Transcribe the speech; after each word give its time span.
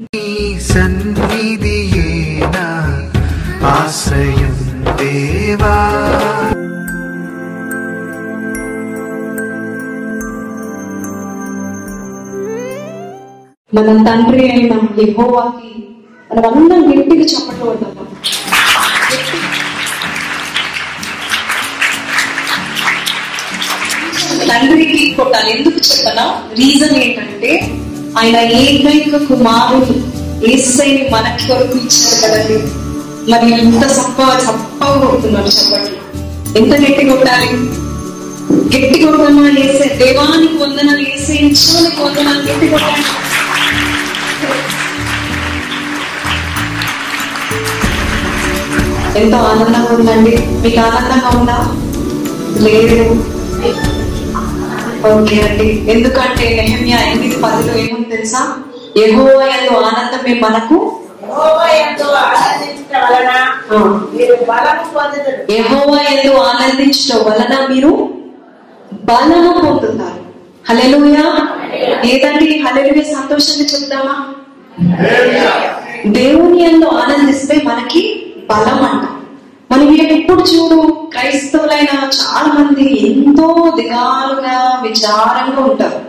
నీ 0.00 0.26
సన్నిధియే 0.60 2.06
ఆశ్రయం 3.70 4.56
దేవా. 4.98 5.74
మన 13.72 13.88
తండ్రి 14.06 14.44
అయిన 14.50 14.72
యెహోవాకి 15.00 15.70
మనం 16.30 16.46
అందరం 16.50 16.82
గట్టిగా 16.90 17.26
చప్పట్లు 17.32 17.66
తండ్రికి 24.48 25.14
కొట్టాలి. 25.14 25.50
ఎందుకు 25.52 25.78
చెప్పనా? 25.86 26.24
రీజన్ 26.58 26.96
ఏంటంటే 26.96 27.50
ఆయన 28.18 28.36
ఏకైక 28.36 29.16
కుమారుడు 29.16 29.94
ఏసైని 30.46 31.08
మనకి 31.08 31.48
కొరకు 31.48 31.78
ఇచ్చారు 31.78 32.32
కదండి? 32.32 32.56
మరి 33.30 33.52
ఎంత 33.52 33.86
సప్ప 33.86 34.38
సప్పగా 34.46 35.06
కొడుతున్నారు 35.06 35.46
చెప్పండి. 35.46 35.90
ఎంత 36.58 36.74
గట్టి 36.74 37.08
కొట్టాలి? 37.10 37.46
గట్టి 38.74 39.04
కొట్టమని 39.04 39.62
వేసే 39.62 39.94
దేవానికి 39.94 40.56
వందనాలు 40.56 41.04
వేసే 41.04 41.32
ఇచ్చానికి 41.32 42.02
వందనాలు 42.02 42.42
గట్టి 42.42 42.68
కొట్టాలి. 42.68 43.04
ఎంతో 49.16 49.36
ఆనందంగా 49.36 49.94
ఉందండి? 49.94 50.36
మీకు 50.62 50.80
ఆనందంగా 50.80 51.38
ఉందా? 51.38 51.58
లేదు. 52.64 52.98
ఓకే 55.08 55.40
అండి. 55.40 55.68
ఎందుకంటే 55.88 56.46
నెహమ్యా 56.58 56.98
ఎనిమిది 57.06 57.36
పదిలో 57.42 57.72
ఏముంది 57.78 58.08
తెలుసా? 58.10 58.40
ఎగోవా 58.96 59.46
ఎందు 59.56 59.74
ఆనందమే 59.80 60.34
మనకు? 60.40 60.76
ఎందు 66.08 66.32
ఆనందించడం 66.42 67.20
వలన 67.26 67.54
మీరు 67.68 67.92
బలము 69.04 69.52
పొందుతారు. 69.60 70.20
హల్లెలూయా. 70.68 71.24
ఏదండి? 72.04 72.58
హల్లెలూయా 72.58 73.04
సంతోషంగా 73.14 73.66
చెప్దామా 73.72 74.16
దేవుని 76.10 76.62
ఎందు 76.62 76.86
ఆనందిస్తే 77.00 77.62
మనకి 77.64 78.02
బలం 78.50 78.78
అంట 78.84 79.04
మనం 79.72 79.94
ఎప్పుడు 79.94 80.40
చూడు? 80.40 80.92
క్రైస్తవులైన 80.92 81.98
చాలా 82.02 82.52
మంది 82.52 83.12
ఎంతో 83.12 83.72
దిగాలుగా 83.76 84.80
విచారంగా 84.82 85.64
ఉంటారు. 85.64 86.00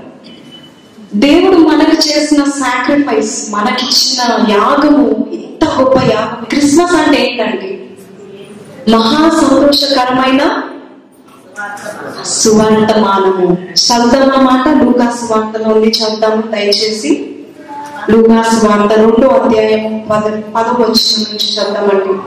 దేవుడు 1.16 1.58
మనకు 1.58 1.92
చేసిన 1.92 2.44
సాక్రిఫైస్ 2.44 3.52
మనకిచ్చిన 3.52 4.52
యాగము 4.52 5.30
ఎంత 5.34 5.66
గొప్ప 5.66 5.98
యాగం. 6.14 6.46
క్రిస్మస్ 6.46 6.96
అంటే 6.96 7.28
ఏంటండి? 7.28 7.90
మహా 8.92 9.30
సంతోషకరమైన 9.30 10.64
సువర్తమానము 12.26 13.54
చదువుదాం 13.54 14.32
అన్నమాట 14.32 14.84
లూకా 14.84 15.18
సువార్తలో 15.22 15.70
ఉంది. 15.70 15.88
చదువుదాము? 15.88 16.42
దయచేసి. 16.42 17.36
లూకా 18.10 18.42
సువార్త 18.42 18.94
రెండో 18.94 19.28
అధ్యాయం 19.28 20.08
పద 20.10 20.22
పదవచ్చు 20.56 21.20
నుంచి 21.20 21.56
చదువుదామండి. 21.56 22.20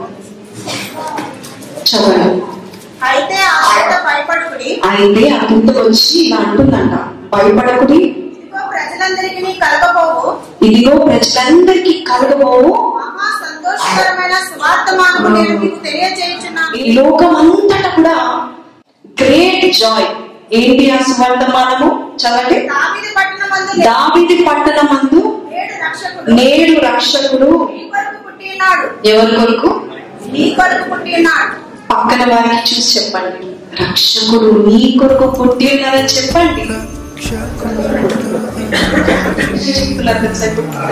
చదవండి 1.87 2.41
అయితే 3.05 3.37
భయపడుకుడి 4.05 4.81
అయితే 4.89 5.29
ఆ 5.29 5.39
వచ్చి 5.81 6.25
ఇలా 6.25 6.37
అంటుందంట 6.37 6.93
భయపడకుడి. 7.35 7.95
ఇదిగో 7.95 8.61
ప్రజలందరికీ 8.69 9.51
కలగబోవు. 9.59 10.65
ఇదిగో 10.65 11.05
ప్రజలందరికీ 11.05 12.05
కలగబోవు. 12.09 12.71
ఈ 16.75 16.91
లోకం 16.91 17.35
అంతటా 17.35 17.89
కూడా 17.95 18.15
గ్రేట్ 19.21 19.77
జాయ్. 19.77 20.07
ఏంటి 20.53 20.91
ఆ 20.91 20.97
సువర్తమానము 20.97 21.89
చదవండి. 22.17 22.59
దావీదు 23.83 24.33
ఏడు 25.59 25.75
రక్షకుడు. 25.85 26.31
నేడు 26.31 26.75
రక్షకుడు. 26.87 27.51
ఎవరి 29.05 29.35
కొరకు? 29.35 29.69
నీ 30.31 30.55
కొరకు 30.59 30.89
పుట్టి 30.89 31.11
ఉన్నాడు 31.15 31.64
పక్కన 31.95 32.21
వారికి 32.33 32.75
చూసి 32.75 32.99
చెప్పండి. 32.99 33.45
రక్షకుడు 33.83 34.49
నీ 34.67 34.97
కొరకు 35.01 35.25
పుట్టి 35.37 35.65
ఉన్నారని 35.75 36.07
చెప్పండి. 36.07 36.63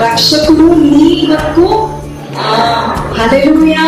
రక్షకుడు 0.03 0.67
నీ 0.73 1.27
కొరకు 1.29 1.65
హలెలుయా 3.17 3.85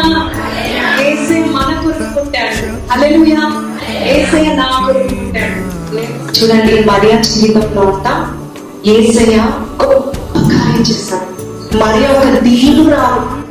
ఏసే 1.06 1.38
మన 1.40 1.70
కొరకు 1.84 2.08
పుట్టాడు. 2.16 2.92
హలెలుయా 2.92 3.44
ఏసే 4.04 4.56
నా 4.56 4.68
కొరకు 4.86 5.16
పుట్టాడు. 5.16 5.59
చూడండి 6.38 6.74
మరియా 6.92 7.22
జీవితంలో 7.22 7.81
అంతా 7.81 8.14
ఏసయ 8.86 9.38
గొప్ప 9.84 10.38
కార్యం 10.40 10.81
చేశాడు. 10.81 11.30
మరియా 11.78 12.09
ఒక 12.20 12.40
దీనురాలు. 12.40 13.46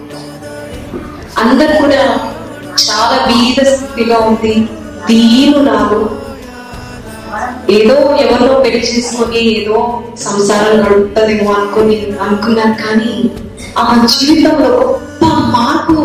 అందరు 1.41 1.75
కూడా 1.83 2.03
చాలా 2.79 3.27
బీద 3.27 3.67
స్థితిలో 3.67 4.19
ఉంది 4.21 4.69
దీనురాలు 5.07 6.01
ఏదో 7.71 7.95
ఎవరినో 7.95 8.61
పెళ్ళి 8.61 8.79
చేసుకొని 8.79 9.61
ఏదో 9.61 10.05
సంసారం 10.17 10.81
గడుపుతుందేమో 10.81 11.53
అనుకుని 11.53 12.17
అనుకున్నాను 12.23 12.75
కానీ 12.75 13.31
ఆ 13.79 14.07
జీవితంలో 14.07 14.69
గొప్ప 14.79 15.25
మార్పు 15.27 15.97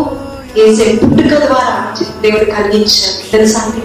వేసే 0.56 0.98
పుట్టుక 1.04 1.46
ద్వారా 1.46 1.74
దేవుడు 2.20 2.44
కలిగించాడు 2.44 3.30
తెలుసా 3.30 3.60
అండి? 3.60 3.82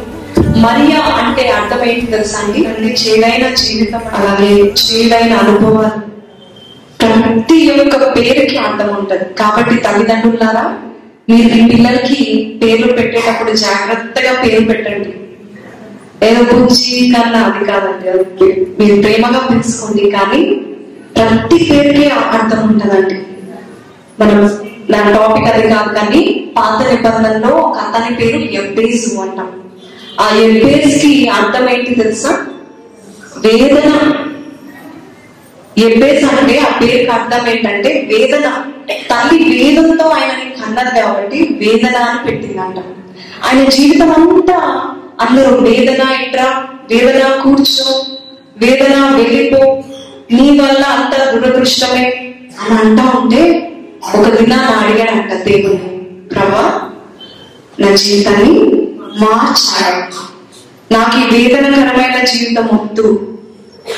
మరియా 0.60 1.00
అంటే 1.00 1.50
అర్థం 1.50 1.84
ఏంటి 1.86 2.06
తెలుసా 2.06 2.40
అండి? 2.40 2.66
అంటే 2.68 2.96
చేదైన 2.96 3.56
జీవితం 3.56 4.02
అలాగే 4.16 4.74
చేదైన 4.82 5.34
అనుభవాలు. 5.34 6.02
ప్రతి 7.00 7.56
యొక్క 7.56 8.18
పేరుకి 8.18 8.58
అర్థం 8.58 8.96
ఉంటది. 8.96 9.34
కాబట్టి 9.34 9.76
తల్లిదండ్రులారా 9.76 10.66
మీరు 11.30 11.48
మీ 11.56 11.62
పిల్లలకి 11.70 12.20
పేర్లు 12.64 12.94
పెట్టేటప్పుడు 12.94 13.52
జాగ్రత్తగా 13.54 14.34
పేరు 14.42 14.66
పెట్టండి. 14.66 15.12
ఏదో 16.26 16.42
బుజ్జి 16.44 17.14
కన్నా 17.16 17.40
అది 17.40 17.66
కాదండి 17.66 18.10
అది 18.10 18.48
మీరు 18.80 19.02
ప్రేమగా 19.02 19.40
పిలుచుకోండి 19.48 20.12
కానీ 20.12 20.42
ప్రతి 21.16 21.58
పేరుకి 21.72 22.10
అర్థం 22.10 22.62
ఉంటుందండి. 22.68 23.18
మనం 24.20 24.40
నా 24.90 25.00
టాపిక్ 25.12 25.48
అది 25.48 25.70
కాదు 25.70 25.96
కానీ 25.96 26.52
పాత 26.58 26.80
నిబంధనలో 26.88 27.56
ఒక 27.56 27.78
అతని 27.78 28.16
పేరు 28.16 28.38
ఎబ్బేసు 28.38 29.20
అంటాం. 29.20 29.50
ఆ 30.20 30.36
ఎబ్బేస్కి 30.36 31.30
అర్థం 31.30 31.70
ఏంటి 31.70 31.96
తెలుసా? 31.96 32.34
వేదన 33.38 33.92
ఎబ్బేస్ 35.78 36.26
అంటే 36.26 36.58
ఆ 36.58 36.80
పేరుకి 36.80 37.12
అర్థం 37.12 37.48
ఏంటంటే 37.48 38.10
వేదన. 38.12 38.64
తల్లి 39.10 39.44
వేదంతో 39.44 40.06
ఆయనని 40.10 40.52
కన్నది 40.52 41.02
కాబట్టి 41.02 41.38
వేదన 41.38 41.96
అని 41.98 42.26
పెట్టిందంట. 42.26 42.78
ఆయన 43.46 43.70
జీవితం 43.70 44.12
అంతా 44.12 44.58
అందరూ 45.22 45.56
వేదన 45.56 46.08
ఇట్రా 46.24 46.68
వేదన 46.92 47.42
కూర్చో 47.42 48.06
వేదన 48.58 49.16
వెళ్ళిపో 49.16 49.84
నీ 50.32 50.60
వల్ల 50.60 50.84
అంత 50.84 51.32
దురదృష్టమే 51.32 52.06
అని 52.62 52.80
అంటా 52.80 53.20
ఉంటే 53.20 53.72
ఒక 54.16 54.30
దినాన్ని 54.30 54.76
అడిగాడంట 54.76 55.34
దేవుడు 55.34 55.78
ప్రభా 56.28 56.90
నా 57.80 57.96
జీవితాన్ని 57.96 58.54
మార్చాడు 59.18 60.16
నాకు 60.94 61.18
ఈ 61.20 61.48
వేదనకరమైన 61.48 62.26
జీవితం 62.26 62.66
వద్దు. 62.74 63.38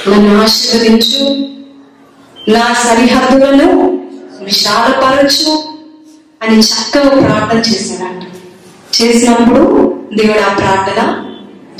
నన్ను 0.08 0.42
ఆశీర్వదించు. 0.42 1.57
నా 2.50 2.74
సరిహద్దులను 2.74 4.00
విశాలపరచు 4.44 5.64
అని 6.44 6.60
చక్కగా 6.60 7.10
ప్రార్థన 7.10 7.58
చేశాడంట. 7.58 8.24
చేసినప్పుడు 9.02 9.62
దేవుడు 10.14 10.40
ఆ 10.40 10.54
ప్రార్థన 10.54 11.26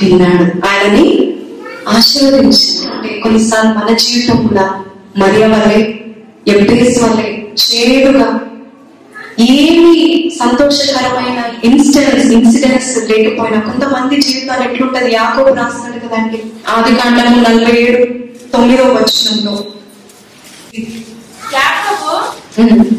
విన్నాడు. 0.02 0.66
ఆయనని 0.66 1.36
ఆశీర్వదించాడు. 1.88 2.94
అంటే 2.94 3.20
కొన్నిసార్లు 3.20 3.70
మన 3.70 3.96
జీవితం 3.96 4.46
కూడా 4.46 4.84
మరియ 5.18 5.46
వల్లే 5.46 6.04
ఎంపీఎస్ 6.48 7.02
వల్లే 7.02 7.52
చేడుగా 7.58 8.40
ఏమి 9.40 10.30
సంతోషకరమైన 10.40 11.44
ఇన్సిడెంట్స్ 11.64 12.30
ఇన్సిడెంట్స్ 12.30 12.96
లేకపోయినా 12.96 13.60
కొంతమంది 13.60 14.20
జీవితాలు 14.20 14.70
ఎట్లుంటది? 14.70 15.14
యాకోబు 15.14 15.54
రాస్తాడు 15.54 16.08
కదండి. 16.08 16.42
ఆది 16.68 16.94
కాండము 16.96 17.36
నలభై 17.48 17.78
ఏడు 17.78 18.04
తొమ్మిదో 18.52 18.82
వచ్చినంలో 18.82 19.64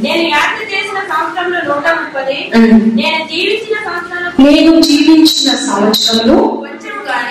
నేను 0.04 0.24
యాత్ర 0.30 0.64
చేసిన 0.72 1.00
సంవత్సరంలో 1.10 1.60
నూట 1.68 1.88
ముప్పది. 1.98 2.38
ఉమ్. 2.56 2.82
నేను 2.98 3.28
జీవించిన 3.28 3.76
సంవత్సరంలో 3.86 4.30
నేను 4.46 4.82
జీవించిన 4.82 5.56
సంవత్సరంలో 5.66 6.38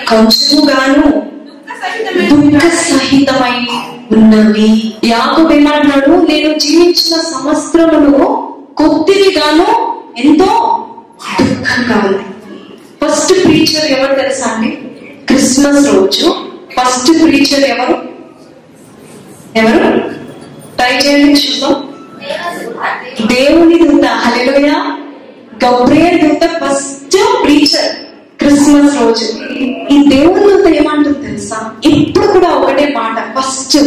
కొంచెం 0.09 0.59
గాని 0.69 1.03
దుఃఖ 2.29 2.63
సహితమై 2.81 3.55
ఉన్నవి 4.11 4.69
యాకోబు 5.05 5.53
ఏమంటున్నాడు 5.53 6.11
నేను 6.29 6.57
జీవించిన 6.59 7.21
సంవత్సరములు 7.31 8.23
కొద్దిగాను 8.77 9.67
ఎంతో 10.17 10.49
దుఃఖంగా 11.41 11.99
ఫస్ట్ 13.01 13.33
ప్రీచర్ 13.45 13.91
ఎవరు 13.91 14.15
తెలుసా 14.15 14.47
అండి? 14.47 14.69
క్రిస్మస్ 15.27 15.87
రోజు. 15.89 16.29
ఫస్ట్ 16.77 17.11
ప్రీచర్ 17.21 17.65
ఎవరు? 17.65 17.95
ఎవరు? 19.55 19.89
ట్రై 20.79 20.97
చేయండి 20.97 21.33
చూద్దాం. 21.33 21.89
దేవుని 23.27 23.87
దూత 23.87 24.05
హల్లెలూయా. 24.05 24.97
గబ్రియల్ 25.65 26.19
దూత 26.21 26.49
ఫస్ట్ 26.63 27.43
ప్రీచర్ 27.43 27.95
క్రిస్మస్ 28.39 29.01
రోజు. 29.01 29.53
ఈ 29.93 30.09
దేవుని 30.09 30.43
దూత 30.43 30.67
ఏమంటుంది 30.67 31.27
తెలుసా? 31.27 31.71
ఇప్పుడు 31.85 32.27
కూడా 32.27 32.49
ఒకటే 32.49 32.93
మాట 32.97 33.39
ఫస్ట్ 33.39 33.77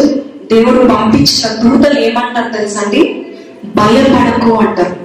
దేవుడు 0.53 0.89
పంపించిన 0.89 1.49
దూతలు 1.62 2.00
ఏమంటారు 2.00 2.53
తెలుసా 2.53 2.81
అండి? 2.81 3.27
భయపడకు 3.77 4.55
అంటారు. 4.55 4.97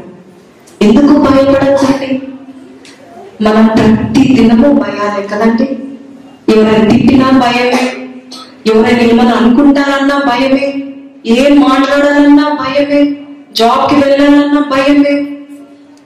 ఎందుకు 0.81 1.17
భయపడచ్చండి 1.17 2.21
మనం 3.43 3.67
ప్రతి 3.67 4.33
దినము 4.33 4.73
భయాలే 4.73 5.27
కదండి. 5.27 5.79
ఎవరైనా 6.53 6.89
తిట్టినా 6.89 7.29
భయమే. 7.29 7.91
ఎవరైనా 8.73 8.99
ఏమైనా 8.99 9.31
అనుకుంటారన్నా 9.31 10.17
భయమే. 10.17 10.83
ఏం 11.27 11.59
మాట్లాడాలన్నా 11.59 12.57
భయమే 12.61 13.15
జాబ్కి 13.53 13.95
వెళ్ళాలన్నా 13.95 14.61
భయమే. 14.61 15.13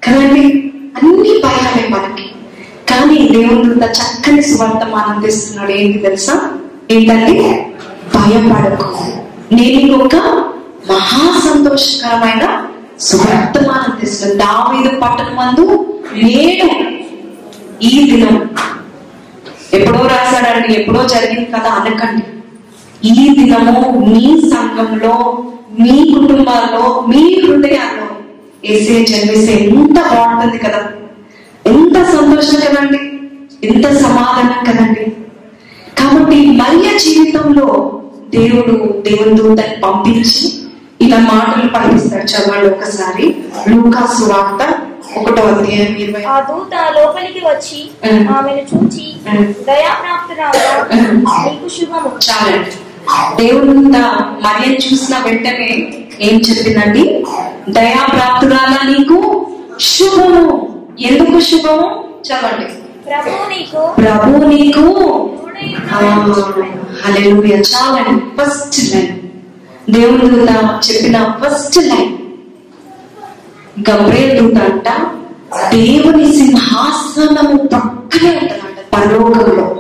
కదండి 0.04 0.72
అన్ని 0.98 1.42
భయాలే 1.44 1.88
మనకి. 1.90 2.26
కానీ 2.90 3.28
దేవుడు 3.28 3.86
చక్కని 3.86 4.42
సువర్తమానం 4.42 4.96
ఆనందిస్తున్నాడు 4.96 5.72
ఏంటి 5.72 5.98
తెలుసా? 5.98 6.50
ఏంటంటే 6.92 7.74
భయపడకు. 8.16 9.04
నేను 9.52 10.04
ఒక 10.04 10.16
మహా 10.92 11.40
సంతోషకరమైన 11.40 12.70
సువర్తమానం 13.00 14.00
తెస్తున్నాను 14.00 14.40
దావీదు 14.40 15.00
పట్టణం 15.00 15.36
మందు 15.36 15.96
నేను 16.14 16.70
ఈ 17.82 18.12
దినం. 18.12 18.50
ఎప్పుడో 19.74 20.08
రాశాడండి 20.08 20.74
ఎప్పుడో 20.82 21.08
జరిగింది 21.08 21.46
కదా 21.46 21.70
అనకండి. 21.70 22.24
ఈ 23.06 23.36
దినము 23.40 23.90
మీ 23.90 24.42
సంఘంలో 24.50 25.44
మీ 25.80 26.16
కుటుంబాల్లో 26.20 27.06
మీ 27.08 27.42
హృదయాల్లో 27.42 28.08
ఏసే 28.66 29.06
జన్మిస్తే 29.06 29.54
ఎంత 29.54 29.92
బాగుంటుంది 29.92 30.64
కదా. 30.64 30.88
ఎంత 31.66 32.04
సంతోషం 32.04 32.60
కదండి. 32.60 32.98
ఎంత 33.68 33.88
సమాధానం 33.88 34.74
కదండి. 34.74 35.06
కాబట్టి 36.00 36.46
మరియ 36.46 36.98
జీవితంలో 36.98 38.02
దేవుడు 38.30 39.02
దేవుని 39.02 39.34
దూతని 39.34 39.82
పంపించి 39.82 40.54
ఇలా 41.02 41.18
మాటలు 41.18 41.70
పలికిస్తాడు 41.70 42.24
చదవండి 42.24 42.76
ఒకసారి. 42.76 43.36
లూకాసు 43.70 44.24
వార్త 44.24 44.78
ఒకటో 45.18 45.44
అధ్యాయం 45.44 45.96
ఇరవై. 45.96 46.24
ఆ 46.24 46.40
దూత 46.40 47.00
లోపలికి 47.00 47.40
వచ్చి. 47.40 47.90
ఆమెను 48.28 48.78
చూచి. 48.78 49.14
దయాప్రాప్తురాలా. 49.64 50.88
నీకు 51.50 51.70
శుభము. 51.70 52.12
చాలండి. 52.30 52.72
దేవుడు 53.40 53.66
మరియని 54.44 54.78
చూసిన 54.94 55.18
వెంటనే 55.18 55.94
ఏం 56.22 56.40
చెప్పిందండి? 56.40 57.26
దయాప్రాప్తురాలా 57.70 58.92
నీకు 58.92 59.48
శుభము. 59.80 60.68
ఎందుకు 61.00 61.40
శుభము? 61.40 62.04
చదవండి 62.28 62.66
ప్రభు 64.02 64.46
నీకు 64.46 64.82
హల్లెలూయా. 67.04 67.58
చాలండి. 67.58 68.42
First 68.42 68.96
line. 68.96 69.20
దేవుని 69.90 70.30
దూత 70.30 70.50
చెప్పిన 70.92 71.36
ఫస్ట్ 71.44 71.78
లైన్. 71.78 72.18
గబ్రేల్ 73.90 74.40
దూత 74.40 74.62
అంట 74.64 74.90
దేవుని 75.76 76.34
సింహాసనము 76.34 77.58
పక్కనే 77.58 78.30
ఉంటుందంట 78.30 78.94
పరలోకంలో. 78.94 79.78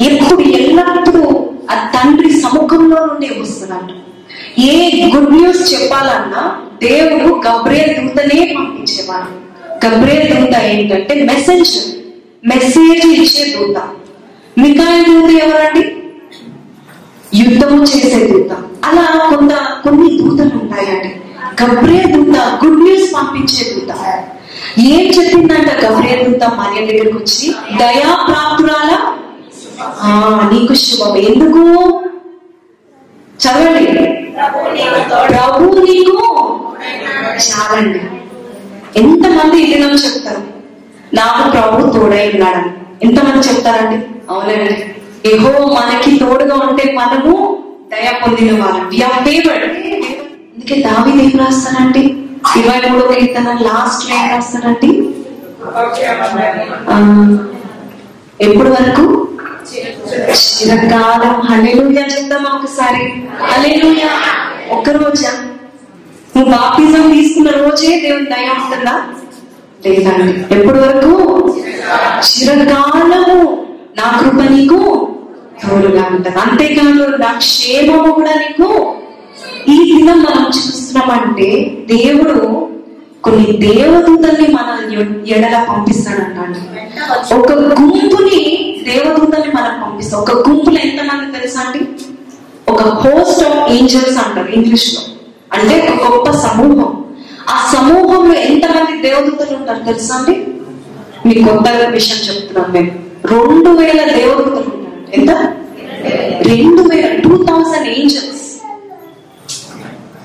ఎప్పుడు 0.00 0.40
ఎల్లప్పుడూ 0.40 1.47
ఆ 1.70 1.90
తండ్రి 1.94 2.30
సముఖంలో 2.40 3.06
నుండి 3.06 3.40
వస్తున్నట్టు 3.40 3.94
ఏ 4.60 5.02
గుడ్ 5.14 5.32
న్యూస్ 5.34 5.74
చెప్పాలన్నా 5.74 6.56
దేవుడు 6.82 7.40
గబ్రే 7.46 7.96
దూతనే 7.98 8.54
పంపించేవాడు. 8.56 9.48
గబ్రే 9.86 10.34
దూత 10.34 10.54
ఏంటంటే 10.60 11.14
మెసేజ్ 11.14 11.78
మెసేజ్ 12.46 13.06
ఇచ్చే 13.06 13.56
దూత. 13.56 13.76
మికాయల 14.58 15.02
దూత 15.02 15.30
ఎవరండి? 15.42 15.84
యుద్ధము 17.34 17.82
చేసే 17.82 18.26
దూత. 18.26 18.52
అలా 18.84 19.36
కొంత 19.36 19.52
కొన్ని 19.84 20.18
దూతలు 20.18 20.58
ఉంటాయండి. 20.58 21.10
గబ్రే 21.62 22.02
దూత 22.02 22.36
గుడ్ 22.64 22.82
న్యూస్ 22.82 23.14
పంపించే 23.14 23.74
దూత. 23.74 23.92
ఏం 24.78 25.06
చెప్పిందంట 25.06 25.84
గబ్రే 25.84 26.24
దూత? 26.24 26.44
మరియ 26.44 26.86
దగ్గరకు 26.86 27.18
వచ్చి 27.18 27.54
దయా 27.78 28.24
ప్రాప్తురాల? 28.28 28.92
నీకు 30.52 30.74
శుభం. 30.74 31.16
ఎందుకు? 31.16 31.62
చదవండి. 33.42 33.92
ప్రభు 35.28 35.80
నీకు 35.80 36.16
చాలండి. 37.36 38.00
ఎంతమంది 38.98 39.62
ఈ 39.62 39.74
దినం 39.74 39.90
చెప్తారు? 39.90 40.42
నాకు 41.14 41.50
ప్రభు 41.50 41.90
తోడై 41.90 42.30
ఉన్నాడని 42.34 42.72
ఎంతమంది 43.02 43.48
చెప్తారండి? 43.48 44.06
అవునండి. 44.30 44.84
ఏహో 45.28 45.52
మనకి 45.66 46.18
తోడుగా 46.18 46.54
ఉంటే 46.54 46.92
మనము 46.92 47.32
దయ 47.92 48.12
పొందిన 48.26 48.64
వారు. 48.64 48.80
అందుకే 50.54 50.82
దావి 50.82 51.24
ఏం 51.24 51.32
రాస్తానండి 51.38 52.00
ఇరవై 52.56 52.90
మూడో 52.90 53.06
కీర్తన 53.06 53.58
లాస్ట్ 53.60 54.12
ఏం 54.12 54.30
రాస్తానండి 54.30 54.90
ఎప్పుడు 58.40 58.70
వరకు? 58.70 59.27
చిరకాలం. 60.62 61.40
హల్లెలూయా 61.40 62.02
చెప్తామా 62.02 62.50
ఒకసారి. 62.54 63.12
హల్లెలూయా. 63.42 64.10
ఒక్క 64.76 64.90
రోజా? 64.90 65.30
నువ్వు 66.36 66.52
బాప్తిజం 66.52 67.12
తీసుకున్న 67.12 67.50
రోజే 67.50 68.00
దేవుని 68.00 68.24
దయ 68.24 68.50
ఉంటుందా 68.54 69.02
లేదండి. 69.86 70.54
ఎప్పటి 70.54 70.78
వరకు? 70.78 71.12
చిరకాలము. 72.20 73.66
నా 73.98 74.20
కృప 74.20 74.42
నీకు 74.50 75.08
తోడుగా 75.62 76.06
ఉంటుంది. 76.10 76.38
అంతేకాదు 76.38 77.16
నా 77.16 77.32
క్షేమము 77.32 78.12
కూడా 78.12 78.30
నీకు. 78.34 78.94
ఈ 79.68 79.92
దినం 79.96 80.18
మనం 80.18 80.46
చూస్తున్నామంటే 80.46 81.76
దేవుడు 81.94 82.68
కొన్ని 83.24 83.52
దేవదూతల్ని 83.52 84.48
మన 84.48 84.96
ఎడల 85.28 85.66
పంపిస్తాడంటాడు. 85.70 87.34
ఒక 87.34 87.52
గుంపుని 87.52 88.67
దేవదూతల్ని 88.84 89.48
మనం 89.48 89.82
పంపిస్తాం. 89.82 90.20
ఒక 90.20 90.48
గుంపులో 90.48 90.78
ఎంతమంది 90.78 91.38
తెలుసా 91.38 91.60
అండి? 91.60 91.84
ఒక 92.68 92.82
హోస్ట్ 92.82 93.44
ఆఫ్ 93.44 93.72
ఏంజల్స్ 93.72 94.18
అంటారు 94.18 94.48
ఇంగ్లీష్లో 94.48 95.00
అంటే 95.52 95.88
ఒక 95.88 96.12
గొప్ప 96.12 96.30
సమూహం. 96.30 97.04
ఆ 97.50 97.70
సమూహంలో 97.72 98.34
ఎంతమంది 98.34 99.02
దేవదూతలు 99.02 99.56
ఉంటారు 99.56 99.84
తెలుసా 99.84 100.14
అండి? 100.14 100.46
మీకు 101.26 101.48
కొత్తగా 101.48 101.88
విషయం 101.88 102.36
చెప్తున్నాం 102.36 102.72
మేము. 102.72 102.90
రెండు 103.26 103.70
వేల 103.70 104.12
దేవదూతలు 104.12 104.56
ఉంటారు. 104.56 105.12
ఎంత? 105.14 105.30
రెండు 106.48 106.82
వేల 106.82 107.20
టూ 107.20 107.44
థౌసండ్ 107.44 107.88
ఏంజల్స్ 107.88 108.44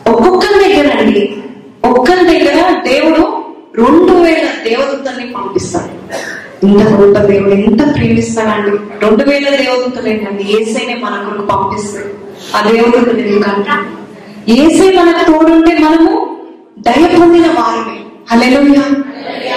ఒక్కొక్కరి 0.09 0.57
దగ్గర 0.63 0.97
అండి 0.97 1.37
ఒక్కరి 1.85 2.25
దగ్గర 2.25 2.81
దేవుడు 2.89 3.43
రెండు 3.77 4.13
వేల 4.13 4.47
దేవదూతల్ని 4.63 5.31
పంపిస్తాడు. 5.31 5.93
ఇంత 6.63 6.83
గొప్ప 6.83 7.19
దేవుడు 7.19 7.51
ఎంత 7.51 7.95
ప్రేమిస్తాడండి. 7.95 8.77
రెండు 9.01 9.23
వేల 9.23 9.49
దేవదూతలు 9.55 10.07
ఏసైనే 10.41 10.93
మన 10.93 11.25
కొరకు 11.29 11.41
పంపిస్తాడు. 11.41 12.09
ఆ 12.57 12.71
దేవదూతలు 12.71 13.19
ఎందుకంటే 13.19 13.71
ఏసై 14.61 14.95
మనకు 14.95 15.31
తోడుంటే 15.31 15.77
మనము 15.77 16.37
దయ 16.79 17.19
పొందిన 17.19 17.47
వారమే. 17.47 17.99
హల్లెలూయా. 18.31 18.81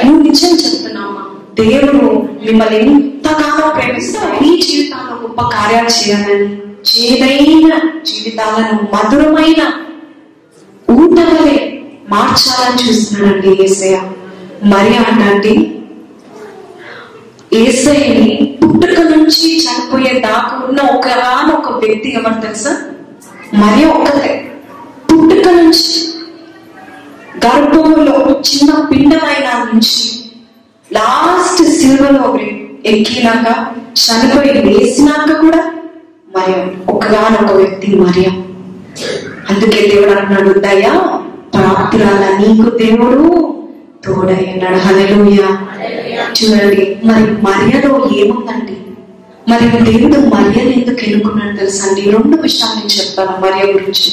నువ్వు 0.04 0.22
నిజం 0.22 0.48
చెప్తున్నామా 0.48 1.22
దేవుడు 1.62 1.92
మిమ్మల్ని 2.46 2.76
ఎంతగానో 2.76 3.74
ప్రేమిస్తా 3.74 4.20
మీ 4.42 4.60
జీవితాల్లో 4.60 5.22
గొప్ప 5.22 5.42
కార్యాలు 5.42 5.88
చేయాలని 5.88 6.56
చేదైన 6.88 7.72
జీవితాలను 8.06 8.78
మధురమైన 8.94 9.62
ఊటలే 10.90 11.82
మార్చాలని 12.08 12.90
చూస్తున్నాడండి 12.90 13.62
ఏసయ్య. 13.62 13.96
మరి 14.64 14.96
అంటే 14.96 15.75
ఏసయ్యని 17.52 18.30
పుట్టుక 18.62 19.00
నుంచి 19.10 19.48
చనిపోయే 19.64 20.12
దాకా 20.20 20.54
ఉన్న 20.64 20.80
ఒకగానొక 20.92 21.68
వ్యక్తి 21.78 22.08
ఎవరు 22.10 22.40
తెలుసా? 22.40 22.72
మరి 23.54 23.84
ఒక్కతే 23.86 24.30
పుట్టుక 25.08 25.46
నుంచి 25.58 25.92
గర్భంలో 27.44 28.16
చిన్న 28.48 28.70
పిండమైన 28.90 29.48
నుంచి 29.64 29.98
లాస్ట్ 30.90 31.62
సిల్వలో 31.74 32.26
ఎక్కినాక 32.84 33.46
చనిపోయి 34.02 34.52
వేసినాక 34.66 35.30
కూడా 35.40 35.62
మరి 36.28 36.54
ఒకగానొక 36.88 37.50
వ్యక్తి 37.52 37.88
మరియం 37.96 38.36
అందుకే 39.50 39.80
దేవుడు 39.90 40.12
అన్నాడు 40.18 40.52
దయా 40.60 40.92
ప్రాప్తురాల 41.54 42.24
నీకు 42.40 42.70
దేవుడు 42.78 43.26
తోడై 44.04 44.40
అన్నాడు 44.46 44.78
హల్లెలూయా. 44.78 45.48
చూడండి 46.36 46.84
మరి 47.04 47.26
మరియలో 47.42 47.90
ఏముందండి? 48.16 48.76
మరి 49.50 49.66
దేవుడు 49.88 50.18
మరియని 50.34 50.72
ఎందుకు 50.80 51.04
ఎన్నుకున్నాడు 51.04 51.56
తెలుసా 51.56 51.88
అండి? 51.88 52.02
రెండు 52.10 52.36
విషయాలు 52.36 52.74
నేను 52.76 52.92
చెప్తాను 52.96 53.34
మరియ 53.40 53.72
గురించి. 53.72 54.10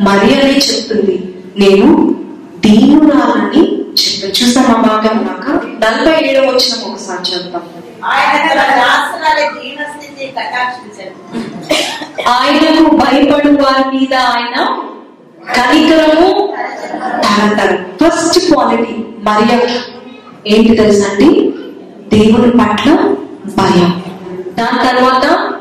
మరియనే 0.00 0.52
చెప్తుంది 0.68 1.16
నేను 1.58 1.88
దీనురాలని 2.56 3.62
చెప్పి 4.00 4.28
చూసామా 4.38 4.74
భాగం 4.88 5.16
నాకు? 5.28 5.52
నలభై 5.82 6.28
ఏడవ 6.28 6.46
వచ్చిన 6.50 6.74
ఒకసారి 6.90 7.22
చెప్తాం. 7.30 7.62
ఆయనకు 12.28 12.96
భయపడు 12.96 13.50
వారి 13.62 13.84
మీద 13.92 14.14
ఆయన 14.34 14.56
కనికరము 15.56 16.28
ఫస్ట్ 18.00 18.38
క్వాలిటీ 18.46 18.94
మరియ 19.28 19.56
ఏంటి 20.46 20.76
తెలుసా 20.76 21.08
అండి 21.10 21.52
దేవుని 22.08 22.50
పట్ల 22.50 23.14
భయం. 23.56 24.02
దాని 24.58 24.88
తర్వాత 24.88 25.52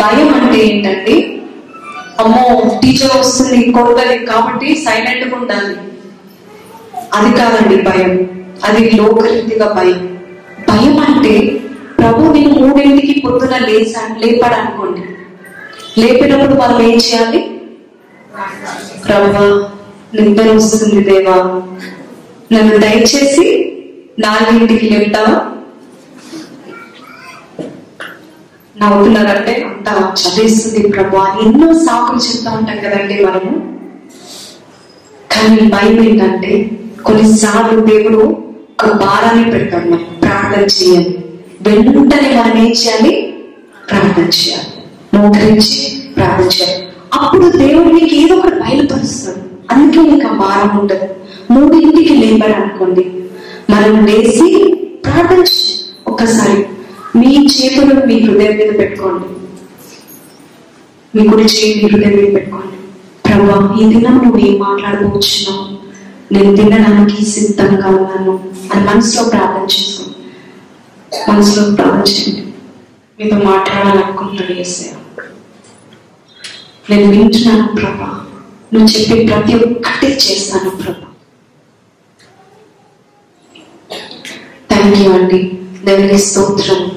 భయం 0.00 0.34
అంటే 0.34 0.58
ఏంటంటే 0.58 1.42
అమ్మో 2.20 2.70
టీచర్ 2.82 3.16
వస్తుంది 3.16 3.72
కొడుతుంది 3.72 4.26
కాబట్టి 4.26 4.74
సైలెంట్గా 4.76 5.36
ఉండాలి. 5.36 5.76
అది 7.14 7.36
కాదండి 7.36 7.82
భయం. 7.82 8.30
అది 8.64 8.90
లోకరీతిగా 8.90 9.72
భయం. 9.72 10.18
భయం 10.68 11.00
అంటే 11.00 11.60
ప్రభు 11.98 12.32
నేను 12.32 12.48
మూడింటికి 12.48 13.20
పొద్దున 13.20 13.58
లేచా 13.58 14.16
లేపాడు 14.16 14.54
అనుకోండి 14.54 15.02
లేపినప్పుడు 16.00 16.60
మనం 16.60 16.82
ఏం 16.82 16.96
చేయాలి? 16.96 17.60
ప్రభా 19.08 19.70
నిద్ర 20.14 20.56
వస్తుంది 20.56 21.04
దేవా. 21.04 21.62
నన్ను 22.52 22.78
దయచేసి 22.78 23.63
నాలుగింటికి 24.18 24.88
లేపుతావా? 24.88 25.50
నవ్వుతున్నారంటే 28.80 29.62
అంత 29.62 30.14
చదివిస్తుంది 30.20 30.88
ప్రభు. 30.88 31.16
అని 31.16 31.48
ఎన్నో 31.48 31.74
సాకులు 31.74 32.18
చెప్తా 32.18 32.52
ఉంటాం 32.52 32.76
కదండి 32.76 33.24
మనము. 33.24 33.74
కానీ 35.32 35.60
భయం 35.60 36.08
ఏంటంటే 36.08 36.70
కొన్నిసార్లు 37.04 37.80
దేవుడు 37.80 38.16
ఒక 38.80 38.92
భారాన్ని 38.92 39.50
పెడతాడు 39.50 39.84
మనం 39.84 40.04
ప్రార్థన 40.22 40.62
చేయాలి. 40.62 41.24
వెంటనే 41.62 42.42
మనం 42.42 42.58
ఏం 42.58 42.72
చేయాలి? 42.72 43.34
ప్రార్థన 43.90 44.22
చేయాలి. 44.22 44.82
మోకరించి 45.14 46.02
ప్రార్థన 46.16 46.44
చేయాలి. 46.44 46.88
అప్పుడు 47.14 47.50
దేవుడు 47.50 47.88
నీకు 47.88 48.14
ఏదో 48.14 48.34
ఒకటి 48.34 48.54
బయలుపరుస్తాడు. 48.54 49.72
అందుకే 49.74 50.02
నీకు 50.02 50.26
ఆ 50.26 50.32
భారం 50.32 50.78
ఉండదు. 50.78 51.08
మూడింటికి 51.50 52.14
లేబర్ 52.14 52.52
అనుకోండి 52.52 53.13
మనం 53.70 54.06
లేచి 54.06 54.74
ప్రార్థన 55.04 55.44
ఒక్కసారి 56.06 56.66
మీ 57.18 57.48
చేతులు 57.54 58.06
మీ 58.06 58.20
హృదయం 58.20 58.56
మీద 58.56 58.78
పెట్టుకోండి. 58.78 59.28
మీ 61.14 61.28
కుడి 61.28 61.42
చేయి 61.42 61.74
మీ 61.74 61.90
హృదయం 61.90 62.16
మీద 62.16 62.34
పెట్టుకోండి. 62.34 62.76
ప్రభా 63.26 63.76
ఈ 63.80 63.94
దినం 63.94 64.16
నువ్వు 64.18 64.38
ఏం 64.38 64.58
మాట్లాడబోచున్నావు? 64.58 65.64
నేను 66.32 66.56
తినడానికి 66.56 67.24
సిద్ధంగా 67.24 67.88
ఉన్నాను 67.88 68.40
అని 68.72 68.84
మనసులో 68.86 69.28
ప్రార్థన 69.28 69.64
చేసుకో 69.64 70.04
మనసులో 71.32 71.74
ప్రార్థన 71.74 72.12
చేయండి. 72.12 72.52
మీతో 73.18 73.36
మాట్లాడాలనుకుంటున్నాడు 73.36 74.52
ఏసయ్య 74.52 74.92
నేను 76.90 77.10
వింటున్నాను 77.10 77.68
ప్రభా. 77.76 78.20
నువ్వు 78.72 78.88
చెప్పే 78.88 79.26
ప్రతి 79.26 79.54
ఒక్కటి 79.54 80.06
చేస్తాను 80.06 80.70
ప్రభా. 80.70 81.08
థ్యాంక్ 84.94 85.18
అండి 85.18 85.58
దేవుని 85.84 86.18
స్తోత్రం. 86.18 86.90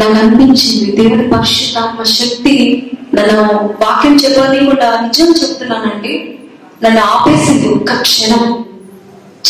నాకు 0.00 0.12
అనిపించింది. 0.12 0.96
దేవుని 0.96 1.30
పరిశుద్ధాత్మ 1.30 2.02
శక్తి 2.02 2.86
నన్ను 3.14 3.42
వాక్యం 3.82 4.16
చెప్పని 4.16 4.60
నిజం 4.60 5.26
చెప్తున్నానండి 5.26 6.38
నన్ను 6.84 7.00
ఆపేసింది 7.00 7.68
ఒక్క 7.68 7.92
క్షణం. 8.00 8.64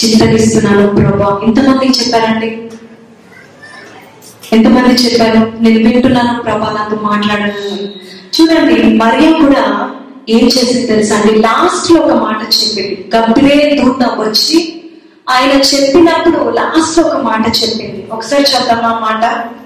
చింతగిస్తున్నాను 0.04 0.88
ప్రభా. 0.88 1.40
ఎంతమంది 1.44 1.86
చెప్పారండి? 1.86 2.62
ఎంతమంది 4.52 4.94
చెప్పారు? 4.94 5.52
నేను 5.60 5.88
వింటున్నాను 5.88 6.42
ప్రభా 6.42 6.72
నాతో 6.72 7.00
మాట్లాడాను 7.02 7.78
చూడండి 8.40 8.82
మరియ 8.82 9.30
కూడా 9.30 9.90
ఏం 10.28 10.46
చేసింది 10.46 10.86
తెలుసా 10.86 11.16
అండి? 11.16 11.34
లాస్ట్లో 11.34 12.00
ఒక 12.00 12.12
మాట 12.12 12.42
చెప్పింది 12.42 13.10
గబ్బిలే 13.16 13.82
దూత 13.84 14.02
వచ్చి 14.18 14.81
ఆయన 15.30 15.60
చెప్పినప్పుడు 15.60 16.50
లాస్ట్ 16.50 17.00
ఒక 17.00 17.16
మాట 17.16 17.46
చెప్పింది. 17.46 18.06
ఒకసారి 18.12 18.42
చద్దాం 18.42 18.78
మాట. 18.82 19.24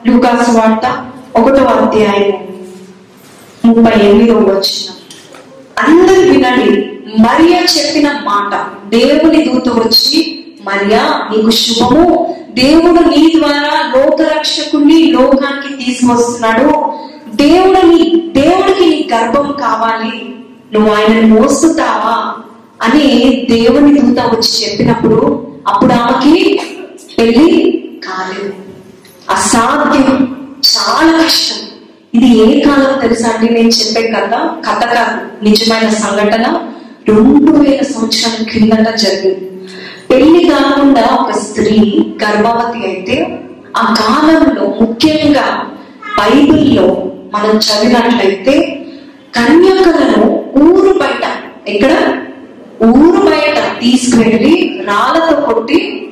లూకాసు 0.08 0.50
వార్త 0.50 1.06
ఒకటో 1.36 1.64
అధ్యాయం 1.64 2.48
ముప్పై 3.64 4.08
ఎనిమిదో 4.08 4.34
వచ్చిన 4.34 4.92
అందరు 5.78 6.20
వినండి. 6.20 7.00
మరియా 7.18 7.62
చెప్పిన 7.62 8.12
మాట. 8.12 8.66
దేవుని 8.88 9.44
దూత 9.44 9.68
వచ్చి 9.68 10.44
మరియా 10.64 11.02
నీకు 11.02 11.50
శుభము. 11.50 12.36
దేవుడు 12.50 13.02
నీ 13.02 13.32
ద్వారా 13.36 13.92
లోకరక్షకుణ్ణి 13.96 15.02
లోకానికి 15.02 15.84
తీసుకొస్తున్నాడు. 15.84 16.92
దేవుడు 17.34 17.86
నీ 17.86 18.32
దేవుడికి 18.36 18.80
నీ 18.80 19.08
గర్భం 19.14 19.52
కావాలి. 19.60 20.34
నువ్వు 20.72 20.94
ఆయన 20.94 21.26
మోస్తున్నావా 21.26 22.34
అని 22.82 23.46
దేవుని 23.50 24.00
దూత 24.00 24.18
వచ్చి 24.18 24.64
చెప్పినప్పుడు 24.64 25.46
అప్పుడు 25.66 25.92
ఆమెకి 25.92 26.60
పెళ్ళి 27.18 27.72
కాలేదు. 28.08 28.52
అసాధ్యం. 29.30 30.36
చాలా 30.54 31.24
కష్టం. 31.24 31.66
ఇది 32.14 32.38
ఏ 32.38 32.60
కాలం 32.60 33.00
తెలుసా 33.00 33.28
అండి? 33.28 33.52
నేను 33.52 33.68
చెప్పే 33.68 34.06
కథ 34.08 34.34
కథ 34.68 34.84
కాదు 34.84 35.44
నిజమైన 35.44 35.88
సంఘటన. 35.88 36.72
రెండు 37.08 37.50
వేల 37.50 37.82
సంవత్సరాల 37.82 38.44
క్రిందట 38.44 38.94
జరిగింది. 38.94 39.50
పెళ్ళి 40.10 40.48
కాకుండా 40.48 41.02
ఒక 41.02 41.30
స్త్రీ 41.30 42.04
గర్భవతి 42.24 42.78
అయితే 42.78 43.38
ఆ 43.76 43.94
కాలంలో 43.94 44.66
ముఖ్యంగా 44.80 45.70
బైబిల్లో 46.20 47.12
మనం 47.34 47.50
చదివినట్లయితే 47.50 48.84
కన్యకలను 49.36 50.44
ఊరు 50.58 50.98
బయట 50.98 51.24
ఎక్కడ? 51.68 52.22
ఊరు 52.84 53.20
బయట 53.26 53.80
తీసుకువెళ్ళి 53.80 54.82
రాళ్ళతో 54.84 55.40
కొట్టి 55.40 56.10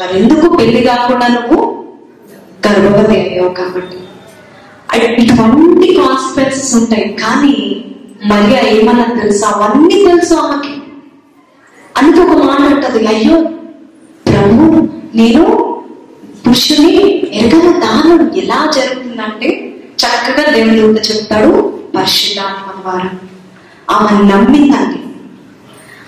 మరి 0.00 0.18
ఎందుకు 0.18 0.56
పెళ్ళి 0.56 0.82
కాకుండా 0.82 1.26
నువ్వు 1.26 1.84
గర్భవతి 2.68 3.20
అయ్యావు 3.20 3.48
కాబట్టి 3.48 3.96
ఇటువంటి 5.22 5.94
కాన్సిక్వెన్సెస్ 5.94 6.74
ఉంటాయి. 6.74 7.16
కానీ 7.20 7.84
మరియా 8.26 8.60
ఏమన్నా 8.60 9.04
తెలుసా? 9.04 9.48
అవన్నీ 9.48 10.04
తెలుసు 10.04 10.34
ఆమెకి. 10.34 10.74
అందుకు 11.96 12.22
ఒక 12.22 12.42
మాట 12.42 12.60
అంటది 12.60 13.06
అయ్యో 13.06 13.40
ప్రభు 14.26 14.88
నేను 15.14 15.44
పురుషుని 16.46 16.96
ఎరగన 17.36 17.78
దానం 17.78 18.36
ఎలా 18.36 18.70
జరుగుతుందంటే 18.76 19.74
చక్కగా 19.96 20.52
దేవుడు 20.52 21.00
చెప్తాడు 21.00 21.80
పరిశుద్ధాత్మ 21.96 22.80
ద్వారా. 22.80 23.10
ఆమె 23.90 24.32
నమ్మిందండి. 24.32 25.05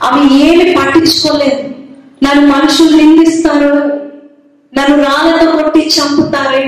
అవి 0.02 0.35
ఏమి 0.35 0.76
పట్టించుకోలేదు. 0.76 1.69
నన్ను 2.25 2.47
మనుషులు 2.47 2.97
నిందిస్తారు. 2.97 3.75
నన్ను 4.75 4.97
రాళ్ళతో 4.97 5.62
కొట్టి 5.62 5.81
చంపుతారే. 5.81 6.64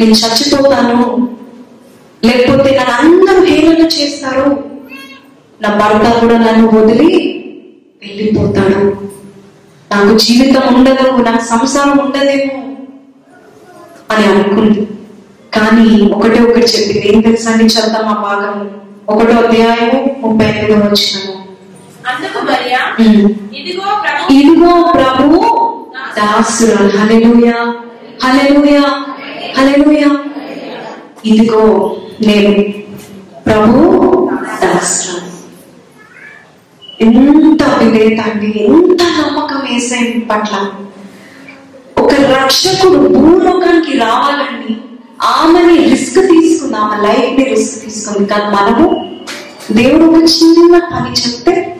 నేను 0.00 0.12
చచ్చిపోతాను. 0.12 1.28
లేకపోతే 2.24 2.80
నన్ను 2.80 3.20
అందరూ 3.20 3.44
హేళన 3.44 3.86
చేస్తారు. 3.86 4.64
నా 5.62 5.68
భర్త 5.68 6.18
కూడా 6.18 6.38
నన్ను 6.38 6.68
వదిలి 6.68 7.30
వెళ్ళిపోతాడు 8.06 8.96
నాకు 9.94 10.18
జీవితం 10.18 10.74
ఉండదు 10.74 11.22
నాకు 11.22 11.44
సంసారం 11.44 11.98
ఉండదేమో 11.98 12.76
అని 14.14 14.26
అనుకుంది. 14.26 14.86
కానీ 15.54 16.12
ఒకటే 16.12 16.40
ఒకటి 16.40 16.60
చెప్పింది. 16.60 17.12
ఏం 17.14 17.20
తెలుసా 17.20 17.50
అండి 17.50 17.64
చదువుతాం 17.64 18.08
ఆ 18.08 18.22
భాగం? 18.22 18.70
ఒకటో 19.08 19.32
అధ్యాయము 19.32 20.26
ముప్పై 20.26 20.46
ఎనిమిదో 20.46 20.74
వచ్చినాము 20.74 21.33
ఇదిగో 23.52 23.82
ప్రభు 23.82 24.32
ఇదిగో 24.32 24.92
ప్రభు 24.92 25.40
దాసురు 26.16 26.98
హల్లెలూయా. 26.98 27.74
హల్లెలూయా. 28.24 28.80
హల్లెలూయా. 29.58 30.18
ఇదిగో 31.24 31.96
నేను 32.26 32.62
ప్రభు 33.46 33.80
దాసురు 34.62 35.24
ఎంత 37.00 37.62
విధేయత 37.62 38.20
అండి 38.20 38.64
ఎంత 38.64 39.02
నమ్మకం 39.02 39.56
వేసే 39.56 40.24
పట్ల. 40.30 40.70
ఒక 41.98 42.12
రక్షకుడు 42.12 42.98
భూలోకానికి 42.98 43.98
రావాలని 43.98 44.76
ఆమెని 45.22 45.84
రిస్క్ 45.84 46.14
తీసుకుంది 46.14 46.76
ఆమె 46.76 47.08
లైఫ్ని 47.08 47.44
రిస్క్ 47.44 47.84
తీసుకుంది. 47.84 48.28
కానీ 48.28 48.44
మనము 48.44 49.10
దేవుడు 49.72 50.04
ఒక 50.04 50.22
చిన్న 50.22 50.78
పని 50.78 51.10
చెప్తే 51.10 51.73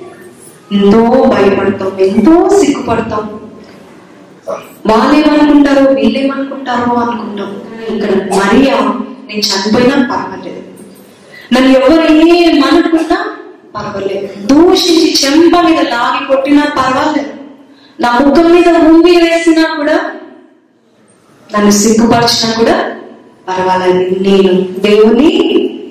ఎంతో 0.73 1.31
భయపడతాం 1.35 2.01
ఎంతో 2.01 2.49
సిగ్గుపడతాం. 2.49 3.41
వాళ్ళేమనుకుంటారో 4.87 5.93
వీళ్ళేమనుకుంటారో 5.93 6.95
అనుకుంటాం. 6.97 7.63
ఇక్కడ 7.97 8.11
మరియా 8.17 8.75
నేను 9.27 9.41
చనిపోయినా 9.41 10.09
పర్వాలేదు. 10.13 10.65
నన్ను 11.55 11.79
ఎవరు 11.79 12.13
ఏమనుకున్నా 12.13 13.37
పర్వాలేదు. 13.75 14.47
దూషించి 14.47 15.17
చెంప 15.25 15.61
మీద 15.61 15.81
లాగి 15.81 16.27
కొట్టినా 16.27 16.63
పర్వాలేదు. 16.79 17.31
నా 18.01 18.19
ముఖం 18.19 18.53
మీద 18.53 18.69
ఉంగి 18.69 19.17
వేసినా 19.17 19.77
కూడా 19.77 20.11
నన్ను 21.57 21.71
సిగ్గుపరిచినా 21.71 22.53
కూడా 22.59 22.97
పర్వాలేదు. 23.49 23.99
నేను 23.99 24.63
దేవుని 24.63 25.31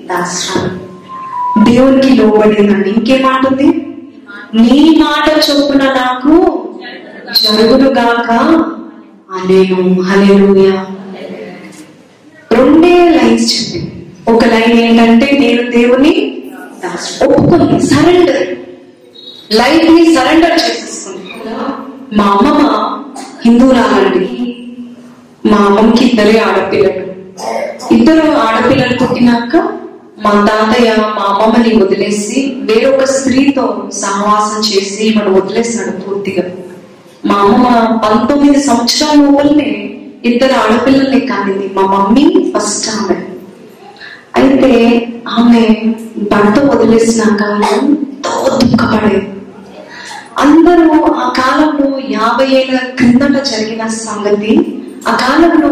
దాస్తాను 0.06 0.84
దేవునికి 1.64 2.08
లోబడిందండి 2.08 2.90
ఇంకేమంటుంది 2.90 3.83
నీ 4.54 4.98
మాట 5.02 5.28
చొప్పున 5.46 5.82
నాకు 5.92 6.34
జరుగునుగాక 7.42 8.30
అనేను 9.34 10.02
హల్లెలూయా. 10.02 10.86
రెండే 12.52 13.08
లైన్స్ 13.10 13.48
చెప్పి. 13.54 13.92
ఒక 14.28 14.44
లైన్ 14.44 14.78
ఏంటంటే 14.80 15.38
నేను 15.38 15.70
దేవుని 15.70 16.44
ఒప్పుకొని 17.22 17.80
సరెండర్. 17.80 18.42
లైఫ్ని 19.52 20.14
సరెండర్ 20.14 20.52
చేసేసుకుంది. 20.52 21.30
మా 22.16 22.24
అమ్మమ్మ 22.24 22.66
హిందూరాలండి 23.44 24.28
మా 25.50 25.56
అమ్మమ్మకి 25.56 26.04
ఇద్దరే 26.04 26.38
ఆడపిల్లలు. 26.38 27.04
ఇద్దరు 27.94 28.30
ఆడపిల్లలు 28.38 28.98
పుట్టినాక 28.98 29.54
మా 30.24 30.44
తాతయ్య 30.46 30.90
మా 30.96 31.24
అమ్మమ్మని 31.24 31.82
వదిలేసి 31.82 32.38
వేరొక 32.60 33.04
స్త్రీతో 33.04 33.64
సహవాసం 33.92 34.60
చేసి 34.60 35.14
మనం 35.16 35.32
వదిలేసాడు 35.34 35.92
పూర్తిగా. 36.02 36.44
మా 37.26 37.34
అమ్మమ్మ 37.34 37.98
పంతొమ్మిది 38.04 38.60
సంవత్సరాల 38.62 39.16
లోపలనే 39.20 39.70
ఇద్దరు 40.24 40.52
ఆడపిల్లల్ని 40.52 41.20
కానింది. 41.20 41.70
మా 41.76 41.82
మమ్మీ 41.82 42.24
ఫస్ట్ 42.52 42.88
ఆమె. 42.90 43.16
అయితే 44.34 44.70
ఆమె 45.28 45.62
భర్త 46.30 46.58
వదిలేసినాక 46.60 47.42
ఎంతో 47.72 48.32
దుఃఖపడేది 48.60 49.28
అందరూ 50.38 50.88
ఆ 51.14 51.32
కాలంలో 51.36 52.00
యాభై 52.10 52.46
ఏళ్ళ 52.46 52.78
క్రిందట 52.98 53.36
జరిగిన 53.44 53.86
సంగతి 53.86 54.54
ఆ 55.08 55.16
కాలంలో 55.16 55.70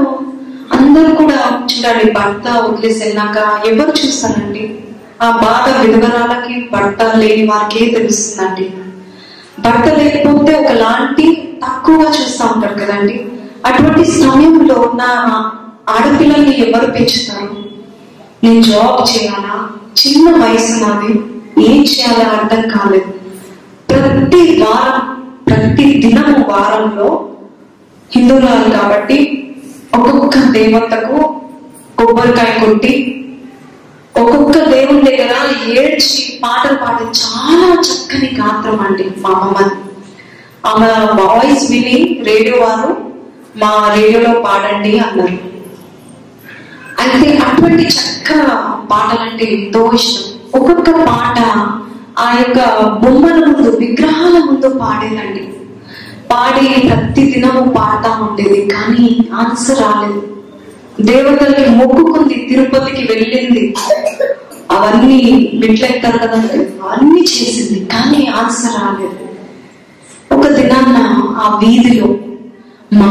అందరూ 0.72 1.14
కూడా 1.14 1.40
చూడండి 1.64 2.10
భర్త 2.10 2.48
వదిలేసి 2.48 3.04
వెళ్ళాక 3.04 3.66
ఎవరు 3.66 4.06
చూస్తారండి? 4.06 4.78
ఆ 5.22 5.30
బాధ 5.30 5.86
విధవరాలకి 5.86 6.68
భర్త 6.72 7.16
లేని 7.16 7.46
వారికే 7.46 7.90
తెలుస్తుందండి. 7.90 8.72
భర్త 9.60 9.94
లేకపోతే 9.94 10.54
ఒకలాంటి 10.58 11.58
తక్కువగా 11.66 12.10
చూస్తూ 12.10 12.46
ఉంటారు 12.46 12.74
కదండి. 12.74 13.26
అటువంటి 13.66 14.04
సమయంలో 14.04 14.74
ఉన్న 14.74 15.02
ఆడపిల్లల్ని 15.88 16.68
ఎవరు 16.68 16.90
పెంచుతారు? 16.90 17.56
నేను 18.44 18.62
జాబ్ 18.62 19.16
చేయాలా? 19.16 19.68
చిన్న 19.98 20.44
వయసు 20.44 20.84
నాది. 20.84 21.12
ఏం 21.68 21.84
చేయాలో 21.84 22.30
అర్థం 22.36 22.78
కాలేదు. 22.78 23.12
ప్రతి 23.90 24.62
వారం 24.62 25.22
ప్రతి 25.46 25.84
దినము 25.84 26.46
వారంలో 26.50 27.28
హిందువురాలు 28.16 28.70
కాబట్టి 28.70 29.48
ఒక్కొక్క 29.94 30.38
దేవతకు 30.38 31.41
కొబ్బరికాయ 31.98 32.66
కొట్టి 32.66 33.18
ఒక్కొక్క 34.20 34.58
దేవుని 34.58 35.02
దగ్గర 35.02 35.34
ఏడ్చి 35.78 36.40
పాటలు 36.44 36.76
పాడే 36.76 37.04
చాలా 37.04 37.74
చక్కని 37.74 38.28
గాత్రం 38.40 38.80
అండి 38.80 39.04
మా 39.20 39.30
అమ్మమ్మ 39.30 39.70
ఆమె 40.66 40.86
వాయిస్ 41.22 41.70
విని 41.70 42.22
రేడియో 42.26 42.56
వారు 42.56 43.12
మా 43.56 43.92
రేడియోలో 43.94 44.40
పాడండి 44.40 44.98
అన్నారు. 44.98 45.38
అయితే 47.00 47.38
అటువంటి 47.38 47.82
చక్కగా 47.82 48.80
పాటలంటే 48.90 49.44
ఎంతో 49.44 49.90
ఇష్టం. 49.94 50.22
ఒక్కొక్క 50.60 50.90
పాట 50.90 51.38
ఆ 52.18 52.38
యొక్క 52.38 52.58
బొమ్మల 52.88 53.44
ముందు 53.46 53.76
విగ్రహాల 53.76 54.44
ముందు 54.44 54.68
పాడేదండి. 54.68 55.42
పాడి 56.32 56.88
ప్రతి 56.88 57.22
దినము 57.32 57.74
పాడతా 57.78 58.10
ఉండేది 58.20 58.70
కానీ 58.70 59.28
ఆన్సర్ 59.34 59.78
రాలేదు. 59.78 60.22
దేవతల్ని 61.00 61.76
మొక్కుకుంది 61.76 62.46
తిరుపతికి 62.48 63.12
వెళ్ళింది. 63.12 63.74
అవన్నీ 64.70 65.50
మెట్లెక్కారు 65.54 66.18
కదండి 66.18 66.58
అవన్నీ 66.82 67.20
చేసింది 67.20 67.84
కానీ 67.84 68.26
ఆన్సర్ 68.26 68.82
రాలేదు. 68.82 69.18
ఒక 70.32 70.48
దినాన్న 70.48 70.96
ఆ 71.36 71.60
వీధిలో 71.62 72.06
మా 72.92 73.06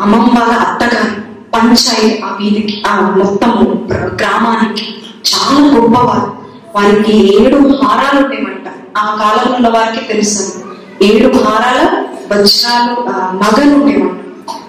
అమ్మమ్మ 0.00 0.38
వాళ్ళ 0.38 0.52
అత్తగారు 0.52 1.20
పంచాయి 1.54 2.22
ఆ 2.24 2.36
వీధికి 2.40 2.82
ఆ 2.86 3.00
మొత్తము 3.00 3.86
గ్రామానికి 4.20 4.94
చాలా 5.24 5.76
గొప్పవారు. 5.76 6.44
వారికి 6.74 7.44
ఏడు 7.44 7.56
హారాలు 7.56 8.24
ఉండేవంట. 8.24 8.68
ఆ 8.98 9.16
కాలంలో 9.20 9.56
ఉన్న 9.56 9.68
వారికి 9.68 10.04
తెలుసు. 10.06 10.64
ఏడు 11.02 11.38
హారాల 11.38 12.04
వజ్రాలు 12.32 13.08
ఆ, 13.08 13.40
నగలు 13.44 13.74
ఉండేవంట. 13.74 14.20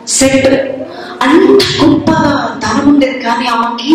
సెట్ 0.08 0.75
అంత 1.22 1.52
గొప్ప 1.82 2.12
ధనం 2.60 2.90
ఉండేది 2.90 3.20
కానీ 3.20 3.46
ఆమెకి 3.48 3.94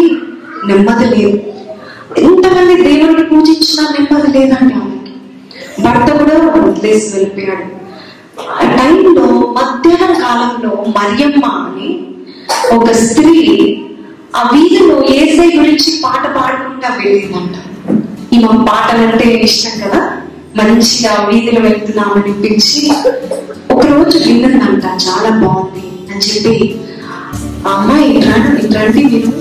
నెమ్మది 0.67 1.05
లేదు. 1.05 1.39
ఎంతమంది 2.19 2.83
దేవుడిని 2.83 3.29
పూజించినా 3.29 3.89
నెమ్మది 3.91 4.39
లేదండి 4.39 4.75
ఆమెకి. 4.75 5.13
భర్త 5.83 6.11
కూడా 6.19 6.35
వదిలేసి 6.67 7.17
వెళ్ళిపోయాడు. 7.17 7.67
ఆ 8.51 8.77
టైంలో 8.77 9.23
మధ్యాహ్న 9.53 10.21
కాలంలో 10.21 10.85
మరియమ్మ 10.99 11.45
అని 11.47 11.91
ఒక 12.73 12.93
స్త్రీ 12.93 13.35
ఆ 14.37 14.51
వీధిలో 14.53 15.05
ఏసై 15.05 15.59
గురించి 15.59 16.01
పాట 16.05 16.37
పాడుకుంటా 16.37 16.89
వెళ్ళిందంట. 16.99 17.57
ఈమె 18.33 18.67
పాటలంటే 18.71 19.25
ఇష్టం 19.25 19.89
కదా? 19.89 20.01
మంచిగా 20.57 21.27
వీధిలో 21.29 21.61
వెళ్తున్నామనిపించి 21.61 22.91
పిలిచి 23.71 24.33
విన్నదంట 24.33 24.85
చాలా 24.85 25.31
బాగుంది 25.31 26.13
అని 26.13 26.21
చెప్పి 26.21 26.55
ఆ 27.67 27.73
అమ్మాయి 27.73 28.05
ఇట్లాంటి 28.11 28.67
ఇట్రండి 28.67 29.05
మీరు 29.05 29.33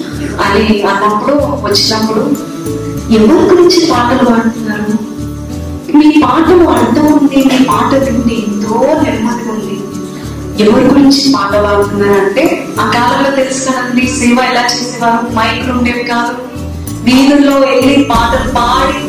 అని 0.43 0.81
అన్నప్పుడు 0.81 1.35
వచ్చినప్పుడు 1.61 2.23
ఎవరి 3.11 3.45
గురించి 3.49 3.79
పాటలు 3.91 4.25
పాడుతున్నారు? 4.25 4.93
మీ 5.97 6.21
పాటలు 6.23 6.69
అర్థం 6.69 7.05
ఉంది 7.13 7.35
మీ 7.35 7.65
పాట 7.69 7.93
వింటే 7.95 8.33
ఎంతో 8.33 8.75
నెమ్మది 9.03 9.49
ఉంది. 9.49 9.77
ఎవరి 10.63 10.83
గురించి 10.85 11.33
పాట 11.33 11.53
పాడుతున్నారంటే 11.55 12.43
ఆ 12.79 12.91
కాలంలో 12.91 13.35
తెలుసు 13.35 13.71
కదండి 13.71 14.07
సేవ 14.07 14.39
ఎలా 14.51 14.61
చేసేవారు? 14.61 15.35
మైక్లు 15.35 15.73
ఉండేవి 15.73 16.03
కాదు. 16.03 16.33
వీధుల్లో 17.03 17.55
వెళ్ళి 17.59 18.07
పాటలు 18.09 18.51
పాడి 18.51 18.99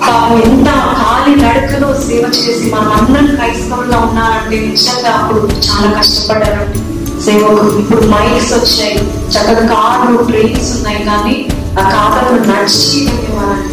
పాపం 0.00 0.42
ఎంత 0.42 0.68
ఖాళీ 0.98 1.34
నడకలో 1.34 1.94
సేవ 1.94 2.24
చేసి 2.36 2.70
మనం 2.74 2.92
అందరం 2.92 3.26
క్రైస్తవులుగా 3.36 3.98
ఉన్నారంటే 3.98 4.60
నిజంగా 4.60 5.10
అప్పుడు 5.10 5.40
చాలా 5.68 5.98
కష్టపడ్డారండి. 5.98 6.80
సేవకులు 7.24 7.78
ఇప్పుడు 7.78 8.06
మైక్స్ 8.06 8.52
వచ్చాయి. 8.52 8.94
చక్కగా 9.30 9.66
కార్లు 9.66 10.22
ట్రైన్స్ 10.22 10.76
ఉన్నాయి 10.76 11.04
కానీ 11.04 11.36
ఆ 11.80 11.90
కాలంలో 11.90 12.54
నడిచి 12.54 13.06
వెళ్ళేవారండి. 13.06 13.72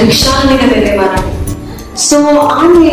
రిక్షాల 0.00 0.50
మీద 0.50 0.72
వెళ్ళేవారండి. 0.74 1.34
సో 1.98 2.16
ఆమె 2.54 2.86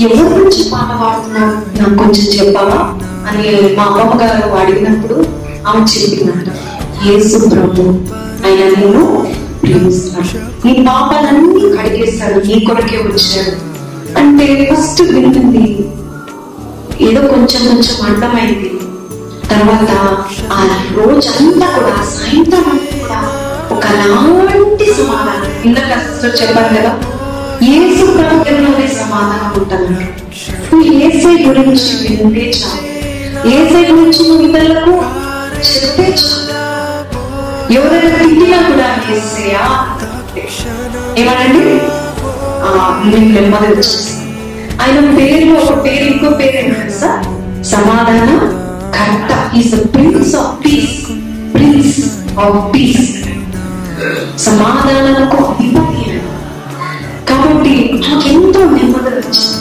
ఎవరి 0.00 0.22
గురించి 0.22 0.70
పాట 0.70 1.02
పాడుతున్నారు 1.02 1.54
నాకు 1.78 1.94
కొంచెం 1.98 2.24
చెప్పావా? 2.36 2.80
అని 3.28 3.76
మా 3.76 3.82
అమ్మమ్మ 3.84 4.22
గారు 4.22 4.56
అడిగినప్పుడు 4.56 5.26
ఆమె 5.68 5.84
చెప్పినారు 5.84 6.52
యేసు 7.08 7.38
ప్రభు 7.48 7.82
ఆయన 8.46 8.62
నేను 8.76 9.26
ప్రేమిస్తున్నాడు 9.62 10.66
నీ 10.66 10.86
పాపాలన్నీ 10.88 11.76
కడిగేస్తాడు 11.76 12.46
నీ 12.46 12.64
కొరకే 12.64 12.96
వచ్చాడు 12.96 13.52
అంటే 14.18 14.74
ఫస్ట్ 14.74 15.02
వింటుంది 15.02 15.64
ఏదో 17.00 17.28
కొంచెం 17.28 17.66
కొంచెం 17.68 18.06
అర్థమైంది 18.06 18.70
తర్వాత 19.48 19.90
ఆ 20.52 20.60
రోజంతా 20.96 21.66
కూడా 21.76 22.04
సాయంత్రం 22.04 22.64
అంతా 22.70 22.96
కూడా 22.98 23.18
ఒకలాంటి 23.70 24.94
సమాధానం. 24.94 25.62
ఇందాక 25.64 25.98
సిస్టర్ 26.00 26.42
చెప్పారు 26.42 26.74
కదా 26.74 26.92
ఏసు 27.74 28.06
ప్రభుత్వంలోనే 28.12 28.88
సమాధానం 28.94 29.52
ఉంటున్నారు 29.56 30.06
నువ్వు 30.72 30.94
ఏసై 31.00 31.44
గురించి 31.44 31.92
వింటే 32.02 32.52
చాలు. 32.52 32.82
ఏసై 33.48 33.92
గురించి 33.92 34.28
నువ్వు 34.28 34.46
ఇతరులకు 34.48 34.94
చెప్తే 35.60 36.16
చాలు. 36.16 36.60
ఎవరైనా 37.74 38.18
తిట్టినా 38.18 38.56
కూడా 38.68 39.16
ఏసయ్యా 39.16 39.64
ఏమనండి? 41.18 41.62
ఆ, 42.64 42.68
మీకు 43.04 43.32
నెమ్మది 43.32 43.66
వచ్చేసి. 43.66 44.12
ఆయన 44.82 44.98
పేరులో 45.18 45.54
ఒక 45.60 45.74
పేరు 45.84 46.04
ఇంకో 46.12 46.28
పేరు 46.40 46.56
ఏంటి 46.56 46.76
తెలుసా? 46.80 47.10
సమాధాన 47.72 48.30
కర్త. 48.96 49.30
Is 49.58 49.74
prince 49.94 50.34
of 50.36 50.52
peace 50.64 50.94
prince 51.54 51.98
of 52.44 52.74
peace 52.74 53.04
సమాధానాలకు 54.46 55.38
అధిపతి 55.50 56.02
కాబట్టి 57.30 57.74
నాకు 58.04 58.26
ఎంతో 58.28 58.60
నెమ్మది 58.74 59.10
వచ్చింది. 59.16 59.54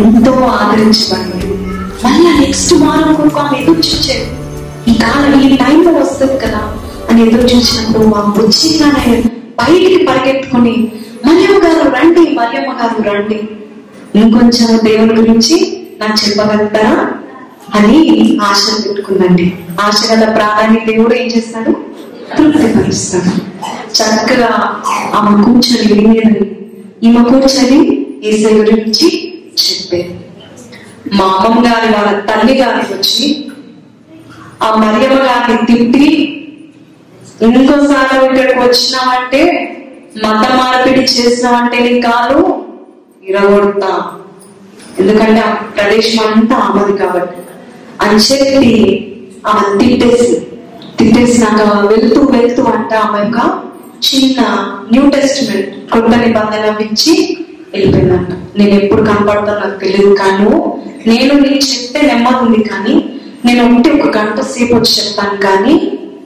ఎంతో 0.00 0.32
ఆదరించబడింది. 0.56 1.46
మళ్ళా 2.04 2.30
నెక్స్ట్ 2.40 2.74
వారం 2.82 3.14
కొరకు 3.14 3.38
ఆమె 3.38 3.56
ఎదురు 3.60 3.82
చూచేది 3.88 4.26
ఈ 4.90 4.94
కాలం 4.94 5.40
ఈ 5.40 5.56
టైంలో 5.56 5.92
వస్తుంది 6.00 6.36
కదా 6.38 6.60
అని 7.10 7.20
ఎదురు 7.26 7.46
చూసినప్పుడు 7.52 8.06
మా 8.06 8.20
వచ్చిగానే 8.38 9.06
బయటికి 9.60 9.98
పరిగెత్తుకుని 10.06 10.74
మరియమ్మ 11.26 11.56
గారు 11.64 11.88
రండి 11.96 12.24
మరియమ్మ 12.34 12.72
గారు 12.80 13.02
రండి. 13.08 13.38
ఇంకొంచెం 14.18 14.78
దేవుని 14.84 15.14
గురించి 15.14 15.56
నాకు 16.00 16.18
చెప్పగలుగుతారా 16.24 16.94
అని 17.74 17.98
ఆశ 18.42 18.62
పెట్టుకుందండి. 18.84 19.46
ఆశ 19.80 20.12
గల 20.12 20.24
ప్రాణాన్ని 20.32 20.80
దేవుడు 20.86 21.14
ఏం 21.14 21.26
చేస్తాడు? 21.26 21.72
తృప్తిపరుస్తాడు. 22.36 23.30
చక్కగా 23.94 24.50
ఆమె 25.14 25.42
కూర్చొని 25.42 25.92
వినేది 25.92 26.40
ఈమె 27.02 27.24
కూర్చొని 27.24 27.78
ఈసే 28.22 28.54
గురించి 28.54 29.08
చెప్పేది 29.62 30.14
మా 31.16 31.24
అమ్మమ్మ 31.34 31.66
గారి 31.66 31.92
వాళ్ళ 31.94 32.20
తల్లి 32.20 32.54
గారి 32.54 32.94
వచ్చి 32.94 33.26
ఆ 34.62 34.74
మరియమ్మ 34.74 35.18
గారిని 35.22 35.66
తిట్టి 35.66 36.08
ఇంకోసారి 37.42 38.24
ఇక్కడికి 38.26 38.58
వచ్చినావంటే 38.60 39.42
మత 40.24 40.44
మార్పిడి 40.56 41.00
చేసినావంటే 41.12 41.78
నీకు 41.78 42.10
కాదు. 42.10 42.38
ఇరగొడతా 43.28 43.90
ఎందుకంటే 44.98 45.40
ఆ 45.40 45.52
ప్రదేశం 45.76 46.26
అంతా 46.28 46.56
ఆమెది 46.58 46.98
కాబట్టి. 46.98 47.40
అని 48.00 48.18
చెప్పి 48.26 48.70
ఆమె 49.46 49.78
తిట్టేసి 49.78 50.28
తిట్టేసినాక 50.98 51.60
వెళ్తూ 51.86 52.20
వెళ్తూ 52.30 52.62
అంటే 52.68 52.96
ఆమె 52.96 53.18
యొక్క 53.18 53.40
చిన్న 54.02 54.40
న్యూ 54.92 55.10
టెస్ట్మెంట్ 55.10 55.70
కొత్త 55.92 56.12
నిబంధన 56.16 56.74
ఇచ్చి 56.80 57.14
వెళ్ళిపోయిందంట. 57.72 58.28
నేను 58.58 58.74
ఎప్పుడు 58.74 59.02
కనపడతా 59.02 59.52
నాకు 59.58 59.78
తెలియదు 59.78 60.14
కానీ 60.14 60.50
నేను 61.06 61.34
నీకు 61.40 61.64
చెప్తే 61.66 62.00
నెమ్మది 62.02 62.40
ఉంది 62.44 62.62
కానీ 62.64 62.94
నేను 63.44 63.62
ఉంటే 63.66 63.90
ఒక 63.96 64.18
గంట 64.18 64.40
సేపు 64.52 64.74
వచ్చి 64.74 64.92
చెప్తాను 64.98 65.36
కానీ 65.38 65.74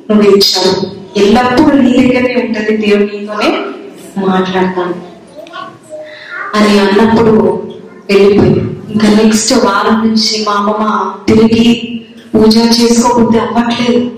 నువ్వు 0.08 0.24
ఇచ్చావు 0.36 0.72
ఎల్లప్పుడూ 1.16 1.72
నీ 1.78 1.92
దగ్గరే 2.06 2.34
ఉంటుంది 2.42 2.76
దేవుడు 2.76 3.04
నీతోనే 3.10 3.48
మాట్లాడతాను. 4.26 4.94
అని 6.54 6.78
అన్నప్పుడు 6.78 7.62
వెళ్ళిపోయింది 8.10 8.92
ఇంకా 8.92 9.08
నెక్స్ట్ 9.22 9.52
వారం 9.52 10.08
నుంచి 10.08 10.44
మా 10.48 10.52
అమ్మమ్మ 10.52 11.12
తిరిగి 11.28 11.98
పూజ 12.34 12.56
చేసుకోకుంటే 12.56 13.38
అవ్వట్లేదు. 13.38 14.10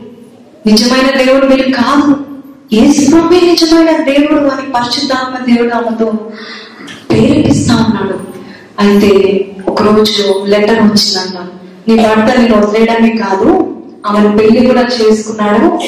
నిజమైన 0.67 1.25
దేవుడు 1.25 1.47
వీళ్ళు 1.47 1.77
కాదు. 1.77 2.17
ఏ 2.73 2.93
శివమే 2.93 3.41
నిజమైన 3.41 3.91
దేవుడు 3.97 4.49
అని 4.49 4.73
పరిశుద్ధాత్మ 4.73 5.55
దేవుడు 5.55 5.75
ఆమెతో 5.75 6.13
ప్రేరేపిస్తా 7.11 7.75
ఉన్నాడు. 7.75 8.19
అయితే 8.81 9.11
ఒకరోజు 9.69 10.45
లెటర్ 10.47 10.79
వచ్చిందన్న 10.79 11.47
నీ 11.89 11.95
భర్త 11.97 12.39
నేను 12.39 12.57
వదిలేయడమే 12.57 13.09
కాదు 13.09 13.77
ఆమెను 14.07 14.39
పెళ్ళి 14.39 14.67
కూడా 14.67 14.83
చేసుకున్నాడు. 14.83 15.79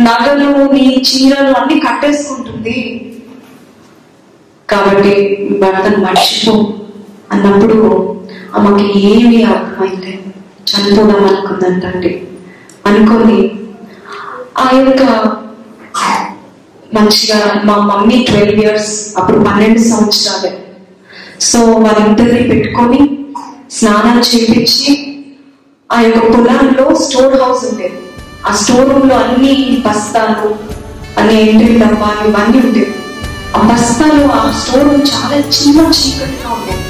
నగలు 0.00 0.72
నీ 0.72 1.02
చీరలు 1.08 1.52
అన్ని 1.52 1.80
కట్టేసుకుంటుంది. 1.80 3.10
కాబట్టి 4.68 5.12
భర్తను 5.62 5.98
మర్చిపో 6.04 6.54
అన్నప్పుడు 7.32 7.78
ఆమెకి 8.56 8.86
ఏమీ 9.10 9.42
అర్థమైతే 9.52 10.12
చనిపోదాం 10.68 11.24
అనుకుందంటండి. 11.30 12.10
అనుకొని 12.88 13.38
ఆ 14.62 14.66
యొక్క 14.78 15.02
మంచిగా 16.96 17.38
మా 17.68 17.76
మమ్మీ 17.90 18.16
ట్వెల్వ్ 18.26 18.60
ఇయర్స్ 18.64 18.92
అప్పుడు 19.18 19.38
పన్నెండు 19.46 19.80
సంవత్సరాలే. 19.90 20.52
సో 21.40 21.58
వాళ్ళిద్దరిని 21.84 22.44
పెట్టుకొని 22.50 23.00
స్నానం 23.76 24.18
చేపించి 24.28 24.92
ఆ 25.90 26.00
యొక్క 26.00 26.20
పొలంలో 26.34 26.84
స్టోర్ 27.04 27.36
హౌస్ 27.42 27.64
ఉండేది 27.70 27.98
ఆ 28.48 28.52
స్టోర్ 28.60 28.88
రూమ్లో 28.90 29.16
అన్ని 29.16 29.54
బస్తాలు 29.86 30.48
అన్ని 31.18 31.34
ఎంట్రీ 31.42 31.72
డబ్బాలు 31.82 32.22
ఇవన్నీ 32.28 32.58
ఉండేవి 32.66 32.92
బస్తాలు 33.62 34.24
ఆ 34.32 34.50
స్టోర్ 34.50 35.00
చాలా 35.10 35.36
చిన్న 35.54 35.80
చీకటిగా 35.92 36.48
ఉండేది 36.52 36.84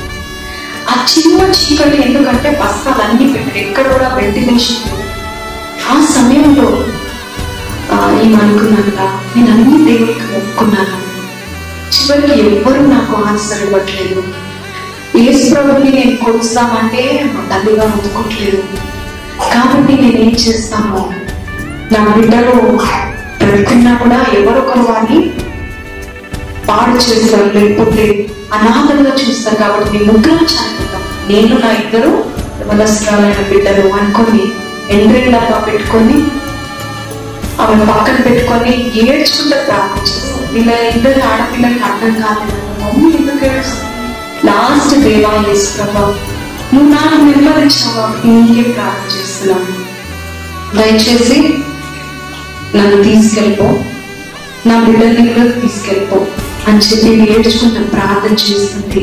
ఆ 0.88 0.94
చిన్న 1.12 1.40
చీకటి 1.52 2.02
ఎందుకంటే 2.02 2.50
బస్తాలు 2.62 3.02
అన్ని 3.02 3.32
పెట్టారు 3.32 3.58
ఎక్కడ 3.58 3.86
కూడా 3.92 4.08
వెంటిలేషన్ 4.08 4.82
ఆ 5.90 6.00
సమయంలో 6.06 6.68
ఏమనుకున్నాక 8.22 9.00
నేను 9.36 9.50
అన్ని 9.52 9.78
దేవుడికి 9.84 10.36
ఒప్పుకున్నాను 10.36 10.98
చివరికి 11.90 12.40
ఎవ్వరూ 12.40 12.86
నాకు 12.86 13.14
ఆన్సర్ 13.28 13.62
ఇవ్వట్లేదు. 13.62 14.22
యేసు 15.18 15.54
ప్రభుని 15.54 15.90
నేను 15.90 16.16
కొలుస్తామంటే 16.16 17.02
తల్లిగా 17.50 17.84
ఒప్పుకోట్లేదు 17.84 18.62
కాబట్టి 19.54 19.92
నేను 19.92 20.18
ఏం 20.18 20.36
చేస్తాను? 20.44 21.02
నా 21.92 22.14
బిడ్డలు 22.14 22.54
బ్రతుకున్నా 23.38 23.94
కూడా 23.94 24.18
ఎవరొకరు 24.32 24.80
వారిని 24.80 25.20
పాడు 26.68 26.98
చేస్తారు 27.06 27.48
లేకపోతే 27.56 28.04
అనాథంగా 28.56 29.12
చూస్తారు 29.22 29.58
కాబట్టి 29.62 29.90
నేను 29.94 30.06
ముగ్గురు 30.12 30.46
చనిపోతాం 30.52 31.02
నేను 31.30 31.54
నా 31.64 31.70
ఇద్దరు 31.82 32.12
వలసరాలైన 32.68 33.40
బిడ్డలు 33.50 33.84
అనుకొని 33.98 34.42
ఎండ్రెండ్లాగా 34.96 35.58
పెట్టుకొని 35.68 36.16
ఆమె 37.62 37.84
పక్కన 37.90 38.16
పెట్టుకొని 38.26 38.72
ఏడ్చుకుంటే 39.02 39.58
ప్రార్థించేస్తాం 39.68 40.40
వీళ్ళ 40.54 40.70
ఇద్దరు 40.94 41.20
ఆడపిల్లకి 41.30 41.82
అర్థం 41.88 42.12
కాలేదు. 42.22 42.56
మమ్మీ 42.82 43.08
ఎందుకు 43.18 43.44
ఏడుస్తాం 43.50 43.90
లాస్ట్ 44.48 44.94
దేవా 45.04 45.32
యేసు 45.48 45.68
ప్రభా 45.76 46.04
నువ్వు 46.72 46.88
నాకు 46.94 47.16
నెమ్మదించావా 47.26 48.04
ఇంకే 48.30 48.64
ప్రార్థన 48.76 49.10
చేస్తున్నాను. 49.16 49.74
దయచేసి 50.76 51.38
నన్ను 52.76 52.98
తీసుకెళ్ళిపో. 53.08 53.68
నా 54.68 54.76
బిడ్డల్ని 54.86 55.24
కూడా 55.28 55.44
తీసుకెళ్ళిపో. 55.62 56.18
అని 56.68 56.78
చెప్పి 56.78 57.10
ఏడ్చుకుంటూ 57.32 57.80
ప్రార్థన 57.84 58.34
చేస్తుంది 58.42 59.00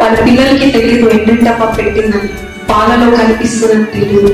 వాళ్ళ 0.00 0.16
పిల్లలకి 0.24 0.70
తెలియదు 0.70 1.08
ఎండెంటప్ప 1.10 1.64
పెట్టిందని 1.78 2.28
పాలలో 2.70 3.16
కనిపిస్తుందని 3.16 3.84
తెలియదు 3.94 4.32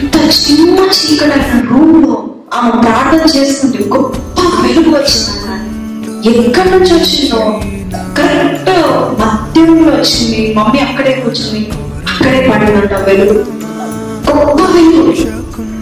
ఇంత 0.00 0.16
చిన్న 0.40 0.78
చీకటైన 0.96 1.60
రూమ్లో 1.70 2.16
ఆమె 2.54 2.82
ప్రార్థన 2.82 3.38
చేస్తుంటే 3.38 3.78
గొప్ప 3.94 4.16
వెలుగు 4.62 4.90
వచ్చిందన్నమాట 4.96 5.62
ఎక్కడి 6.26 6.70
నుంచి 6.70 6.92
వచ్చిందో? 6.94 7.40
కరెక్ట్ 8.16 8.70
మధ్యంలో 9.20 9.92
వచ్చింది. 9.96 10.54
మమ్మీ 10.56 10.78
అక్కడే 10.78 11.12
కూర్చుని 11.14 11.60
అక్కడే 12.10 12.40
పడిందంట 12.50 12.92
వెలుగు. 13.08 13.36
గొప్ప 14.28 14.60
వెలుగు. 14.74 15.14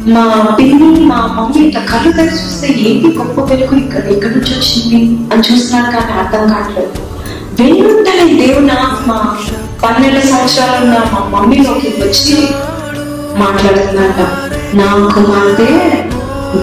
మా 0.06 0.22
పిన్ని 0.58 0.88
మా 1.06 1.18
మమ్మీ 1.34 1.60
ఇట్లా 1.66 1.82
కళ్ళు 1.90 2.10
తెరిచి 2.12 2.40
చూస్తే 2.40 2.68
ఏంటి 2.82 3.08
గొప్ప 3.18 3.40
వెలుగు 3.50 3.74
ఇక్కడ? 3.76 4.02
ఎక్కడి 4.12 4.34
నుంచి 4.34 4.52
వచ్చింది? 4.54 4.98
అని 5.32 5.42
చూస్తున్నారు 5.42 5.90
కానీ 5.94 6.12
అర్థం 6.18 6.42
కావట్లేదు. 6.48 6.92
వెంటనే 7.58 8.24
దేవునా 8.40 8.76
మా 9.06 9.16
పన్నెండు 9.82 10.20
సంవత్సరాలు 10.26 10.76
ఉన్న 10.82 10.96
మా 11.12 11.20
మమ్మీలోకి 11.34 11.90
వచ్చి 12.02 12.36
మాట్లాడుతుందంట 13.38 14.20
నా 14.74 14.88
కుమార్తె 15.14 15.68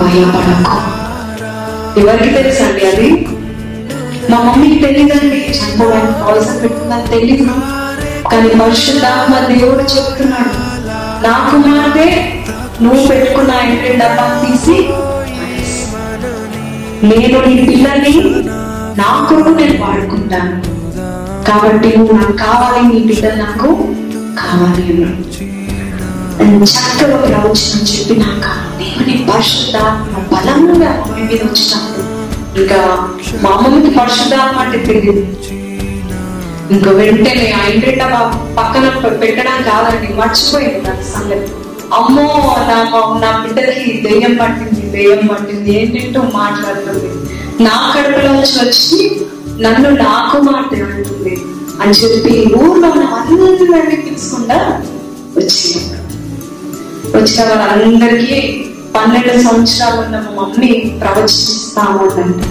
భయపడకు. 0.01 0.77
ఎవరికి 1.99 2.30
తెలుసండి 2.38 2.86
అది? 2.88 3.10
మా 4.32 4.38
మమ్మీకి 4.43 4.80
తెలియదండి 4.86 5.39
చనిపోవడానికి 5.58 6.19
పాయిజన్ 6.21 6.60
పెట్టుకుందని 6.62 7.08
తెలియదు 7.13 7.47
కానీ 8.32 8.49
పరిశుద్ధాత్మ 8.60 9.34
దేవుడు 9.49 9.86
చెప్తున్నాడు 9.93 10.54
నా 11.25 11.34
కుమార్తె 11.49 12.06
నువ్వు 12.84 13.02
పెట్టుకున్న 13.10 13.52
ఇంటి 13.72 13.89
డబ్బా 14.02 14.26
తీసి 14.41 14.78
నేను 17.10 17.38
నీ 17.48 17.56
పిల్లల్ని 17.67 18.13
నా 19.00 19.08
కొరకు 19.28 19.52
నేను 19.60 19.76
వాడుకుంటాను. 19.84 20.54
కాబట్టి 21.48 21.89
నువ్వు 21.98 22.13
నాకు 22.17 22.36
కావాలి 22.44 22.82
నీ 22.89 23.00
బిడ్డ 23.10 23.26
నాకు 23.44 23.70
కావాలి 24.41 24.84
అన్నాడు. 24.91 25.24
చక్కగా 26.74 27.17
ప్రవచనం 27.26 27.82
చెప్పినాక 27.91 28.46
దేవుని 28.80 29.15
పరిశుద్ధాత్మ 29.30 30.13
బలంగా 30.34 30.91
మమ్మీ 31.00 31.24
మీద 31.30 31.41
వచ్చినప్పుడు 31.48 32.04
ఇంకా 32.62 32.80
మా 33.44 33.52
అమ్మమ్మకి 33.56 33.91
పరిశుద్ధాత్మ 34.00 34.60
అంటే 34.65 34.80
తెలియదు. 34.89 35.24
ఇంకా 36.76 36.91
వెంటనే 37.00 37.48
ఆ 37.60 37.63
ఇంటింట 37.74 38.04
పక్కన 38.60 38.86
పెట్టడం 39.24 39.58
కాదండి 39.70 40.10
మర్చిపోయింది 40.22 40.82
నాకు 40.88 41.06
సంగతి. 41.13 41.52
అమ్మో 41.93 42.21
నా 42.67 42.77
నా 43.19 43.43
బిడ్డకి 43.43 44.01
దెయ్యం 44.10 44.38
పట్టింది 44.38 44.89
దెయ్యం 44.89 45.27
పట్టింది 45.27 45.82
ఏంటంటూ 45.82 46.21
మాట్లాడుతుంది. 46.38 47.10
నా 47.63 47.93
కడుపులోంచి 47.93 48.65
వచ్చి 48.65 49.21
నన్ను 49.60 49.89
నాకు 49.89 50.38
మాట 50.38 50.73
అంటుంది. 50.73 51.41
అని 51.82 51.91
చెప్పి 51.91 52.56
ఊర్లో 52.56 52.88
అందరినీ 52.88 53.95
తీసుకుండా 53.95 54.58
వచ్చింది 55.38 55.97
వచ్చిన. 57.17 57.54
వాళ్ళందరికీ 57.54 58.65
పన్నెండు 58.95 59.41
సంవత్సరాలు 59.41 60.01
ఉన్న 60.01 60.15
మా 60.15 60.41
మమ్మీ 60.41 60.99
ప్రవచిస్తాము 61.01 61.99
ఉందంట 61.99 62.43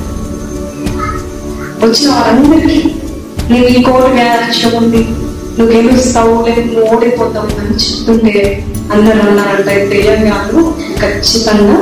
వచ్చిన 1.85 2.13
వారందరికీ 2.13 2.95
నేను 3.51 3.67
ఈ 3.67 3.83
కోటి 3.83 4.13
వ్యాధి 4.13 4.77
ఉంది. 4.77 5.09
నువ్వు 5.61 5.73
గెలుస్తావు 5.75 6.35
లేదు 6.47 6.61
నువ్వు 6.67 6.85
ఓడిపోతావు 6.91 7.49
అని 7.61 7.75
చెప్తుంటే 7.83 8.35
అందరూ 8.93 9.21
అన్నారంటే 9.23 9.75
దెయ్యం 9.89 10.21
కాదు 10.31 10.61
ఖచ్చితంగా 11.01 11.79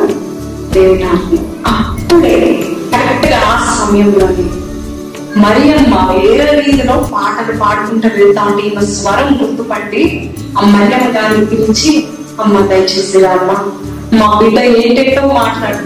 దేవుడా 0.73 1.11
అప్పుడే 1.73 2.35
కరెక్ట్గా 2.93 3.39
ఆ 3.49 3.57
సమయంలోనే 3.75 4.47
మరియమ్మ 5.37 5.95
వేరే 6.13 6.47
రీతిలో 6.61 6.95
పాటలు 7.11 7.53
పాడుకుంటూ 7.59 8.09
వెళ్తా 8.17 8.43
ఉంటే 8.43 8.63
ఈమె 8.63 8.85
స్వరం 8.93 9.29
గుర్తుపట్టి 9.41 10.03
ఆ 10.57 10.63
మరియమ్మ 10.67 11.11
గారిని 11.17 11.47
పిలిచి 11.47 11.93
అమ్మ 12.41 12.61
దయచేసి 12.67 13.19
రామ్మ. 13.19 13.53
మా 14.13 14.27
బిడ్డ 14.39 14.59
ఏంటేంటో 14.77 15.23
మాట్లాడు. 15.35 15.81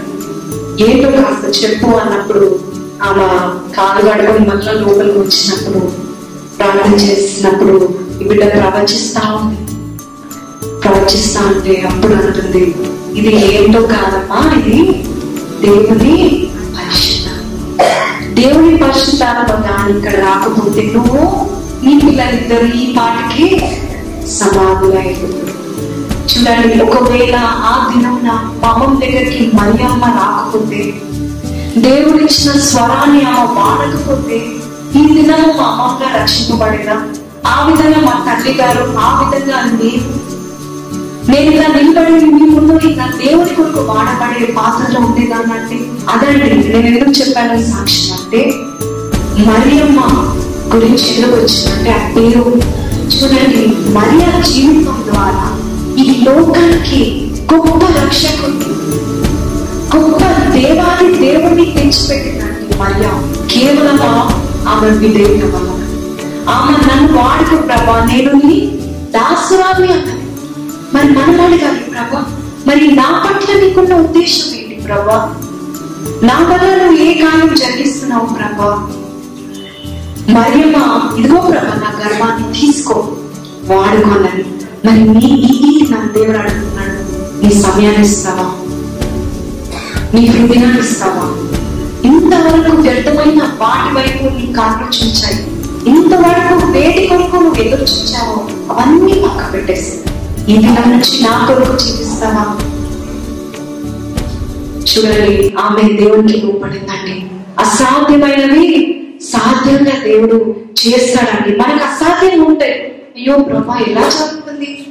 ఏంటో 0.83 1.09
కాస్త 1.17 1.45
చెప్పు 1.59 1.87
అన్నప్పుడు 1.97 2.43
ఆమె 3.01 3.27
కాలు 3.75 4.01
కడుకొని 4.07 4.45
మళ్ళీ 4.45 4.73
లోపలికి 4.81 5.19
వచ్చినప్పుడు 5.19 5.81
ప్రార్థన 6.65 6.97
చేసినప్పుడు 7.01 7.73
బిడ్డ 8.19 8.43
ప్రవచిస్తా 8.53 9.21
ఉంది. 9.37 9.57
ప్రవచిస్తా 10.83 11.41
ఉంటే 11.49 11.73
అప్పుడు 11.89 12.13
అంటుంది 12.19 12.61
ఇది 13.15 13.31
ఏంటో 13.49 13.81
కాదమ్మా 13.91 14.39
ఇది 14.59 14.77
దేవుని 15.63 16.15
పరిశుద్ధ 16.77 17.27
దేవుని 18.33 18.71
పరిశుద్ధాత్మ 18.77 19.49
ఇక్కడ 19.93 20.15
రాకపోతే 20.23 20.83
నువ్వు 20.93 21.21
నీ 21.83 21.93
పిల్లలిద్దరు 22.01 22.69
ఈ 22.75 22.85
పాటికి 22.97 23.47
సమాధులైపోతుంది 24.37 25.51
చూడండి 26.29 26.77
ఒకవేళ 26.87 27.35
ఆ 27.65 27.73
దినం 27.89 28.17
పాపం 28.63 28.91
దగ్గరికి 29.01 29.43
మరియమ్మ 29.55 30.05
రాకపోతే 30.19 30.81
దేవుడిచ్చిన 31.79 32.51
స్వరాన్ని 32.67 33.21
ఆమె 33.31 33.47
వాడకపోతే 33.57 34.39
ఈ 34.93 35.03
దినము 35.09 35.47
మా 35.53 35.67
అమ్మగా 35.73 36.09
రక్షింపబడిన 36.15 36.91
ఆ 37.47 37.55
విధంగా 37.67 37.99
మా 38.05 38.13
తల్లి 38.27 38.53
గారు 38.59 38.83
ఆ 38.99 39.09
విధంగా 39.19 39.57
నేను 39.73 40.11
నేను 41.29 41.49
ఇలా 41.51 41.67
నిలబడి 41.75 42.25
మీ 42.31 42.45
ముందు 42.53 42.73
ఇలా 42.87 43.05
దేవుని 43.19 43.53
కొరకు 43.57 43.81
వాడబడే 43.89 44.47
పాత్రలో 44.57 44.99
ఉండేదాన్నంటే 45.07 45.77
అదండి 46.13 46.49
నేను 46.65 46.87
ఎందుకు 46.91 47.13
చెప్పాను 47.19 47.55
ఈ 47.59 47.65
సాక్ష్యం 47.69 48.17
అంటే 48.17 48.41
మరియమ్మ 49.47 49.99
గురించి 50.73 51.07
ఎందుకు 51.13 51.35
వచ్చిందంటే 51.37 51.91
ఆ 51.93 52.03
పేరు 52.15 52.43
చూడండి 53.13 53.63
మరియ 53.95 54.23
జీవితం 54.51 54.99
ద్వారా 55.09 55.45
ఈ 55.97 56.07
లోకానికి 56.25 57.01
గొప్ప 57.51 57.83
రక్షకుడు 57.97 58.69
గొప్ప 59.93 60.21
దేవాది 60.53 61.07
దేవుడిని 61.19 61.65
తెచ్చిపెట్టిందండి 61.75 62.77
మరియ. 62.79 63.09
కేవలం 63.47 63.97
ఆమె 64.69 64.89
విధేయత 64.89 65.43
వల్ల 65.43 65.69
ఆమె 66.49 66.77
నన్ను 66.77 67.17
వాడుకు 67.17 67.55
ప్రభా. 67.55 68.05
నేను 68.05 68.31
నీ 68.31 68.59
దాసురాలి 69.09 69.93
అన్నది 69.93 70.19
మరి 70.93 71.09
మనం 71.09 71.41
అడగాలి 71.41 71.79
ప్రభా. 71.79 72.25
మరి 72.67 72.91
నా 72.91 73.23
పట్ల 73.25 73.59
నీకున్న 73.59 73.93
ఉద్దేశం 73.93 74.55
ఏంటి 74.55 74.81
ప్రభా? 74.85 75.35
నా 76.23 76.33
వల్ల 76.33 76.83
నువ్వు 76.83 76.97
ఏ 76.97 77.13
కార్యం 77.13 77.55
జరిగిస్తున్నావు 77.55 78.25
ప్రభా? 78.25 78.89
మరియమ్మ 80.29 80.77
ఇదిగో 81.17 81.41
ప్రభా 81.41 81.75
నా 81.75 81.93
గర్భాన్ని 81.99 82.53
తీసుకో. 82.53 83.11
వాడుకోనని. 83.65 84.45
మరి 84.85 85.03
నీ 85.03 85.25
ఈ 85.25 85.87
నా 85.91 85.97
దేవుడు 86.17 86.37
అడుగుతున్నాడు. 86.37 86.97
నీ 87.45 87.61
సమయాన్ని 87.61 88.07
ఇస్తావా? 88.07 88.45
నీ 90.13 90.25
హృదయాన్ని 90.25 90.79
ఇస్తావా? 90.79 91.52
ఇంతవరకు 92.13 92.75
వ్యర్థమైన 92.75 93.41
వాటి 93.43 93.95
వైపు 93.95 94.23
నీ 94.23 94.53
కాళ్ళు 94.53 94.87
చూచాయి. 94.87 95.47
ఇంతవరకు 95.89 96.71
వేటి 96.71 97.07
కొరకు 97.07 97.35
నువ్వు 97.35 97.61
ఎదురు 97.61 97.81
చూచావో 97.81 98.47
అవన్నీ 98.73 99.13
పక్క 99.13 99.53
పెట్టేసి. 99.53 99.97
ఈ 100.51 100.57
దినం 100.57 100.91
నుంచి 100.91 101.23
నా 101.23 101.45
కొరకు 101.47 101.77
జీవిస్తావా? 101.77 102.57
చూడండి 104.83 105.53
ఆమె 105.59 105.83
దేవునికి 105.93 106.41
లోపడిందండి 106.45 107.25
అసాధ్యమైనవి 107.59 108.99
సాధ్యంగా 109.23 110.03
దేవుడు 110.03 110.55
చేస్తాడండి. 110.85 111.57
మనకు 111.57 111.83
అసాధ్యం 111.83 112.43
ఉంటాయి 112.43 112.71
అయ్యో 113.17 113.37
బ్రహ్మ 113.37 113.75
ఎలా 113.87 114.09
జరుగుతుంది? 114.09 114.87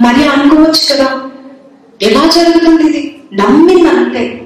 మరి 0.00 0.28
అనుకోవచ్చు 0.28 0.94
కదా. 0.94 1.08
ఎలా 2.02 2.26
జరుగుతుంది 2.26 2.82
ఇది? 2.82 3.20
నమ్మిందంటే 3.34 4.45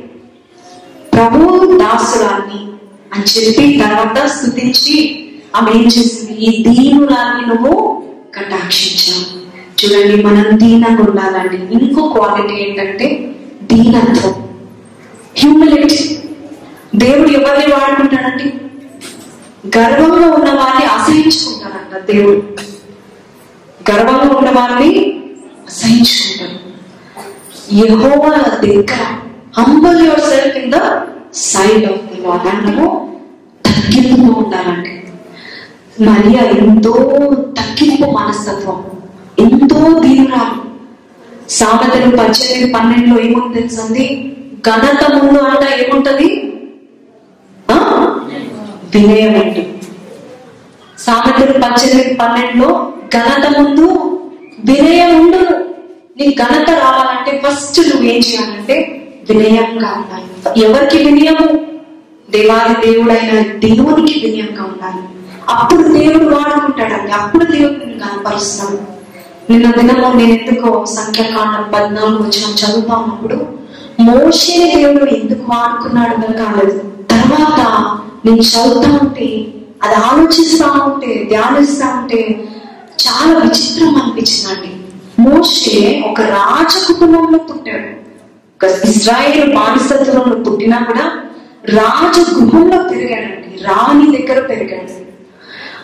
ప్రభు 1.14 1.38
దాసురాన్ని 1.79 2.61
అని 3.14 3.25
చెప్పి 3.25 3.81
తర్వాత 3.85 4.27
స్థుతించి 4.27 4.96
ఆమె 5.57 5.70
ఏం 5.70 5.87
చేసింది? 5.87 6.33
ఈ 6.33 6.62
దీనులాన్ని 6.62 7.46
నువ్వు 7.46 8.03
కటాక్షించావు. 8.35 9.40
చూడండి 9.81 10.23
మనం 10.23 10.46
దీనంగా 10.53 11.03
ఉండాలండి. 11.03 11.75
ఇంకో 11.75 12.03
క్వాలిటీ 12.09 12.55
ఏంటంటే 12.55 13.35
దీనత్వం. 13.62 14.35
హ్యూమిలిటీ 15.38 16.18
దేవుడు 16.96 17.29
ఎవరిని 17.29 17.75
వాడుకుంటాడండి? 17.75 18.53
గర్వంగా 19.79 20.27
ఉన్న 20.35 20.51
వారిని 20.51 20.87
అసహించుకుంటాడంట 20.87 22.05
దేవుడు. 22.07 22.42
గర్వంగా 23.90 24.37
ఉన్న 24.37 24.51
వారిని 24.51 24.90
అసహించుకుంటాడు 25.68 26.59
యెహోవా 27.75 28.33
దగ్గర 28.64 29.03
humble 29.61 30.01
yourself 30.31 30.57
in 30.61 30.70
the 30.70 30.79
sight 31.51 31.85
of 31.92 32.05
the 32.11 32.23
Lord 32.25 32.49
అంటూ 32.53 32.87
తగ్గింపుగా 33.64 34.33
ఉండాలండి 34.40 34.92
మరియా 36.07 36.42
ఎంతో 36.59 36.92
తగ్గింపు 37.59 38.07
మనస్తత్వం. 38.11 38.79
ఎంతో 39.38 39.81
దీనురాలు 40.03 40.57
సామెతలు 41.49 42.11
పద్దెనిమిది 42.16 42.66
పన్నెండులో 42.75 43.16
ఏముంది 43.20 43.55
తెలుసండి? 43.59 44.05
ఘనత 44.68 45.03
ముందు 45.14 45.40
అంట 45.49 45.62
ఏముంటది? 45.81 46.29
వినయం 48.94 49.35
అండి. 49.42 49.62
సామెతలు 50.99 51.55
పద్దెనిమిది 51.64 52.14
పన్నెండులో 52.14 52.70
ఘనత 53.16 53.44
ముందు 53.59 53.87
వినయం 54.68 55.12
ఉండదు 55.20 55.55
నీ 56.18 56.27
ఘనత 56.42 56.70
రావాలంటే 56.83 57.42
ఫస్ట్ 57.44 57.81
నువ్వేం 57.90 58.20
చేయాలంటే 58.29 58.77
వినయంగా 59.28 59.92
ఉండాలి 59.96 60.64
ఎవరికి 60.64 60.98
వినయము? 60.98 61.61
దేవాది 62.30 62.92
దేవుడైన 62.92 63.40
దేవునికి 63.59 64.20
వినయంగా 64.24 64.64
ఉండాలి. 64.64 65.02
అప్పుడు 65.48 65.83
దేవుడు 65.83 66.35
వాడుకుంటాడండి. 66.35 67.12
అప్పుడు 67.12 67.44
దేవుడిని 67.44 67.98
కనపరుస్తాడు. 67.98 69.00
నిన్న 69.52 69.70
దినము 69.70 70.14
నేను 70.14 70.33
ఎందుకో 70.33 70.85
సంఖ్యాకాండం 70.85 71.70
పద్నాలుగు 71.74 72.22
వచ్చిన 72.22 72.54
చదువుతామప్పుడు 72.54 73.35
ఉన్నప్పుడు 73.35 73.61
మోషేని 74.00 74.74
దేవుడు 74.74 75.11
ఎందుకు 75.11 75.52
వాడుకున్నాడు 75.52 76.33
కాలేదు 76.33 76.78
తర్వాత 77.11 77.61
నేను 78.26 78.40
చదువుతా 78.40 78.98
ఉంటే 79.02 79.46
అది 79.83 79.94
ఆలోచిస్తా 79.94 80.66
ఉంటే 80.66 81.24
ధ్యానిస్తా 81.28 81.88
ఉంటే 81.88 82.48
చాలా 83.09 83.38
విచిత్రం 83.38 84.02
అనిపించిందండి. 84.02 84.76
మోషే 85.22 86.04
ఒక 86.11 86.20
రాజ 86.20 86.72
కుటుంబంలో 86.88 87.38
పుట్టాడు. 87.38 87.99
ఒక 88.64 88.70
బానిసత్వంలో 89.55 90.37
పుట్టినా 90.37 90.79
కూడా 90.79 91.20
రాజ 91.68 92.20
గృహంలో 92.20 92.83
పెరిగాడండి. 92.83 93.62
రాణి 93.64 94.18
దగ్గర 94.18 94.46
పెరిగాడు. 94.46 95.01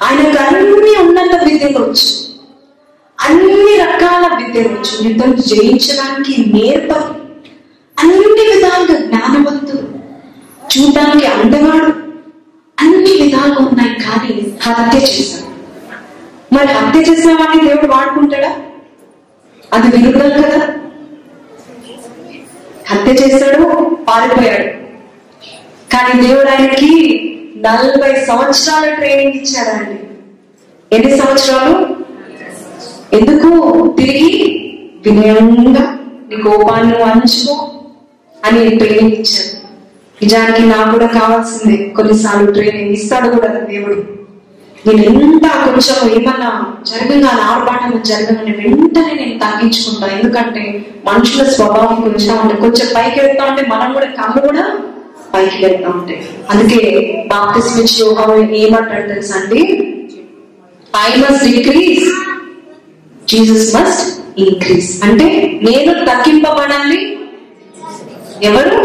ఆయనకు 0.05 0.43
అన్ని 0.43 1.09
ఉన్నత 1.09 1.45
విద్యలు 1.45 1.79
వచ్చు 1.79 2.27
అన్ని 3.21 3.77
రకాల 3.77 4.45
విద్యలు 4.45 4.69
వచ్చు 4.69 5.09
యుద్ధం 5.09 5.35
జయించడానికి 5.35 6.53
నేర్ప 6.53 6.93
అన్ని 7.99 8.55
విధాలుగా 8.55 8.99
జ్ఞానవంతుడు. 8.99 9.83
చూడడానికి 10.79 11.27
అందగాడు. 11.27 11.93
అన్ని 12.81 13.23
విధాలుగా 13.23 13.67
ఉన్నాయి 13.67 13.95
కానీ 13.95 14.57
హత్య 14.63 14.99
చేశాడు. 14.99 15.47
మరి 16.55 16.67
హత్య 16.67 17.01
చేసిన 17.01 17.33
వాడిని 17.33 17.69
దేవుడు 17.69 17.93
వాడుకుంటాడా? 17.93 18.57
అది 19.73 19.97
విరుద్ధం 19.97 20.43
కదా. 20.43 20.76
హత్య 22.87 23.13
చేశాడు 23.13 23.97
పారిపోయాడు. 24.09 24.87
కానీ 25.93 26.27
దేవుడు 26.27 26.51
ఆయనకి 26.51 27.23
నలభై 27.57 28.25
సంవత్సరాల 28.25 28.95
ట్రైనింగ్ 28.95 29.33
ఇచ్చాడండి. 29.33 30.01
ఎన్ని 30.97 31.19
సంవత్సరాలు? 31.19 31.97
ఎందుకు? 33.13 33.49
తిరిగి 33.99 34.53
వినయంగా 35.07 35.99
నీ 36.29 36.43
కోపాన్ని 36.43 36.93
నువ్వు 36.93 37.09
అంచుకో 37.09 37.71
అని 38.45 38.77
ట్రైనింగ్ 38.77 39.13
ఇచ్చాడు. 39.13 39.57
నిజానికి 40.23 40.63
నాకు 40.63 40.91
కూడా 40.91 41.07
కావాల్సిందే 41.07 41.89
కొన్నిసార్లు 41.89 42.53
ట్రైనింగ్ 42.53 42.91
ఇస్తాడు 42.91 43.29
కూడా 43.29 43.49
దేవుడు. 43.49 44.16
నేను 44.87 45.03
ఎంత 45.21 45.47
కొంచెం 45.65 46.11
ఏమన్నా 46.11 46.75
జరగగా 46.91 47.31
ఆర్భాటం 47.45 48.03
జరగగానే 48.07 48.51
వెంటనే 48.51 49.15
నేను 49.15 49.39
తగ్గించుకుంటా. 49.39 50.07
ఎందుకంటే 50.07 50.87
మనుషుల 51.07 51.43
స్వభావం 51.51 52.01
కొంచెం 52.01 52.39
అంటే 52.39 52.55
కొంచెం 52.55 52.87
పైకి 52.97 53.21
వెళ్తా 53.21 53.45
ఉంటే 53.45 53.63
మనం 53.63 53.93
కూడా 53.93 54.07
కళ్ళు 54.07 54.47
కూడా 54.47 54.65
పైకి 55.35 55.67
వెళ్తా 55.67 55.89
ఉంటాయి 55.89 56.19
అందుకే 56.51 56.81
ఇచ్చి 57.79 58.05
యోహాను 58.05 58.53
ఏమంటాడు 58.55 59.09
తెలుసా 59.09 59.37
అండి 59.37 59.63
I 60.97 61.21
must 61.21 61.47
decrease 61.51 62.05
Jesus 63.29 63.75
must 63.77 64.05
increase 64.39 65.05
అంటే 65.05 65.27
నేను 65.63 65.93
తగ్గింపబడాలి. 66.05 67.01
ఎవరు. 68.43 68.77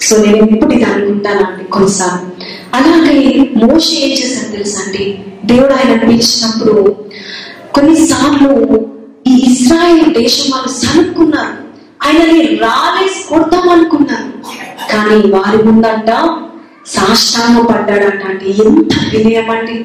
సో 0.00 0.16
నేను 0.16 0.36
ఎప్పుడు 0.36 0.72
ఇది 0.74 0.84
అనుకుంటానండి 0.84 1.64
కొన్నిసార్లు. 1.64 2.33
అలాగే 2.74 3.50
మోష 3.56 3.92
ఏం 3.92 4.10
చేశారు 4.10 4.52
తెలుసా 4.52 4.80
అండి 4.86 5.18
దేవుడు 5.44 5.72
ఆయన 5.72 5.98
పిలిచినప్పుడు 5.98 6.96
కొన్నిసార్లు 7.74 8.80
ఈ 9.26 9.52
ఇస్రాయేల్ 9.52 10.14
దేశం 10.14 10.44
వాళ్ళు 10.52 10.68
సనుక్కున్నారు. 10.68 11.64
ఆయనని 12.06 12.40
రాలేసి 12.56 13.28
కొడతాం 13.28 13.68
అనుకున్నారు. 13.68 14.30
కానీ 14.92 15.30
వారి 15.30 15.62
ముందంట 15.62 16.10
సాష్టాంగ 16.86 17.66
పడ్డాడంట 17.66 18.22
అంటే 18.24 18.46
ఎంత 18.50 18.92
వినయం 19.12 19.50
అండి. 19.50 19.84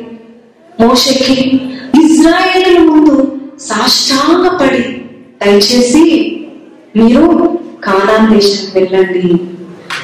మోషకి 0.81 1.61
ఇజ్రాయేల్ 2.03 2.79
ముందు 2.79 3.37
సాష్టాంగపడి 3.59 4.83
దయచేసి 5.41 6.03
మీరు 6.95 7.57
కాలాన్ 7.83 8.33
దేశం 8.33 8.67
వెళ్ళండి. 8.75 9.21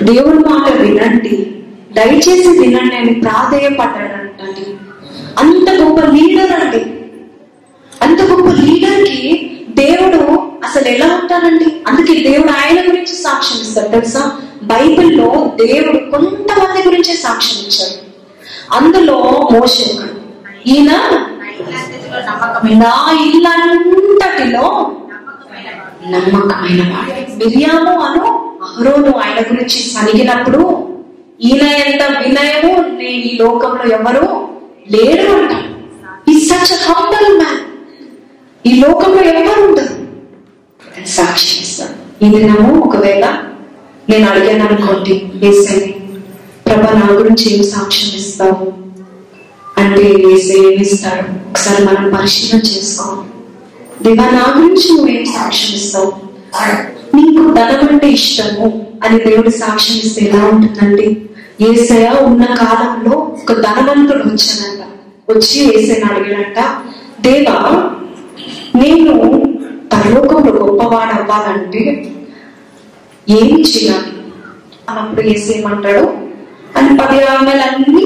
దేవుడి 0.03 0.37
మాట 0.37 0.81
వినండి. 0.81 1.51
దయచేసి 1.95 2.49
వినండి 2.59 2.95
అని 2.95 3.13
ప్రాధేయపడ్డాడంటండి 3.21 4.65
అంత 5.37 5.69
గొప్ప 5.81 6.05
లీడర్ 6.05 6.51
అండి 6.53 6.81
అంత 8.01 8.21
గొప్ప 8.21 8.47
లీడర్కి 8.61 9.19
దేవుడు 9.73 10.19
అసలు 10.65 10.87
ఎలా 10.87 11.15
ఉంటారండి 11.15 11.67
అందుకే 11.87 12.13
దేవుడు 12.29 12.51
ఆయన 12.61 12.79
గురించి 12.89 13.13
సాక్ష్యం 13.15 13.61
ఇస్తాడు 13.61 13.87
తెలుసా? 13.87 14.21
బైబిల్లో 14.63 15.27
దేవుడు 15.65 15.97
కొంతమంది 16.11 16.87
గురించే 16.87 17.13
సాక్ష్యం 17.15 17.59
ఇచ్చాడు. 17.63 17.97
అందులో 18.77 19.17
మోషే 19.53 19.87
ఈయన 20.65 20.91
నా 22.79 22.93
ఇల్లంతటిలో 23.25 24.65
నమ్మకమైన 26.09 26.81
వాడు. 26.91 27.13
మిరియాము 27.37 27.93
అను 27.99 28.23
అహరోను 28.63 29.11
ఆయన 29.17 29.39
గురించి 29.51 29.79
సనిగినప్పుడు 29.89 30.61
ఈయన 31.39 31.63
ఎంత 31.83 32.03
వినయము 32.17 32.71
నేను 32.91 33.23
ఈ 33.25 33.37
లోకంలో 33.37 33.85
ఎవరు 33.93 34.25
లేరు 34.89 35.25
అంట 35.35 35.51
ఈ 36.29 36.35
సచ్ 36.47 36.73
హంబల్ 36.85 37.29
మ్యాన్ 37.37 37.61
ఈ 38.65 38.81
లోకంలో 38.81 39.21
ఎవరు 39.33 39.61
ఉండరు? 39.67 39.95
సాక్షి 41.15 41.59
ఇస్తాడు 41.61 41.95
ఈ 42.25 42.29
దినము 42.35 42.81
ఒకవేళ 42.81 43.25
నేను 44.09 44.25
అడిగాను 44.29 44.63
అనుకోండి 44.65 45.13
వేసేది 45.35 45.91
ప్రభ 46.65 46.83
నా 46.97 47.05
గురించి 47.11 47.45
ఏం 47.53 47.63
సాక్ష్యం 47.71 48.11
ఇస్తావు? 48.19 48.67
అంటే 49.77 50.03
వేసే 50.23 50.57
ఏమిస్తాడు 50.67 51.25
ఒకసారి 51.49 51.85
మనం 51.85 52.05
పరిశీలన 52.15 52.59
చేసుకోవాలి. 52.69 53.25
దేవా 54.03 54.25
నా 54.31 54.45
గురించి 54.57 54.87
నువ్వేం 54.93 55.25
సాక్ష్యం 55.35 55.73
ఇస్తావు? 55.79 56.11
నీకు 57.15 57.41
ధనం 57.57 57.87
అంటే 57.87 58.07
ఇష్టము 58.11 58.67
అని 59.03 59.17
దేవుడు 59.25 59.49
సాక్ష్యం 59.59 59.97
ఇస్తే 60.03 60.21
ఎలా 60.25 60.41
ఉంటుందండి? 60.45 61.07
ఏసయ 61.59 62.09
ఉన్న 62.25 62.45
కాలంలో 62.55 63.11
ఒక 63.41 63.53
ధనవంతుడు 63.61 64.23
వచ్చానంట 64.29 64.81
వచ్చి 65.29 65.71
ఏసైన 65.73 66.05
అడిగాడంట 66.05 66.59
దేవా 67.21 67.55
నేను 68.75 69.13
పరలోకంలో 69.91 70.51
గొప్పవాడు 70.59 71.13
అవ్వాలంటే 71.13 71.81
ఏమి 73.29 73.61
చేయాలి? 73.61 74.11
అన్నప్పుడు 74.89 75.27
ఏసేమంటాడు 75.27 76.03
అని 76.77 76.99
పది 76.99 77.23
ఆమెలన్నీ 77.23 78.03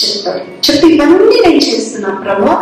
చెప్తాడు 0.00 0.42
చెప్తే 0.64 0.86
ఇవన్నీ 0.88 1.40
నేను 1.40 1.60
చేస్తున్నా 1.60 2.08
ప్రభా. 2.08 2.56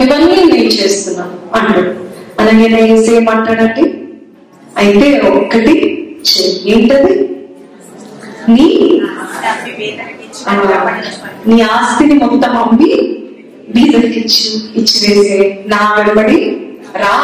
ఇవన్నీ 0.00 0.44
నేను 0.52 0.70
చేస్తున్నాను 0.70 1.34
అంటాడు. 1.54 1.92
అలాగే 2.40 2.68
నేను 2.68 2.96
ఏసేయమంటాడంటే 2.96 3.84
అయితే 4.76 5.18
ఒక్కటి 5.30 5.74
ఏంటది? 6.66 7.14
నీ 11.46 11.60
ఆస్తిని 11.60 12.14
మొత్తం 12.14 12.56
అమ్మి 12.56 13.18
బీదరికి 13.68 14.20
ఇచ్చి 14.20 14.62
ఇచ్చివేసే. 14.76 15.64
నా 15.66 15.94
వెలుబడి 15.98 16.66
రా. 16.96 17.14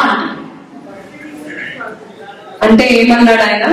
అంటే 2.63 2.87
ఏమన్నాడు 2.87 3.41
ఆయన? 3.41 3.65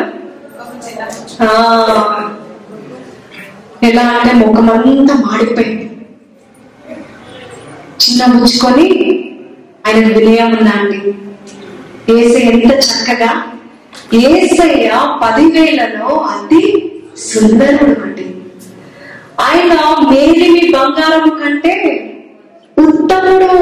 ఎలా 3.83 4.03
అంటే 4.03 4.47
ముఖమంతా 4.47 5.15
మాడిపోయింది. 5.15 5.83
చిన్న 8.01 8.27
ముచ్చుకొని 8.27 8.87
ఆయన 9.87 10.19
వినయం 10.19 10.57
ఉందండి. 10.57 11.15
ఏసై 12.13 12.41
ఎంత 12.41 12.73
చక్కగా 12.73 13.43
ఏసయ్య 14.15 15.19
పదివేలలో 15.23 16.07
అతి 16.07 16.86
సుందరుడు 17.17 17.95
అండి 18.03 18.27
ఆయన 19.41 19.73
మేలిమి 20.11 20.63
బంగారం 20.73 21.29
కంటే 21.41 21.75
ఉత్తముడు. 22.77 23.53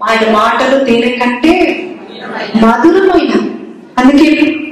ఆయన 0.00 0.24
మాటలు 0.30 0.84
తేనె 0.84 1.10
కంటే 1.16 1.54
మధురమైన. 2.62 3.32
అందుకే 3.98 4.28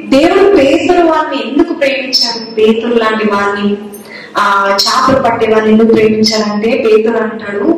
దేవుడు 0.08 0.56
పేతురు 0.56 1.02
వారిని 1.06 1.38
ఎందుకు 1.42 1.72
ప్రేమించారు 1.72 2.40
పేతురు 2.54 2.94
లాంటి 2.94 3.26
వారిని 3.30 3.68
ఆ 4.36 4.44
చేపలు 4.76 5.20
పట్టే 5.22 5.46
వారిని 5.52 5.72
ఎందుకు 5.72 5.92
ప్రేమించాలంటే 5.94 6.70
పేతురు 6.84 7.18
అంటాడు 7.22 7.68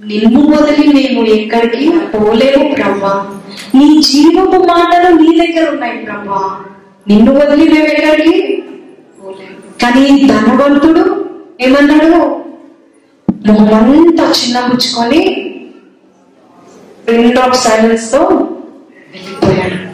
నిన్ను 0.00 0.40
వదిలి 0.52 0.86
మేము 0.92 1.22
ఎక్కడికి 1.28 1.86
పోలేము 2.12 2.74
ప్రభా 2.74 3.14
నీ 3.74 3.88
జీవపు 4.02 4.58
మాటలు 4.64 5.08
నీ 5.14 5.28
దగ్గర 5.38 5.64
ఉన్నాయి 5.70 5.98
ప్రభా 5.98 6.42
నిన్ను 7.08 7.32
వదిలి 7.32 7.66
మేము 7.72 7.86
ఎక్కడికి 7.86 8.36
కానీ 9.82 10.28
ధనవంతుడు 10.28 11.26
ఏమన్నాడు? 11.60 12.40
మొహమంతా 13.46 14.24
చిన్నపుచ్చుకొని 14.24 15.46
రింగ్ 17.08 17.36
ఆఫ్ 17.36 17.68
సైలెన్స్తో 17.68 18.18
వెళ్ళిపోయాడు. 19.14 19.90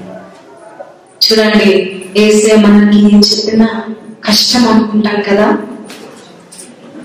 చూడండి 1.25 2.01
ఏసే 2.17 2.57
మనకి 2.57 2.99
ఏం 2.99 3.21
చెప్పినా 3.21 3.85
కష్టం 4.25 4.69
అనుకుంటాం 4.69 5.23
కదా? 5.31 5.59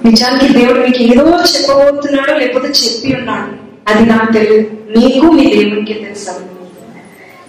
నిజానికి 0.05 0.53
దేవుడు 0.53 0.79
మీకు 0.79 1.03
ఏదో 1.03 1.39
చెప్పబోతున్నాడో 1.39 2.37
లేకపోతే 2.37 2.67
చెప్పి 2.67 3.15
ఉన్నాడు. 3.15 3.51
అది 3.93 4.09
నాకు 4.09 4.33
తెలియదు. 4.33 4.69
మీకు 4.97 5.25
మీ 5.25 5.55
దేవునికి 5.55 5.93
తెలుసా? 5.93 6.39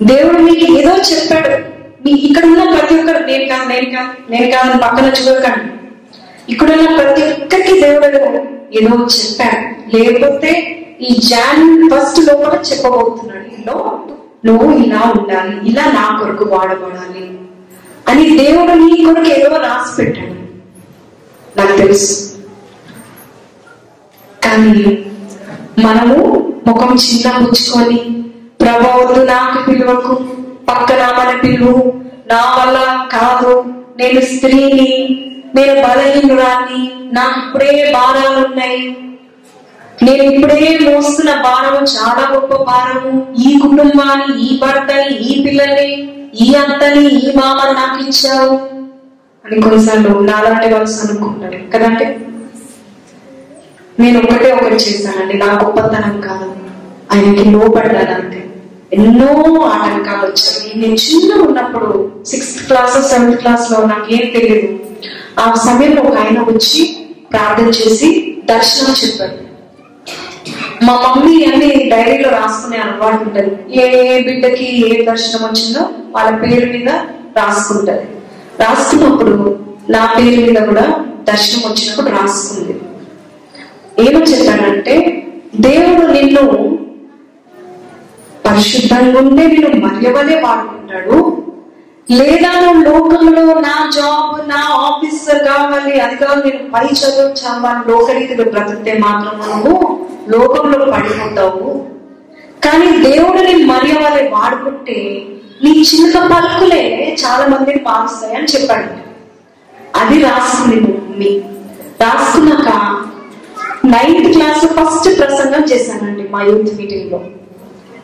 దేవుడు 0.03 0.39
మీకు 0.39 0.79
ఏదో 0.79 0.97
చెప్పాడు. 0.97 1.72
మీ 2.05 2.11
ఇక్కడ 2.11 2.45
ఉన్న 2.45 2.63
ప్రతి 2.71 2.95
ఒక్కరు 2.95 3.25
నేను 3.27 3.45
కాదు 3.49 3.69
నేను 3.69 3.91
కాదు 3.91 4.13
నేను 4.31 4.51
కాదని 4.51 4.81
పక్కన 4.81 5.07
చూడకండి. 5.07 5.69
ఇక్కడ 6.49 6.71
ఉన్న 6.71 6.89
ప్రతి 6.97 7.23
ఒక్కరికి 7.23 7.81
దేవుడు 7.81 8.21
ఏదో 8.79 9.07
చెప్పాడు. 9.17 9.63
లేకపోతే 9.95 10.51
ఈ 11.01 11.13
జాన్ 11.31 11.91
ఫస్ట్ 11.91 12.21
లోపల 12.27 12.59
చెప్పబోతున్నాడు. 12.71 13.47
ఇలా 13.59 13.77
నువ్వు 14.47 14.67
ఇలా 14.85 15.01
ఉండాలి 15.19 15.71
ఇలా 15.71 15.85
నా 15.85 16.19
కొరకు 16.19 16.45
వాడబడాలి 16.45 17.25
అని 18.09 18.39
దేవుడు 18.39 18.73
నీ 18.73 19.05
కొరకు 19.05 19.29
ఏదో 19.29 19.57
రాసి 19.57 19.93
పెట్టాడు. 19.97 20.37
నాకు 21.57 21.77
తెలుసు. 21.77 22.15
కానీ 24.45 24.75
మనము 25.79 26.17
ముఖం 26.67 26.95
చిన్న 26.95 27.31
పుచ్చుకొని 27.37 27.99
ప్రభవద్దు 28.61 29.21
నాకు 29.25 29.71
పిలువకు 29.71 30.15
పక్కన 30.69 30.97
మన 30.97 31.41
పిల్లు 31.45 31.93
నా 32.27 32.37
వల్ల 32.37 33.09
కాదు. 33.13 33.65
నేను 33.99 34.21
స్త్రీని 34.21 35.19
నేను 35.55 35.75
బలహీనురాన్ని. 35.75 36.91
నాకు 37.13 37.47
ఇప్పుడే 37.47 37.93
భారాలు 37.95 38.47
ఉన్నాయి. 38.47 38.97
నేను 40.03 40.23
ఇప్పుడే 40.23 40.79
మోస్తున్న 40.83 41.31
భారము 41.43 41.87
చాలా 41.87 42.29
గొప్ప 42.35 42.55
భారము. 42.55 43.35
ఈ 43.39 43.59
కుటుంబాన్ని 43.59 44.43
ఈ 44.43 44.61
భర్తని 44.61 45.17
ఈ 45.17 45.45
పిల్లల్ని 45.45 46.13
ఈ 46.41 46.55
అత్తని 46.55 47.09
ఈ 47.09 47.37
మామని 47.37 47.73
నాకు 47.75 48.03
ఇచ్చావు. 48.03 48.57
అని 49.47 49.63
కొన్నిసార్లు 49.63 50.19
నాలాంటి 50.19 50.75
వాళ్ళు 50.75 51.09
అనుకుంటారు. 51.09 51.79
కదంటే 51.79 52.27
నేను 54.01 54.19
ఒకటే 54.19 54.53
ఒకటి 54.53 54.75
చేశానండి. 54.75 55.35
నా 55.35 55.47
గొప్పతనం 55.47 56.21
కాదు. 56.21 56.57
ఆయనకి 57.15 57.45
లోపడ్డానంటే 57.45 58.52
ఎన్నో 58.93 59.29
ఆటంకాలు 59.65 60.27
వచ్చాయి. 60.27 60.73
నేను 60.81 60.95
చిన్న 60.95 61.35
ఉన్నప్పుడు 61.35 62.11
సిక్స్త్ 62.27 62.67
క్లాస్ 62.67 63.09
సెవెంత్ 63.09 63.41
క్లాస్లో 63.41 63.87
నాకేం 63.87 64.31
తెలియదు. 64.31 64.79
ఆ 65.41 65.55
సమయంలో 65.55 66.03
ఒక 66.03 66.17
ఆయన 66.19 66.41
వచ్చి 66.41 66.97
ప్రార్థన 67.33 67.69
చేసి 67.69 68.39
దర్శనం 68.45 68.95
చెప్పారు 69.03 69.39
మా 70.83 70.93
మమ్మీ 70.93 71.45
అన్ని 71.45 71.91
డైరీలో 71.91 72.31
రాసుకునే 72.31 72.79
అలవాటు 72.79 73.23
ఉంటది. 73.23 73.51
ఏ 73.81 74.15
ఏ 74.15 74.23
బిడ్డకి 74.23 74.67
ఏ 74.87 75.05
దర్శనం 75.05 75.43
వచ్చిందో 75.45 75.83
వాళ్ళ 76.11 76.31
పేరు 76.39 76.67
మీద 76.73 76.89
రాసుకుంటది. 77.37 78.07
రాసుకున్నప్పుడు 78.61 79.59
నా 79.91 80.15
పేరు 80.19 80.41
మీద 80.41 80.67
కూడా 80.67 81.05
దర్శనం 81.33 81.63
వచ్చినప్పుడు 81.71 82.11
రాసుకుంది. 82.17 82.75
ఏమని 84.03 84.25
చెప్పానంటే 84.25 84.95
దేవుడు 85.61 86.07
నిన్ను 86.13 86.43
పరిశుద్ధంగా 88.47 89.21
ఉండే 89.21 89.47
నేను 89.47 89.87
మర్యవలే 89.87 90.41
వాడుకుంటాడు. 90.41 91.17
లేదా 92.11 92.51
నువ్వు 92.61 92.81
లోకంలో 92.83 93.55
నా 93.61 93.91
జాబ్ 93.95 94.49
నా 94.49 94.61
ఆఫీస్ 94.71 95.45
కావాలి 95.45 96.01
అది 96.01 96.17
కావాలి 96.17 96.43
నేను 96.51 96.71
పై 96.71 96.87
చదువు 96.87 97.29
చదవాలి 97.29 97.91
లోకరీతిలో 97.91 98.45
బ్రతికితే 98.51 98.93
మాత్రం 98.99 99.35
నువ్వు 99.49 99.99
లోకంలో 100.29 100.79
పడిపోతావు. 100.93 101.69
కానీ 102.65 102.89
దేవుడిని 102.99 103.65
మర్యవలే 103.65 104.31
వాడుకుంటే 104.33 105.27
నీ 105.65 105.71
చిన్న 105.71 106.19
పలుకులే 106.27 107.17
చాలా 107.25 107.47
మంది 107.47 107.79
పాలుస్తాయి 107.79 108.37
అని 108.37 108.45
చెప్పాడు. 108.45 108.89
అది 110.01 110.23
రాసుకుంది 110.23 110.81
మీ 110.81 110.93
మమ్మీ. 110.99 111.43
రాసుకున్నాక 112.01 112.71
నైన్త్ 113.87 114.33
క్లాస్ 114.33 114.67
ఫస్ట్ 114.67 115.21
ప్రసంగం 115.21 115.65
చేశానండి 115.73 116.29
మా 116.31 116.43
యూత్ 116.43 116.77
మీటింగ్లో 116.79 117.21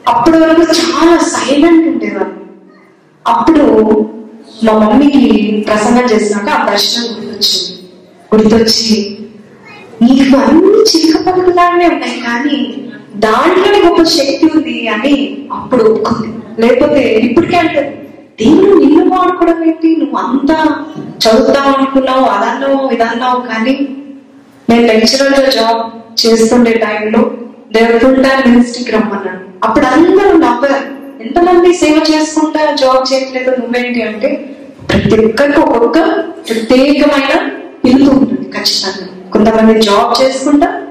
అప్పటి 0.08 0.38
వరకు 0.38 0.64
చాలా 0.78 1.16
సైలెంట్ 1.32 1.86
ఉండేదాన్ని 1.88 2.36
అప్పుడు 3.26 3.64
మా 4.64 4.72
మమ్మీకి 4.82 5.22
ప్రసంగం 5.66 6.06
చేసినాక 6.12 6.48
ఆ 6.50 6.66
దర్శనం 6.68 7.06
గుర్తొచ్చింది. 7.16 7.72
గుర్తొచ్చి 8.32 8.96
నీకు 10.02 10.36
అన్ని 10.38 10.80
చిక్క 10.90 11.14
పక్కలానే 11.26 11.86
ఉన్నాయి 11.88 12.18
కానీ 12.20 12.58
దాంట్లోనే 13.16 13.78
గొప్ప 13.86 14.02
శక్తి 14.14 14.46
ఉంది 14.50 14.88
అని 14.88 15.14
అప్పుడు 15.52 15.84
ఒప్పుకుంది. 15.90 16.28
లేకపోతే 16.58 17.02
ఇప్పటికే 17.26 17.56
అంటే 17.56 17.82
దేవుడు 18.40 18.74
నిన్ను 18.82 19.04
వాడుకోవడం 19.12 19.62
ఏంటి? 19.64 19.88
నువ్వు 20.00 20.16
అంతా 20.24 20.58
చదువుతావు 21.22 21.70
అనుకున్నావు 21.72 22.26
అదన్నావు 22.34 22.78
ఇదన్నావు 22.94 23.40
కానీ 23.48 23.74
నేను 24.68 24.84
లెక్చరర్గా 24.90 25.50
జాబ్ 25.50 25.80
చేస్తుండే 26.20 26.72
టైంలో 26.84 27.22
దేవుడు 27.72 27.98
ఫుల్ 27.98 28.24
టైం 28.24 28.52
మినిస్ట్రీకి 28.52 28.90
రమ్మన్నాడు 28.90 29.66
అప్పుడు 29.66 29.86
అందరూ 29.86 30.38
నవ్వారు. 30.38 30.74
ఎంతమంది 31.22 31.72
సేవ 31.74 32.00
చేసుకుంటా 32.14 32.74
జాబ్ 32.74 33.12
చేయట్లేదు 33.12 33.50
నువ్వేంటి 33.50 34.02
అంటే 34.02 34.54
ప్రతి 34.90 35.26
ఒక్కరికి 35.26 35.60
ఒక్కొక్క 35.60 35.98
ప్రత్యేకమైన 36.48 37.50
పిలుపు 37.84 38.10
ఉంటుంది 38.10 38.50
ఖచ్చితంగా. 38.52 39.30
కొంతమంది 39.32 39.80
జాబ్ 39.80 40.22
చేసుకుంటా 40.22 40.82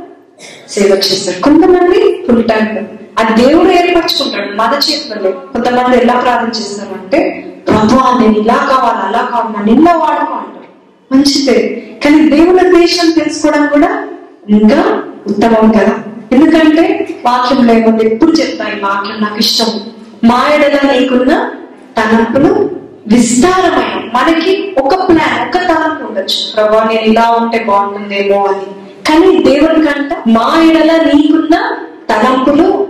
సేవ 0.70 0.94
చేస్తారు. 0.98 1.42
కొంతమంది 1.42 2.24
ఫుల్ 2.28 2.44
టైం 2.44 2.88
అది 3.20 3.42
దేవుడు 3.42 3.70
ఏర్పరచుకుంటాడు 3.70 4.56
మన 4.56 4.80
చేతుల్లో. 4.90 5.32
కొంతమంది 5.32 5.98
ఎలా 5.98 6.20
ప్రార్థన 6.20 6.48
చేస్తారు 6.48 6.94
అంటే 6.94 7.20
ప్రభు 7.68 8.22
నేను 8.22 8.40
ఇలా 8.40 8.68
కావాలి 8.70 9.08
అలా 9.08 9.30
కావాలి 9.32 9.58
నన్ను 9.58 9.82
ఇలా 9.82 9.98
వాడుకో 9.98 10.34
అంటారు. 10.34 10.68
మంచిదే. 11.14 11.84
కానీ 12.06 12.30
దేవుని 12.30 12.80
దేశం 12.80 13.12
తెలుసుకోవడం 13.12 13.68
కూడా 13.68 14.08
ఇంకా 14.50 15.04
ఉత్తమం 15.28 15.72
కదా. 15.72 15.96
ఎందుకంటే 16.32 17.08
వాక్యం 17.26 17.68
లేకుండా 17.68 18.04
ఎప్పుడు 18.04 18.32
చెప్తాయి 18.32 18.80
వాక్యం 18.82 19.22
నాకు 19.22 19.38
ఇష్టం. 19.38 19.80
మా 20.24 20.50
ఎడల 20.56 20.92
నీకున్న 20.92 21.52
తలంపులు 21.98 22.70
విస్తారమైన 23.08 24.12
మనకి 24.14 24.76
ఒక 24.78 24.94
ప్లాన్ 24.94 25.48
ఒక 25.48 25.62
తలంపు 25.64 26.04
ఉండొచ్చు. 26.04 26.54
ప్రభా 26.56 26.84
నేను 26.84 27.02
ఇలా 27.02 27.30
ఉంటే 27.30 27.64
బాగుంటుందేమో 27.64 28.46
అని. 28.46 28.66
కానీ 29.10 29.44
దేవుని 29.44 29.86
కంట 29.86 30.14
మా 30.28 30.64
ఎడల 30.70 30.92
నీకున్న 31.14 31.76
తలంపులు 32.10 32.88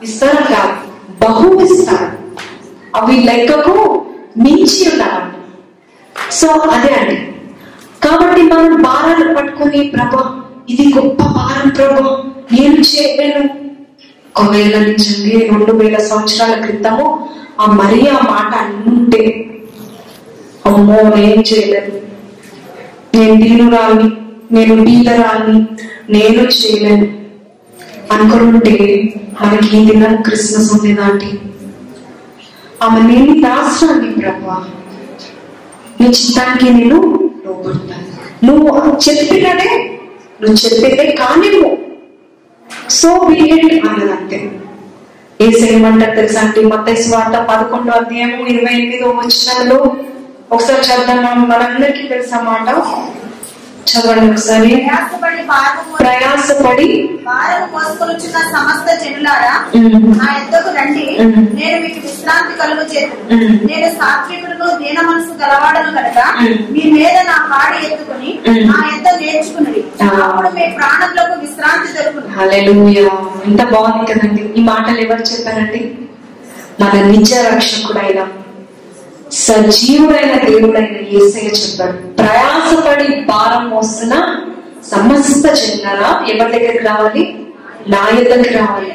విస్తారం 0.00 0.42
కాదు. 0.54 0.74
బహు 1.24 1.48
విస్తారం. 1.48 2.16
అవి 2.96 3.16
లెక్కకు 3.18 4.06
మించి 4.38 4.90
ఉండాలి 4.92 5.36
సో 6.32 6.48
అదే 6.48 6.94
అండి. 6.94 7.16
కాబట్టి 8.08 8.42
మనం 8.42 8.82
భారాలు 8.82 9.34
పట్టుకొని 9.34 9.92
ప్రభా 9.94 10.42
ఇది 10.68 10.94
గొప్ప 10.98 11.22
భారం 11.22 11.68
ప్రభా 11.68 12.24
నేను 12.52 12.74
చేయలేను 12.74 13.48
ఒకవేళ 14.38 14.78
నిజంగా 14.78 15.38
రెండు 15.38 15.72
వేల 15.72 15.96
సంవత్సరాల 15.96 16.60
క్రితము 16.60 17.28
ఆ 17.60 17.66
మరి 17.66 18.08
ఆ 18.08 18.12
మాట 18.12 18.54
అనుంటే 18.54 19.52
అమ్మో 20.66 21.02
నేను 21.16 21.40
చేయలేను. 21.40 22.00
నేను 23.14 23.40
దీనురాల్ని 23.42 24.10
నేను 24.52 24.84
బీదరాల్ని 24.84 25.66
నేను 26.10 26.42
చేయలేను. 26.42 27.06
అనుకుంటే 28.12 28.74
మనకి 29.42 29.76
ఈ 29.76 29.84
దినం 29.84 30.22
క్రిస్మస్ 30.22 30.72
ఉంది 30.72 30.92
నాటి 30.92 31.38
ఆమె 32.82 33.00
నేను 33.00 33.40
దాస్తాను 33.40 34.12
ప్రభా 34.12 34.66
నీ 36.00 36.06
చిత్తానికి 36.06 36.70
నేను 36.70 36.98
లోపడతాను 37.46 38.06
నువ్వు 38.44 38.96
చెప్పినదే 39.08 39.70
నువ్వు 40.42 40.56
చెప్పితే 40.66 41.16
కానివ్వు. 41.18 41.75
సో 42.90 43.28
బిఎడ్ 43.28 43.88
అన్నది 43.88 44.10
అంతే 44.12 44.50
ఏ 45.40 45.50
తెలుసా 46.04 46.40
అంటే 46.40 46.60
మత 46.60 46.94
స్వార్థ 46.94 47.36
పదకొండో 47.36 47.92
అధ్యాయము 47.92 48.46
ఇరవై 48.46 48.74
ఎనిమిదో 48.74 49.08
వచ్చినాలో 49.08 49.94
ఒకసారి 50.52 50.80
చదువుదాం. 50.80 51.48
మనందరికీ 51.48 52.08
తెలుసా 52.08 52.40
మాట? 52.40 52.68
చదవండి 53.96 54.26
ఒకసారి 54.28 54.70
ప్రయాసపడి 55.98 56.88
భారము 57.26 57.66
మోసుకొనుచున్న 57.72 58.38
సమస్త 58.52 58.86
జనులారా 59.00 59.54
నా 60.14 60.26
ఎద్దకు 60.38 60.70
రండి. 60.76 61.06
నేను 61.54 61.76
మీకు 61.82 62.00
విశ్రాంతి 62.04 62.54
కలుగు 62.58 62.84
మ్మ్. 63.32 63.54
నేను 63.68 63.88
సాత్వికుడును 63.98 64.66
దీన 64.78 64.98
మనసు 65.00 65.32
గలవాడను 65.42 65.92
కనుక. 65.98 66.18
మీ 66.72 66.84
మీద 66.92 67.16
నా 67.28 67.36
కాడి 67.50 67.78
ఎత్తుకుని. 67.86 68.30
నా 68.68 68.78
ఎద్ద 68.94 69.08
నేర్చుకున్నది. 69.20 69.82
అప్పుడు 70.22 70.50
మీ 70.50 70.66
ప్రాణంలోకి 70.76 71.36
విశ్రాంతి 71.40 71.92
హల్లెలూయా 72.36 73.06
ఎంత 73.46 73.62
బాగుంది 73.72 74.06
కదండి 74.12 74.42
ఈ 74.56 74.64
మాటలు 74.64 75.00
ఎవరు 75.00 75.24
చెప్పారండి 75.30 75.82
మన 76.80 76.94
నిజ 77.10 77.30
రక్షకుడైన 77.48 78.20
సజీవుడైన 79.32 80.50
దేవుడైన 80.50 80.96
యేసయ్య 81.12 81.48
చెప్పాడు 81.48 81.92
ప్రయాసపడి 81.92 83.20
భారం 83.20 83.70
మోస్తున్న 83.70 84.14
సమస్త 84.90 85.52
జనారా 85.52 86.26
ఎవరి 86.28 86.52
దగ్గరికి 86.52 86.78
రావాలి? 86.78 87.36
నా 87.88 88.10
దగ్గరికి 88.10 88.54
రావాలి. 88.54 88.90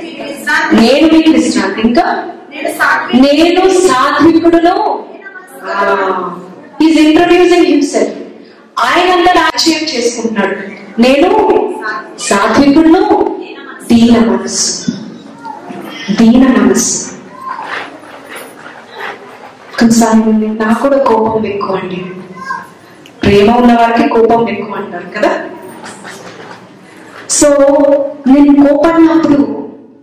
నేను 0.74 1.14
మీకు 1.14 1.32
విశ్రాంతి 1.32 1.82
ఇంకా? 1.82 2.24
నేను 2.52 2.70
సాత్వికుడు 2.70 3.88
సాత్వికుడును 3.88 5.02
ఈజ్ 6.82 7.00
ఇంట్రడ్యూసింగ్ 7.00 7.66
హిమ్సెల్ఫ్ 7.66 8.18
ఆయన 8.80 9.12
అంతా 9.12 9.42
ఆశ్చర్యం 9.42 9.90
చేసుకుంటున్నాడు. 9.90 10.56
నేను 11.02 11.30
సాత్వికుడును. 12.20 13.32
దీన 13.88 14.20
మనస్సు. 14.20 14.92
దీన 16.12 16.48
మనస్సు. 16.48 17.21
కొన్నిసార్లు 19.82 20.32
నాకు 20.60 20.80
కూడా 20.82 20.98
కోపం 21.08 21.46
ఎక్కువ 21.52 21.78
అండి 21.78 22.00
ప్రేమ 23.22 23.48
ఉన్న 23.60 23.72
వారికి 23.80 24.06
కోపం 24.14 24.42
ఎక్కువ 24.54 24.76
అంటారు 24.80 25.08
కదా? 25.16 25.32
సో 27.32 27.50
నేను 28.28 28.54
కోపడినప్పుడు 28.62 29.38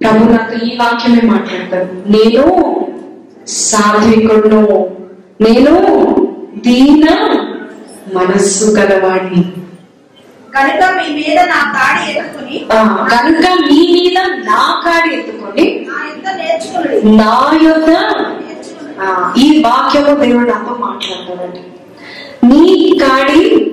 ప్రభు 0.03 0.25
నాకు 0.33 0.57
ఈ 0.65 0.71
వాక్యమే 0.81 1.23
మాట్లాడతాడు 1.31 1.95
నేను 2.15 2.45
సాత్వికుడును 3.61 4.63
నేను 5.41 5.75
దీన 6.67 7.05
మనస్సు 8.15 8.67
గలవాడిని 8.77 9.43
కనుక 10.53 10.85
మీ 10.97 11.09
మీద 11.19 11.39
నా 11.51 11.61
కాడి 11.75 12.05
ఎత్తుకుని 12.13 12.59
కనుక 13.13 13.45
మీ 13.65 13.81
మీద 13.95 14.19
నా 14.47 14.63
కాడి 14.85 15.11
ఎత్తుకొని 15.17 15.67
నా 17.19 17.33
యొక్క 17.65 17.91
ఈ 19.39 19.63
వాక్యము 19.67 20.21
దేవుడు 20.21 20.47
నాతో 20.47 20.77
మాట్లాడతాడండి. 20.81 21.61
నీ 22.47 22.99
కాడి 22.99 23.71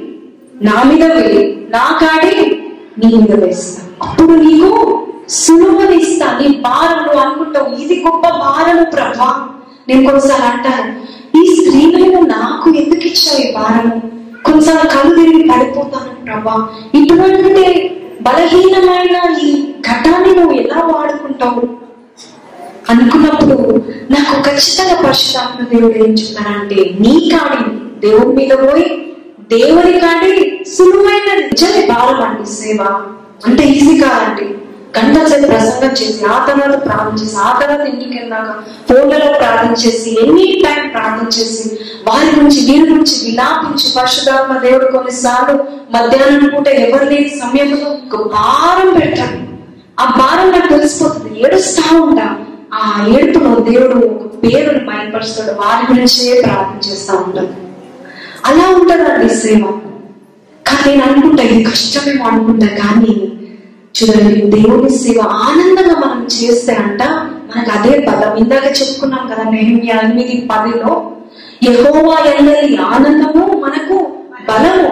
నా 0.62 0.84
మీద 0.84 1.04
వెళ్ళి 1.04 1.68
నా 1.70 2.00
కాడి 2.02 2.36
నీ 2.98 3.16
మీద 3.16 3.44
వేస్తా. 3.44 4.08
అప్పుడు 4.08 4.32
నీకు 4.32 5.08
సులువుని 5.30 5.98
ఇస్తా 5.98 6.40
నీ 6.42 6.48
భారం 6.48 7.04
నువ్వు 7.04 7.22
అనుకుంటావు. 7.22 7.76
ఇది 7.76 8.04
గొప్ప 8.04 8.30
భారము 8.30 8.92
ప్రభా. 8.92 9.48
నేను 9.88 10.06
కొన్నిసార్లు 10.06 10.46
అంటాను 10.46 11.16
ఈ 11.38 11.56
స్త్రీలను 11.56 12.22
నాకు 12.22 12.70
ఎందుకు 12.70 13.08
ఇచ్చావు 13.08 13.42
ఈ 13.42 13.54
భారము? 13.54 14.02
కొన్నిసార్లు 14.46 14.90
కళ్ళు 14.90 15.16
తిరిగి 15.16 15.50
పడిపోతాను 15.50 16.26
ప్రభా. 16.26 16.68
ఇటువంటి 16.96 17.66
బలహీనమైన 18.22 19.38
ఈ 19.40 19.74
ఘటాన్ని 19.82 20.36
నువ్వు 20.36 20.54
ఎలా 20.54 20.82
వాడుకుంటావు? 20.82 21.85
అనుకున్నప్పుడు 22.92 23.56
నాకు 24.10 24.36
ఖచ్చితంగా 24.44 24.96
పరిశుధాత్మ 25.02 25.64
దేవుడు 25.70 25.98
ఏం 25.98 26.12
చెప్పానంటే 26.14 26.76
నీ 27.00 27.30
కాడి 27.32 27.64
దేవుడి 28.00 28.36
మీద 28.36 28.54
పోయి 28.64 28.86
దేవుని 29.50 30.00
కాడి 30.00 30.34
సులువైన 30.66 31.30
నిజమే 31.42 31.86
భారం 31.86 32.46
సేవ 32.46 32.82
అంటే 33.46 33.64
ఈజీ 33.64 34.00
కాదండి. 34.00 34.46
గంట 34.98 35.28
సేపు 35.28 35.48
ప్రసంగం 35.48 35.92
చేసి 35.92 36.26
ఆ 36.26 36.46
తర్వాత 36.46 36.86
ప్రార్థన 36.86 37.16
చేసి 37.22 37.36
ఆ 37.38 37.60
తర్వాత 37.60 37.88
ఇంటికి 37.88 38.18
వెళ్ళాక 38.18 38.52
ఫోన్లలో 38.90 39.34
ప్రార్థన 39.34 39.74
చేసి 39.74 40.10
ఎనీ 40.24 40.62
టైం 40.66 40.90
ప్రార్థన 40.90 41.28
చేసి 41.28 41.64
వారి 42.08 42.28
గురించి 42.36 42.60
వీరి 42.62 42.90
గురించి 42.90 43.26
విలాపించి 43.26 43.88
పరిశుధాత్మ 43.98 44.58
దేవుడు 44.58 44.92
కొన్నిసార్లు 44.92 45.56
మధ్యాహ్నం 45.94 46.50
పూట 46.56 46.68
ఎవరు 46.68 47.06
లేని 47.06 47.30
సమయంలో 47.40 47.90
ఒక 48.06 48.28
భారం 48.28 49.00
పెట్టాలి 49.00 49.40
ఆ 50.00 50.06
భారం 50.20 50.52
నాకు 50.52 50.68
తెలిసిపోతుంది. 50.68 51.42
ఏడుస్తా 51.42 51.84
ఉంటా. 52.04 52.28
ఆ 52.76 52.82
ఏడుపులో 53.12 53.52
దేవుడు 53.68 53.98
ఒక 54.08 54.28
పేరుని 54.44 54.82
బయలుపరుస్తాడు 54.86 55.54
వారి 55.62 55.84
గురించే 55.90 56.42
ప్రార్థన 56.44 56.80
చేస్తూ 56.88 57.14
ఉంటాడు 57.20 57.54
అలా 58.46 58.66
ఉంటుందండి 58.74 59.30
సేవ? 59.36 59.62
కానీ 60.66 60.84
నేను 60.90 61.04
అనుకుంటా 61.08 61.44
ఇది 61.44 61.64
కష్టమేమో 61.64 62.26
అనుకుంటా 62.26 62.68
కానీ 62.80 63.14
చూడండి 63.96 64.42
దేవుని 64.54 64.90
సేవ 64.98 65.20
ఆనందంగా 65.44 65.96
మనం 66.00 66.22
చేస్తే 66.36 66.74
అంట 66.76 67.02
మనకు 67.50 67.72
అదే 67.72 67.94
బలం 68.08 68.34
ఇందాక 68.38 68.68
చెప్పుకున్నాం 68.80 69.24
కదా 69.32 69.44
నేను 69.52 69.78
ఎనిమిది 69.96 70.36
పదిలో 70.50 70.94
యహోవా 71.64 72.18
ఎందరి 72.32 72.72
ఆనందము 72.88 73.44
మనకు 73.60 73.98
బలము. 74.48 74.90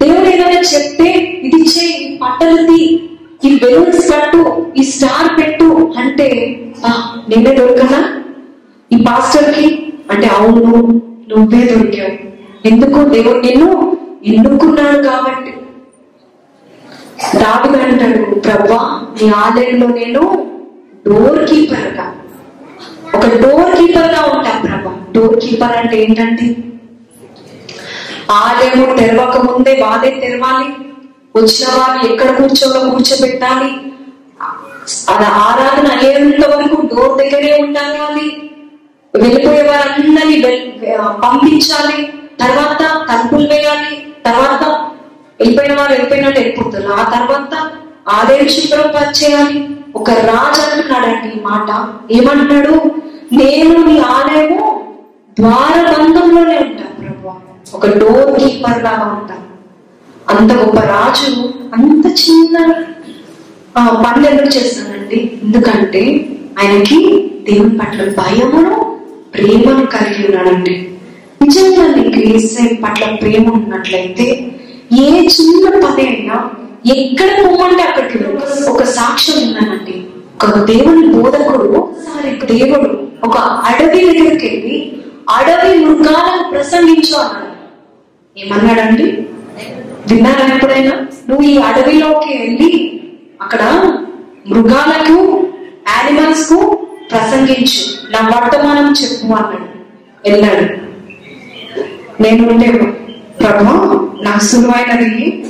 దేవుడు 0.00 0.28
ఏదైనా 0.28 0.60
చెప్తే 0.72 1.08
ఇది 1.42 1.60
చేయి 1.70 1.96
పట్టలది 2.22 2.82
ఈ 3.44 3.58
బెలూన్స్ 3.58 4.12
కట్టు 4.12 4.40
ఈ 4.76 4.82
స్టార్ 4.84 5.28
పెట్టు 5.38 5.68
అంటే 5.96 6.28
"ఆ, 6.84 6.90
నేనే 7.28 7.52
దొరకనా 7.54 8.00
ఈ 8.90 9.04
పాస్టర్కి 9.04 9.66
అంటే 10.10 10.26
అవును 10.28 10.62
నువ్వే 11.28 11.62
దొరికావు. 11.70 12.16
ఎందుకు 12.64 12.98
దేవుడు 13.08 13.40
నిన్ను 13.40 13.68
ఎన్నుకున్నాడు 14.24 15.02
కాబట్టి? 15.02 15.52
దావిడు 17.34 17.78
అంటాడు 17.84 18.22
ప్రభా 18.40 18.78
నీ 19.16 19.28
ఆలయంలో 19.38 19.86
నేను 19.94 20.22
డోర్ 21.06 21.40
కీపర్గా 21.46 22.06
ఒక 23.14 23.24
డోర్ 23.42 23.72
కీపర్గా 23.76 24.22
ఉంటా 24.32 24.52
ప్రభా. 24.64 24.92
డోర్ 25.12 25.36
కీపర్ 25.40 25.76
అంటే 25.76 25.96
ఏంటంటే 26.02 26.46
ఆలయము 28.34 28.96
తెరవక 28.98 29.36
ముందే 29.46 29.72
వాదే 29.80 30.10
తెరవాలి. 30.20 30.68
వచ్చిన 31.36 31.68
వారిని 31.78 32.14
ఎక్కడ 32.14 32.30
కూర్చోలో 32.36 32.80
కూర్చోబెట్టాలి? 32.90 33.70
అది 35.08 35.26
ఆరాధన 35.46 35.86
అయ్యేంత 35.92 36.46
వరకు 36.46 36.76
డోర్ 36.86 37.18
దగ్గరే 37.18 37.58
ఉండాలి 37.62 38.26
వెళ్ళిపోయే 39.14 39.62
వారందరినీ 39.62 40.68
పంపించాలి. 41.24 42.12
తర్వాత 42.40 42.82
తలుపులు 43.08 43.48
వేయాలి. 43.48 44.06
తర్వాత 44.26 44.62
వెళ్ళిపోయిన 45.40 45.74
వారు 45.78 45.92
వెళ్ళిపోయినట్టు 45.92 46.40
వెళ్ళిపోతారు 46.40 46.88
ఆ 46.92 47.02
తర్వాత 47.14 47.70
ఆలయం 48.08 48.48
శుభ్రం 48.48 49.12
చేయాలి. 49.22 49.68
ఒక 49.96 50.10
రాజు 50.10 50.60
అంటున్నాడండి 50.70 51.28
ఈ 51.36 51.40
మాట. 51.40 51.70
ఏమంటున్నాడు? 52.12 52.74
నేను 53.32 53.84
నీ 53.84 53.98
ఆలయము 53.98 54.60
ద్వారబంధంలోనే 55.40 56.56
ఉంటాను 56.58 56.94
ప్రభు 57.00 57.76
ఒక 57.76 57.86
డోర్ 57.86 58.40
కీపర్ 58.40 58.84
లాగా 58.84 59.06
ఉంటాను. 59.18 59.53
అంత 60.28 60.52
గొప్ప 60.52 60.80
రాజు 60.86 61.30
అంత 61.74 62.06
చిన్న 62.20 62.56
పనులలో 63.74 64.02
పనులు 64.04 64.26
ఎందుకు 64.28 64.56
చేస్తానండి 64.56 65.18
ఎందుకంటే 65.42 66.02
ఆయనకి 66.58 66.98
దేవుని 67.42 67.78
పట్ల 67.78 68.14
భయమును 68.18 68.72
ప్రేమను 69.34 69.86
కలిగి 69.86 70.26
ఉన్నాడండి. 70.26 70.74
నిజంగా 71.42 71.86
నీకు 71.94 72.20
ఏసై 72.28 72.74
పట్ల 72.84 73.04
ప్రేమ 73.14 73.52
ఉన్నట్లయితే 73.52 74.26
ఏ 74.98 75.26
చిన్న 75.26 75.64
పని 75.84 76.08
అయినా 76.08 76.36
ఎక్కడ 76.94 77.28
పోమంటే 77.40 77.82
అక్కడికి 77.82 78.18
ఒక- 78.30 78.70
ఒక 78.70 78.82
సాక్ష్యం 78.90 79.48
ఉన్నానండి 79.48 79.96
ఒక 80.36 80.58
దేవుని 80.64 81.06
బోధకుడు 81.08 81.78
ఒకసారి 81.78 82.30
దేవుడు 82.52 82.90
ఒక 83.24 83.36
అడవి 83.64 84.00
దగ్గరికి 84.04 84.46
వెళ్ళి 84.48 84.78
అడవి 85.30 85.84
మృగాలను 85.84 86.50
ప్రసంగించు 86.50 87.14
అన్నాడు. 87.16 87.50
ఏమన్నాడండి? 88.36 89.06
విన్నారా 90.10 90.54
ఎప్పుడైనా? 90.54 90.90
నువ్వు 91.28 91.42
ఈ 91.42 91.58
అడవిలోకి 91.58 92.38
వెళ్ళి 92.38 93.00
అక్కడ 93.42 93.60
మృగాలకు 94.46 95.46
యానిమల్స్కు 95.88 96.86
ప్రసంగించు. 97.10 98.12
నా 98.12 98.30
వర్తమానం 98.36 98.94
చెప్పు 99.02 99.26
అన్నాడు. 99.26 99.74
వెళ్ళాడు. 100.30 100.64
నేను 102.22 102.52
ఉండే 102.52 102.92
ప్రభు 103.40 103.64
నా 104.22 104.38
సులువైనది. 104.38 105.46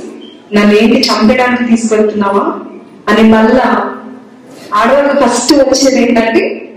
నన్ను 0.53 0.73
ఏంటి 0.73 1.01
చంపడానికి 1.01 1.63
తీసుకెళ్తున్నావా? 1.63 2.59
అని 3.07 3.29
మళ్ళా 3.29 3.95
ఆడవాళ్ళకి 4.73 5.29
ఫస్ట్ 5.29 5.53
వచ్చేది 5.53 6.09
ఏంటంటే 6.09 6.73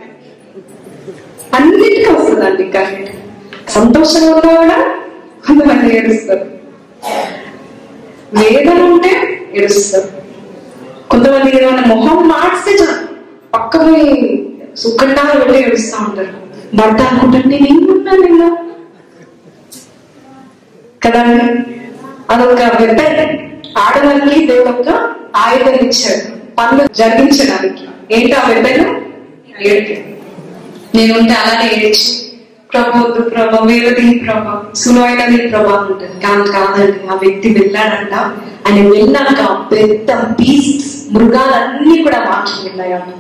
అన్నిటికీ 1.55 2.13
వస్తుందండి 2.13 2.65
కరెంట్. 2.65 3.11
సంతోషంగా 3.71 4.41
కూడా 4.41 4.95
కొంతమంది 5.47 5.97
ఏడుస్తారు. 5.97 6.58
వేదన 8.35 8.83
ఉంటే 8.83 9.13
ఏడుస్తారు. 9.57 10.09
కొంతమంది 11.11 11.63
ఏమైనా 11.63 11.83
మొహం 11.87 12.29
మార్చితే 12.29 12.85
చాలు. 12.85 13.09
సుఖంగా 14.77 15.23
వెళ్ళి 15.39 15.65
ఏడుస్తూ 15.67 15.97
ఉంటారు. 16.05 16.33
భర్త 16.77 17.03
అనుకుంటుంటే 17.03 17.59
నేను 17.59 17.67
ఏమున్నా 17.67 18.13
నేను 18.13 18.49
కదండి 21.03 21.45
అదొక 22.31 22.81
పెద్ద 22.81 23.01
ఆడవారికి 23.79 24.47
దేవుడు 24.47 24.71
ఒక 24.71 24.89
ఆయుధం 25.37 25.75
ఇచ్చాడు. 25.75 26.25
పనులు 26.59 26.89
జరిగించడానికి. 26.97 27.85
ఏంటి 28.15 28.33
ఆ 28.33 28.49
వెపన్ 28.49 28.85
ఏడు 29.67 29.95
నేనుంటే 30.97 31.35
అలానే 31.35 31.67
ఏడ్చి 31.75 32.28
ప్రభు 32.75 33.09
వద్దు 33.09 33.29
ప్రభా 33.29 33.59
వేరేది 33.65 34.19
ప్రభా 34.19 34.65
సులువైనది 34.75 35.49
ప్రభా 35.49 35.87
ఉంటుంది. 35.91 36.27
కాదు 36.27 36.51
కాదండి. 36.51 37.09
ఆ 37.09 37.15
వ్యక్తి 37.15 37.49
వెళ్ళాడంట. 37.49 38.15
ఆయన 38.69 38.89
వెళ్ళాక 38.89 39.67
పెద్ద 39.73 40.13
బీస్ట్ 40.13 41.15
మృగాలన్నీ 41.15 42.03
కూడా 42.03 42.19
వాక్యం 42.19 42.65
వెళ్ళాయంట. 42.65 43.15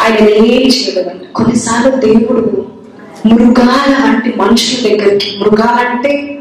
ఆయన 0.00 0.28
ఏం 0.28 0.44
చేయలేదంట. 0.44 1.22
కొన్నిసార్లు 1.34 2.00
దేవుడు 2.00 2.66
మృగాల 3.26 4.04
వంటి 4.04 4.34
మనుషుల 4.36 4.88
దగ్గరికి 4.88 5.38
మృగాలంటే 5.38 6.40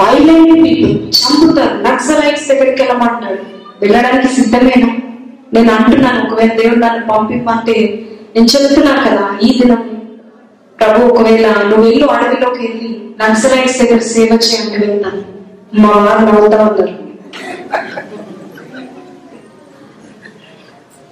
వైలెంట్ 0.00 0.54
పీపుల్ 0.54 1.08
చంపుతారు. 1.08 1.92
నక్సలైట్స్ 1.92 2.48
దగ్గరికి 2.48 2.82
వెళ్ళమంటాడు 2.82 3.38
వెళ్ళడానికి 3.80 4.34
సిద్ధమేనా? 4.34 4.96
నేను 5.52 5.72
అంటున్నాను. 5.74 6.32
ఒకవేళ 6.32 6.52
దేవుడు 6.52 6.78
నన్ను 6.78 7.06
పంపిమంటే 7.06 8.06
నేను 8.36 8.46
చెబుతున్నాను 8.46 9.10
కదా 9.10 9.38
ఈ 9.42 9.58
దినం 9.58 9.97
ప్రభు 10.78 11.06
ఒకవేళ 11.10 11.46
నువ్వు 11.70 11.84
వెళ్ళు 11.86 12.06
అడవిలోకి 12.14 12.60
వెళ్ళి 12.66 12.90
నక్సలైట్స్ 13.20 13.78
దగ్గర 13.80 14.00
సేవ 14.12 14.32
చేయండి 14.46 14.78
వెళ్తాను 14.84 15.22
మా 15.82 15.92
వారు 16.04 16.20
నవ్వుతా 16.26 16.58
ఉన్నారు. 16.66 16.94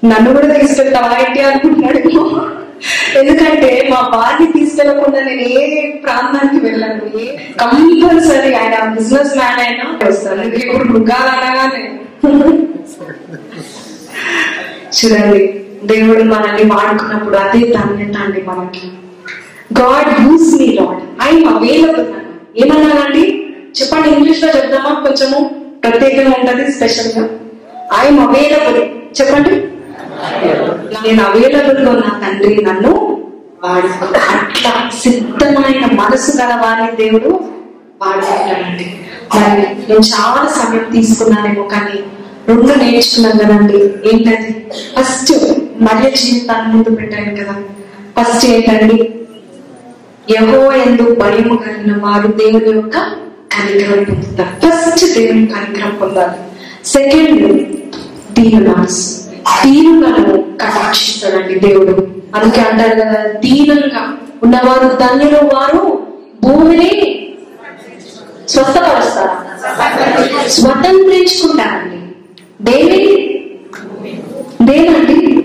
నన్ను 0.03 0.29
కూడా 0.35 0.49
తీసుకెళ్తావా 0.55 1.09
ఏంటి 1.23 1.41
అనుకుంటున్నాడు 1.49 2.01
ఎందుకంటే 3.21 3.71
మా 3.93 4.01
వారిని 4.14 4.47
తీసుకెళ్ళకుండా 4.53 5.21
నేను 5.29 5.45
ఏ 5.61 5.62
ప్రాంతానికి 6.05 6.59
వెళ్ళను. 6.67 7.07
ఏ 7.23 7.27
కంపల్సరీ 7.61 8.51
ఆయన 8.61 8.77
బిజినెస్ 8.97 9.33
మ్యాన్ 9.39 9.61
అయినా 9.64 9.85
వస్తాను. 10.03 10.43
ఇప్పుడు 10.61 10.87
మృగాలు 10.93 11.31
అనగానే 11.37 11.83
చూడండి 14.99 15.41
దేవుడు 15.93 16.23
మనల్ని 16.35 16.64
వాడుకున్నప్పుడు 16.75 17.37
అదే 17.45 17.61
ధన్యత 17.77 18.17
అండి 18.25 18.43
మనకి. 18.49 18.85
God 19.73 20.11
use 20.27 20.61
me 20.61 20.67
Lord 20.73 21.01
I'm 21.29 21.49
available 21.55 22.07
ఏమన్నానండి 22.57 23.25
చెప్పండి 23.81 24.09
ఇంగ్లీష్లో 24.09 24.49
చెప్దామా? 24.49 25.01
కొంచెము 25.01 25.51
ప్రత్యేకంగా 25.85 26.35
ఉంటది 26.41 26.73
స్పెషల్గా 26.73 27.29
ఐఎమ్ 28.01 28.21
అవైలబుల్ 28.21 28.83
చెప్పండి. 29.21 29.51
నేను 31.05 31.23
అవైలబుల్గా 31.23 31.91
ఉన్న 31.91 32.21
తండ్రి 32.23 32.64
నన్ను 32.64 32.93
వాడుకో. 33.64 34.07
అట్లా 34.07 34.91
సిద్ధమైన 35.03 35.85
మనసు 35.93 36.37
గల 36.37 36.61
వారిని 36.62 36.97
దేవుడు 36.97 37.41
వాడుకుంటాడండి. 38.03 38.87
మరి 39.35 39.62
నేను 39.62 40.01
చాలా 40.01 40.49
సమయం 40.49 40.87
తీసుకున్నానేమో 40.93 41.62
కానీ 41.62 41.99
రెండు 42.49 42.73
నేర్చుకున్నాను 42.73 43.39
కదండి. 43.39 43.79
ఏంటది? 44.11 44.67
ఫస్ట్ 44.99 45.33
మర్య 45.83 46.11
జీవితాన్ని 46.11 46.75
ముందు 46.75 46.91
పెట్టాను 46.91 47.37
కదా. 47.37 47.55
ఫస్ట్ 48.17 48.47
ఏంటండి? 48.47 49.12
యహో 50.31 50.72
ఎందు 50.72 51.14
భయము 51.14 51.57
కలిగిన 51.57 52.03
వారు 52.03 52.29
దేవుని 52.29 52.77
యొక్క 52.77 53.07
కనికరం 53.53 54.05
పొందుతారు 54.05 54.66
ఫస్ట్ 54.66 55.18
దేవుని 55.18 55.47
కనికరం 55.47 55.99
పొందాలి. 56.01 56.33
సెకండ్ 56.87 57.66
దీన 58.35 58.87
దీనులను 59.64 60.43
కటాక్షిస్తాడండి 60.43 61.59
దేవుడు 61.59 62.07
అందుకే 62.35 62.61
అంటారు 62.61 62.91
కదా 62.91 63.33
దీనంగా 63.33 64.18
ఉన్నవారు 64.43 64.89
ధన్యులు 64.89 65.37
వారు 65.37 66.07
భూమిని 66.43 67.29
స్వస్థపరుస్తారు. 68.49 69.37
స్వతంత్రించుకుంటారండి. 70.49 71.97
దేని? 72.64 73.33
దేనండి? 74.62 75.45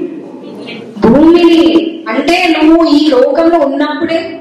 భూమిని. 1.08 2.04
అంటే 2.10 2.56
నువ్వు 2.64 2.86
ఈ 2.86 3.08
లోకంలో 3.08 3.60
ఉన్నప్పుడే 3.60 4.38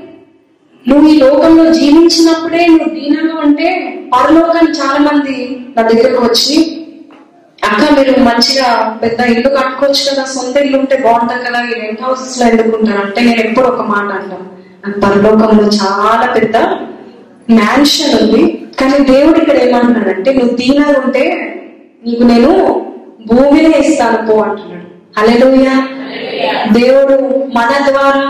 నువ్వు 0.86 1.06
ఈ 1.08 1.16
లోకంలో 1.22 1.64
జీవించినప్పుడే 1.74 2.62
నువ్వు 2.70 2.90
దీనంగా 2.94 3.36
ఉంటే 3.44 3.68
పరలోకాన్ని 4.12 4.72
చాలా 4.78 5.00
మంది 5.08 5.36
నా 5.74 5.82
దగ్గరకు 5.88 6.22
వచ్చి 6.24 6.56
అక్క 7.58 7.80
మీరు 7.96 8.12
మంచిగా 8.26 8.68
పెద్ద 9.00 9.20
ఇల్లు 9.32 9.48
కట్టుకోవచ్చు 9.56 10.02
కదా 10.08 10.22
సొంత 10.30 10.56
ఇల్లు 10.58 10.76
ఉంటే 10.78 10.96
బాగుంటుంది 11.02 11.42
కదా 11.46 11.58
ఈ 11.66 11.74
రెంట్ 11.80 12.02
హౌసెస్లో 12.02 12.44
ఎందుకుంటారు 12.48 13.00
అంటే 13.02 13.20
నేను 13.20 13.40
ఎప్పుడు 13.40 13.66
ఒక 13.66 13.82
మాట 13.90 14.08
అంటాను 14.12 14.46
నాకు 14.84 14.98
పరలోకంలో 15.04 15.66
చాలా 15.78 16.26
పెద్ద 16.36 16.56
మ్యాన్షన్ 17.52 18.14
ఉంది 18.20 18.42
కానీ 18.80 18.98
దేవుడు 19.10 19.38
ఇక్కడ 19.38 19.58
ఏమంటున్నాడంటే 19.64 20.30
నువ్వు 20.32 20.54
దీనాలు 20.56 20.98
ఉంటే 21.04 21.24
నీకు 22.04 22.24
నేను 22.24 22.50
భూమినే 23.26 23.72
ఇస్తాను 23.80 24.18
పో 24.26 24.34
అంటున్నాడు. 24.42 24.86
హల్లెలూయా. 25.16 25.74
దేవుడు 26.72 27.16
మన 27.54 27.70
ద్వారా 27.88 28.22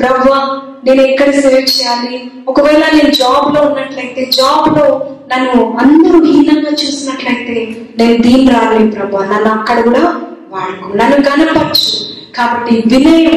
ప్రవ్వా 0.00 0.38
నేను 0.86 1.02
ఎక్కడ 1.02 1.30
సేవ్ 1.30 1.54
చేయాలి? 1.54 2.30
ఒకవేళ 2.48 2.78
నేను 2.78 3.10
జాబ్లో 3.12 3.60
ఉన్నట్లయితే 3.62 4.30
జాబ్లో 4.36 5.06
నన్ను 5.32 5.76
అందరూ 5.80 6.24
హీనంగా 6.24 6.70
చూసినట్లయితే 6.70 7.56
నేను 7.98 8.22
దీని 8.22 8.50
రాలేదు 8.50 8.90
ప్రభా. 8.90 9.24
నన్ను 9.24 9.50
అక్కడ 9.50 9.84
కూడా 9.84 10.02
వాడుకో. 10.50 10.92
నన్ను 10.94 11.16
కనపరచు 11.16 11.94
కాబట్టి 12.36 12.82
వినయం 12.86 13.36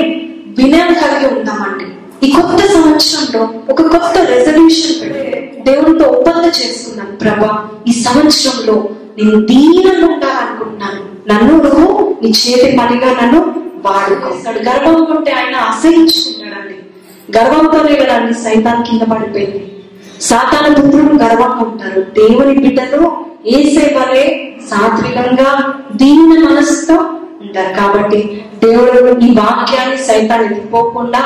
వినయం 0.59 0.93
కలిగి 0.93 1.39
ఉందామండి. 1.39 1.85
ఈ 2.27 2.31
కొత్త 2.31 2.65
సంవత్సరంలో 2.73 3.41
ఒక 3.69 3.81
కొత్త 3.81 4.17
రెజల్యూషన్ 4.31 5.01
పెట్టి 5.01 5.61
దేవునితో 5.61 6.05
ఒప్పందం 6.05 6.49
చేసుకున్నాను 6.49 7.15
ప్రభా. 7.15 7.69
ఈ 7.87 7.91
సంవత్సరంలో 7.91 8.75
నేను 9.17 9.41
దీనంగా 9.45 10.07
ఉండాలనుకుంటున్నాను. 10.13 11.01
నన్ను 11.29 11.63
నువ్వు 11.63 12.17
నీ 12.23 12.29
చేతి 12.29 12.77
పనిగా 12.77 13.09
నన్ను 13.21 13.39
వాడుకో. 13.85 14.29
గర్భం 14.69 15.17
ఉంటే 15.17 15.31
ఆయన 15.31 15.55
అసహించుకుంటాడండి 15.55 16.38
గర్వంతో 17.37 17.79
కదా 18.03 18.31
సైతాన్ 18.43 18.83
కింద 18.83 19.01
పడిపోయింది. 19.01 19.61
సాతాన 20.21 20.73
పుత్రులు 20.73 21.13
గర్వంగా 21.23 21.63
ఉంటారు. 21.67 22.01
దేవుని 22.01 22.59
బిడ్డలు 22.59 23.11
ఏసే 23.47 23.85
వలె 23.97 24.25
సాత్వికంగా 24.69 25.73
దీన 25.95 26.49
మనసుతో 26.49 26.95
ఉంటారు. 27.41 27.73
కాబట్టి 27.79 28.45
దేవుడు 28.63 29.19
ఈ 29.19 29.29
వాక్యాన్ని 29.35 29.97
సైతాన్ని 29.97 30.47
ఎదుర్కోకుండా 30.47 31.21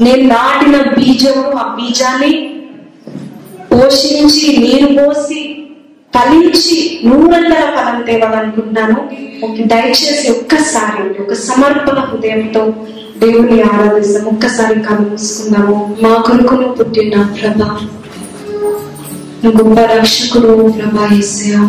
నేను 0.00 0.22
నాటిన 0.28 0.76
బీజము 0.96 1.52
ఆ 1.58 1.74
బీజాన్ని 1.74 2.32
పోషించి 3.72 4.56
నీరు 4.58 4.88
పోసి 4.98 5.68
ఫలించి 6.14 7.00
నూరంతర 7.04 7.62
ఫలం 7.76 8.02
తేవాలనుకుంటున్నాను. 8.02 9.10
దయచేసి 9.66 10.30
ఒక్కసారి 10.30 11.22
ఒక 11.22 11.32
సమర్పణ 11.32 11.98
హృదయంతో 11.98 12.72
దేవుని 13.20 13.62
ఆరాధిస్తాం. 13.62 14.24
ఒక్కసారి 14.24 14.80
కళ్ళు 14.80 15.10
మూసుకుందాము. 15.10 15.96
మా 16.02 16.22
కొడుకును 16.26 16.68
పుట్టిన 16.68 17.22
ప్రభా 17.22 17.80
గొప్ప 19.46 19.80
రక్షకుడు 19.80 20.72
ప్రభా 20.72 21.16
ఏసయ 21.16 21.68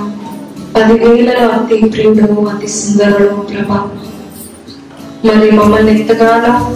పదివేలలో 0.76 1.48
అతి 1.48 1.90
ప్రియుడు 1.90 2.46
అతి 2.46 2.68
సుందరుడు 2.68 3.28
ప్రభా. 3.28 3.88
మరి 5.26 5.52
మమ్మల్ని 5.52 6.02
ఎంతగానో 6.02 6.76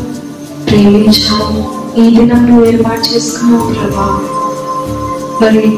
ప్రేమించావు. 0.66 1.82
ఈ 2.00 2.16
దినం 2.16 2.50
నువ్వు 2.50 2.66
ఏర్పాటు 2.66 3.16
చేసుకున్నావు 3.16 3.74
ప్రభా. 3.74 4.20
మరి 5.42 5.78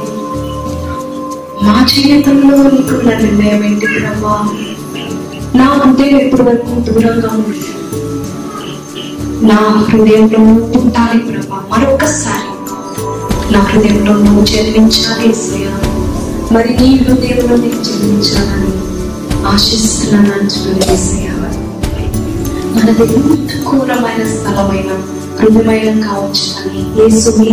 మా 1.64 1.88
జీవితంలో 1.90 2.58
నీకున్న 2.58 3.18
నిర్ణయం 3.18 3.64
ఏంటి 3.66 3.86
ప్రభా? 3.86 4.50
నా 5.56 5.92
ఉద్యోగం 5.92 6.22
ఎప్పుడు 6.22 6.42
వరకు 6.42 6.80
దూరంగా 6.80 7.30
ఉంటుంది 7.34 7.66
నా 9.50 9.58
హృదయంలో 9.88 10.40
నువ్వు 10.40 10.66
పుట్టాలి 10.74 11.20
ప్రభా 11.28 11.58
మరొకసారి 11.72 12.50
నా 13.54 13.60
హృదయంలో 13.62 14.14
నువ్వు 14.18 14.44
జన్మించాలి 14.46 15.30
మరి 16.54 16.72
నీ 16.80 16.90
హృదయంలో 17.00 17.56
నేను 17.56 17.82
జన్మించాలని 17.84 18.72
ఆశిస్తున్నాను 19.46 20.32
అంటున్నాను 20.34 21.52
మనది 22.76 23.06
ఎంత 23.16 23.52
ఘోరమైన 23.66 24.24
స్థలమైన 24.34 24.92
హృదయమైన 25.40 25.92
కావచ్చు 26.08 26.48
అని 26.60 26.84
యేసు 27.00 27.32
మీ 27.40 27.52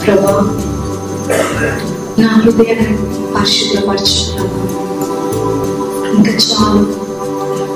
ప్రభా 0.00 0.34
నా 2.18 2.30
హృదయాన్ని 2.36 2.96
పరిశుభ్రపరచుకున్నాను. 3.34 4.56
ఇంకా 6.14 6.32
చాలు. 6.48 6.82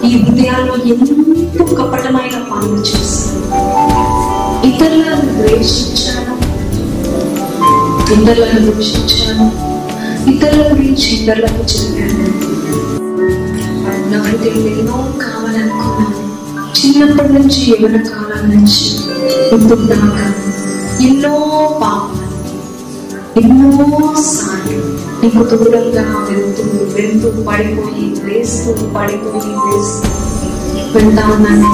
ఈ 0.07 0.11
హృదయాల్లో 0.18 0.74
ఎంతో 0.86 1.64
కపటమైన 1.74 2.36
పనులు 2.50 2.80
చేస్తాను 2.80 3.40
ఇతరులను 4.66 5.32
ద్వేషించాను. 5.32 6.34
ఇతరులను 8.12 8.70
దూషించాను. 8.70 9.46
ఇతరుల 10.30 10.62
గురించి 10.72 11.09
ఇతరులకు 11.16 11.62
చెప్పాను 11.72 12.26
నా 14.11 14.18
హృదయం 14.22 14.61
ఎన్నో 14.72 14.96
కావాలనుకున్నాను. 15.22 16.20
చిన్నప్పటి 16.78 17.32
నుంచి 17.32 17.61
ఎవరి 17.70 18.00
కాలం 18.09 18.50
నుంచి 18.50 18.82
ఇప్పుడు 19.55 19.82
దాకా 19.86 20.26
ఎన్నో 21.07 21.34
పాపాలు 21.82 22.24
ఎన్నో 23.37 23.68
సార్లు 24.26 24.80
నీకు 25.20 25.43
దూరంగా 25.53 26.05
వెళ్తూ 26.28 26.64
వెళ్తూ 26.95 27.28
పడిపోయి 27.47 28.07
వేస్తూ 28.24 28.72
పడిపోయి 28.95 29.53
వేస్తూ 29.64 30.11
వెళ్తా 30.95 31.24
ఉన్నాను 31.32 31.70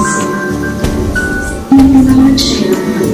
నిన్ను 1.71 2.15
చేయాలి 2.43 3.09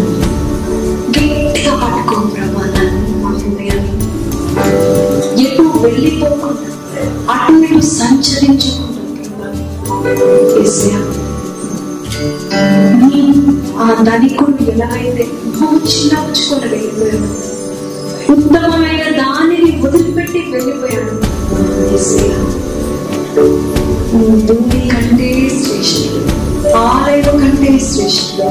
గట్టిగా 1.16 1.74
పట్టుకో 1.84 2.20
ప్రభా 2.34 2.64
నన్ను 2.76 3.18
మా 3.24 3.32
హృదయాన్ని 3.36 3.94
ఎటు 5.44 5.66
వెళ్ళిపోకుండా 5.84 6.70
అటు 7.34 7.58
ఇటు 7.66 7.82
సంచరించకుండా 7.94 9.04
ప్రభా 9.18 9.50
యేసయ్య, 10.56 10.96
నీ 13.02 13.22
ఆ 13.78 13.88
ధనికుడు 14.06 14.64
ఎలాగైతే 14.74 15.26
చిన్నపుచ్చుకొని 15.90 16.68
వెళ్ళిపోయాడు 16.68 17.30
ఉత్తమమైన 18.32 19.04
దానిని 19.18 19.72
వదిలిపెట్టి 19.84 20.40
వెళ్ళిపోయాడు. 20.52 21.14
భూమి 24.12 24.90
కంటే 24.90 25.30
శ్రేష్ఠుడు 25.64 26.22
ఆలయం 26.78 27.38
కంటే 27.38 27.72
శ్రేష్ఠుడు. 27.80 28.48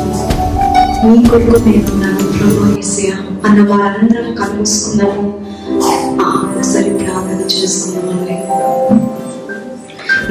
నీ 1.07 1.29
కొడుకు 1.29 1.59
నేనున్నాను 1.69 2.27
ప్రభు 2.39 2.63
అన్న 3.49 3.61
వారందరం 3.71 4.35
కలుసుకున్నాము 4.35 5.25
ఒకసారి 6.49 6.91
ప్రార్థన 6.91 7.41
చేసుకున్నామండి. 7.57 8.37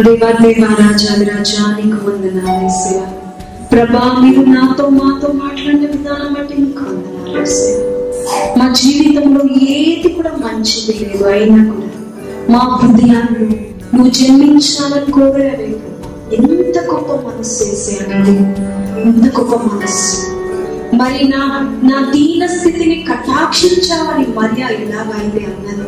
దేవా 0.04 0.32
దేవా 0.42 0.70
రాజాది 0.80 1.26
రాజా 1.26 1.62
నీకు 1.78 2.00
వందనాలు 2.08 3.06
ప్రభా 3.72 4.04
మీరు 4.22 4.42
నాతో 4.50 4.90
మాతో 4.90 5.28
మాట్లాడిన 5.34 5.86
విధానం 5.92 6.34
బట్టి 6.34 6.56
నీకు 6.62 6.84
వందనాలు 6.84 7.95
మా 8.58 8.68
జీవితంలో 8.74 9.42
ఏది 9.72 10.10
కూడా 10.10 10.32
మంచిది 10.38 10.94
లేదు 11.02 11.26
అయినా 11.30 11.60
కూడా. 11.72 11.90
మా 12.50 12.62
హృదయాన్ని 12.74 13.48
నువ్వు 13.94 14.12
జన్మించాలని 14.12 15.12
కోరేవి 15.12 15.70
ఎంత 16.38 16.78
గొప్ప 16.90 17.12
మనస్సు 17.26 17.64
వేసేయాలి 17.64 18.36
ఎంత 19.02 19.26
గొప్ప 19.38 19.56
మనస్సు 19.66 20.18
మరి 20.94 21.22
నా 21.28 21.42
నా 21.84 21.98
దీన 22.12 22.44
స్థితిని 22.54 22.98
కటాక్షించావని 23.04 24.26
మరియా 24.36 24.68
ఎలాగైతే 24.78 25.42
అన్నది 25.50 25.86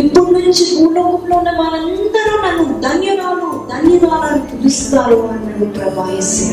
ఇప్పటి 0.00 0.30
నుంచి 0.36 0.64
భూలోకంలో 0.70 1.36
ఉన్న 1.36 1.50
వాళ్ళందరూ 1.58 2.34
నన్ను 2.44 2.64
ధన్యురాలు 2.82 3.48
ధన్యురాలని 3.70 4.40
పిలుస్తారు 4.50 5.18
అన్నది 5.28 5.66
ప్రభాయస్య 5.76 6.50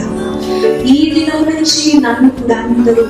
ఈ 0.91 0.99
దినం 1.13 1.43
నుంచి 1.49 1.83
నన్ను 2.05 2.29
కూడా 2.39 2.57
అందరూ 2.65 3.05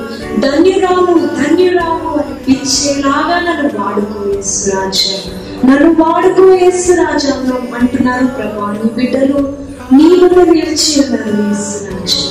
ధన్యురాలు 0.45 1.05
ధన్యురాలు 1.39 2.11
అని 2.19 2.35
పిలిచేలాగా 2.45 3.37
నన్ను 3.47 3.69
వాడుకో 3.77 4.21
రాజా. 4.69 5.17
నన్ను 5.67 5.91
వాడుకో 6.01 6.45
రాజా 7.01 7.33
అంటున్నారు 7.79 8.27
ప్రభా. 8.37 8.67
నీ 8.75 8.89
బిడ్డలు 8.97 9.41
నీ 9.91 10.09
వల్ల 10.21 10.43
నిలిచి 10.51 10.93
ఉన్నారు 11.01 11.35
రాజా. 11.87 12.21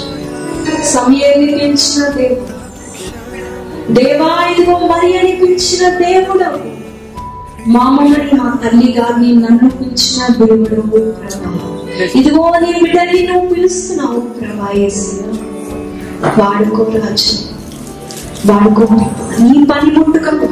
సమయాన్ని 0.84 1.46
పిలిచిన 1.46 2.08
దేవుడు. 2.08 2.62
దేవా 3.92 4.46
ఇదిగో 4.50 4.78
మరి 4.78 5.18
అని 5.18 5.32
పిలిచిన 5.32 5.88
దేవుడు. 5.98 6.44
మా 7.66 7.82
మమ్మల్ని 7.90 8.30
మా 8.34 8.58
తల్లి 8.64 8.98
గారిని 8.98 9.32
నన్ను 9.34 9.70
పిలిచిన 9.70 10.46
దేవుడు 10.46 11.02
ఇదిగో 12.18 12.52
నీ 12.60 12.72
బిడ్డని 12.82 13.26
నువ్వు 13.26 13.48
పిలుస్తున్నావు 13.48 14.20
ప్రభా 14.20 14.68
వాడుకో 16.38 16.82
రాజు 16.84 17.36
వాడుకో. 18.46 18.94
నీ 19.40 19.64
పని 19.64 19.90
ముట్టుక 19.90 20.28
వాడుకో. 20.28 20.48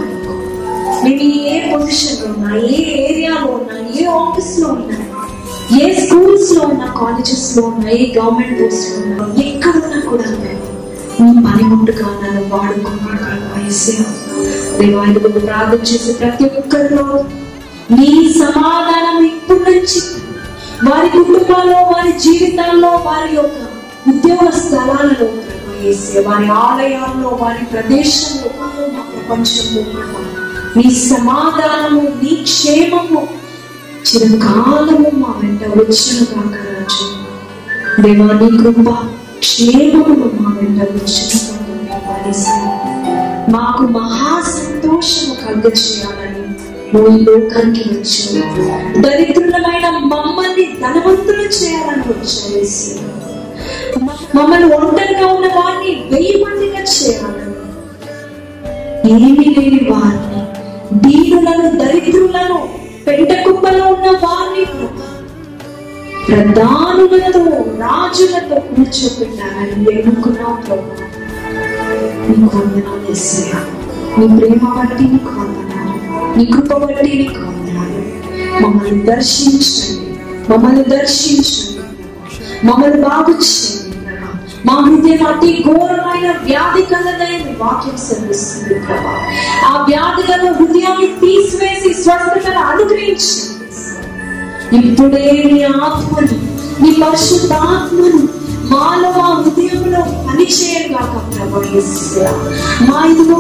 నేను 1.05 1.23
ఏ 1.23 1.73
పొజిషన్లో 1.73 2.35
ఉన్నా 2.35 2.57
ఏ 2.57 2.83
ఏరియాలో 3.05 3.47
ఉన్నా 3.47 3.89
ఏ 4.01 4.05
ఆఫీస్లో 4.05 4.69
ఉన్నా 4.69 4.97
ఏ 5.73 5.87
స్కూల్స్లో 5.97 6.61
ఉన్నా 6.65 6.87
కాలేజెస్లో 6.95 7.63
ఉన్నా 7.65 7.89
ఏ 7.93 8.07
గవర్నమెంట్ 8.17 8.57
పోస్ట్లో 8.61 8.97
ఉన్నా 9.03 9.27
ఎక్కడ 9.45 9.75
ఉన్నా 9.81 9.99
కూడా 10.07 10.27
మేము 10.37 10.67
నీ 11.21 11.43
పనిముట్టుగా 11.47 12.09
నన్ను 12.15 12.43
వాడుకున్నాడు 12.51 13.21
ప్రార్థన 15.41 15.83
చేసే 15.89 16.13
ప్రతి 16.21 16.45
ఒక్కరిలో 16.53 17.07
నీ 17.91 18.11
సమాధానం 18.37 19.19
ఇప్పుడు 19.29 19.63
నుంచి 19.69 20.01
వారి 20.87 21.09
కుటుంబాల్లో 21.11 21.79
వారి 21.91 22.13
జీవితాల్లో 22.19 22.93
వారి 23.07 23.31
యొక్క 23.35 23.61
ఉద్యోగ 24.11 24.47
స్థలాలలో 24.59 25.29
వారి 26.27 26.49
ఆలయాల్లో 26.61 27.31
వారి 27.41 27.65
ప్రదేశంలో 27.73 28.51
మా 28.95 29.03
ప్రపంచంలో 29.11 29.83
నీ 30.77 30.87
సమాధానము 31.05 32.03
నీ 32.21 32.33
క్షేమము 32.45 33.23
చిరకాలము 34.09 35.11
మా 35.21 35.31
వెంట 35.41 35.63
వచ్చిన 35.79 36.19
కాక 36.31 36.55
రాజు. 36.67 37.07
దేవా 38.03 38.27
నీ 38.41 38.49
కృప 38.59 38.89
క్షేమము 39.43 40.15
మా 40.37 40.51
వెంట 40.59 40.79
వచ్చిన 40.91 41.31
మాకు 43.53 43.85
మహా 43.95 44.33
సంతోషము 44.51 45.35
కలుగ 45.43 45.67
చేయాలని 45.79 46.43
నువ్వు 46.93 47.11
ఈ 47.13 47.25
లోకానికి 47.27 47.83
వచ్చావు 47.91 48.67
దరిద్రులమైన 49.03 49.87
మమ్మల్ని 50.13 50.65
ధనవంతులు 50.83 51.47
చేయాలని 51.59 52.05
వచ్చావు 52.13 52.65
మమ్మల్ని 54.37 54.69
ఒంటరిగా 54.77 55.27
ఉన్న 55.35 55.49
వారిని 55.57 55.93
వెయ్యి 56.11 56.35
మందిగా 56.45 56.83
చేయాలని. 56.93 57.47
ఏమీ 59.15 59.47
లేని 59.57 59.81
వారిని 59.91 60.41
దీనులను 61.03 61.69
దరిద్రులను 61.81 62.59
పెంట 63.07 63.49
కుప్పలో 63.49 63.87
ఉన్న 63.87 64.11
వారిని 64.11 64.87
ప్రధానులతో 66.27 67.45
రాజులతో 67.79 68.61
కూర్చోబెట్టాలని 68.61 70.01
ఎన్నుకున్నావు 70.01 70.57
ప్రభు. 70.67 71.11
నీకు 72.31 72.57
వందనాలు 72.57 73.15
నీ 74.21 74.39
ప్రేమ 74.39 74.75
బట్టి 74.79 75.05
నీకు 75.05 75.29
వందనాలు. 75.29 76.39
నీ 76.39 76.45
కృప 76.45 76.77
బట్టి 76.77 77.19
నీకు 77.19 77.41
వందనాలు. 77.41 78.01
మమ్మల్ని 78.63 79.03
దర్శించండి. 79.03 80.11
మమ్మల్ని 80.53 80.85
దర్శించండి. 80.85 82.67
మమ్మల్ని 82.67 83.03
బాగు 83.03 83.31
చేయండి. 83.31 83.80
మా 84.67 84.73
హృదయం 84.73 85.27
అతి 85.27 85.65
ఘోరమైన 85.67 86.33
వ్యాధి 86.45 86.83
కలదని 86.83 87.57
వాక్యం 87.59 87.97
సెలవిస్తుంది 87.97 88.75
ప్రభా. 88.75 89.13
ఆ 89.67 89.85
వ్యాధి 89.89 90.33
గల 90.33 90.53
హృదయాన్ని 90.53 91.07
తీసివేసి 91.07 92.03
స్వస్థతను 92.03 92.59
అనుగ్రహించి. 92.59 93.41
ఇప్పుడే 94.77 95.43
నీ 95.53 95.63
ఆత్మను 95.63 96.37
నీ 96.83 96.91
పరిశుద్ధాత్మను 97.03 98.21
మాలో 98.71 99.11
మా 99.11 99.29
హృదయంలో 99.35 100.01
పనిచేయగాక 100.27 101.15
ప్రభా 101.35 101.63
యేసయ్యా. 101.75 102.31
మా 102.81 103.05
ఇదిగో 103.05 103.37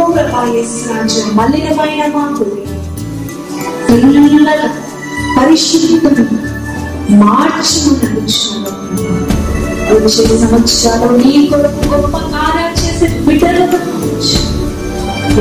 Eu 9.90 10.00
deixei 10.00 10.24
essa 10.24 10.46
noticiada 10.46 11.06
ali 11.06 11.46
e 11.46 11.48
colocou 11.48 12.08
uma 12.08 12.30
cara 12.30 12.72
tinha 12.74 12.92
sido 12.92 13.24
verdadeiramente 13.24 14.38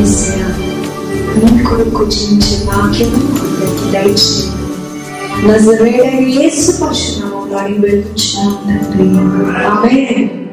esse 0.02 0.40
ano. 0.40 0.56
Ah. 0.56 1.54
Nem 1.54 1.64
colocou 1.64 2.08
de 2.08 2.16
incentivar 2.16 2.90
que 2.90 3.04
eu 3.04 3.12
não 3.12 3.20
ando 3.20 3.92
daí 3.92 4.14
tinha. 4.16 4.52
Mas 5.44 5.70
a 5.70 5.72
verdade 5.72 6.02
é 6.02 6.22
isso, 6.22 6.80
paixão, 6.80 7.48
lá 7.50 7.70
em 7.70 7.80
Bertuchana. 7.80 8.82
Amém. 9.66 10.50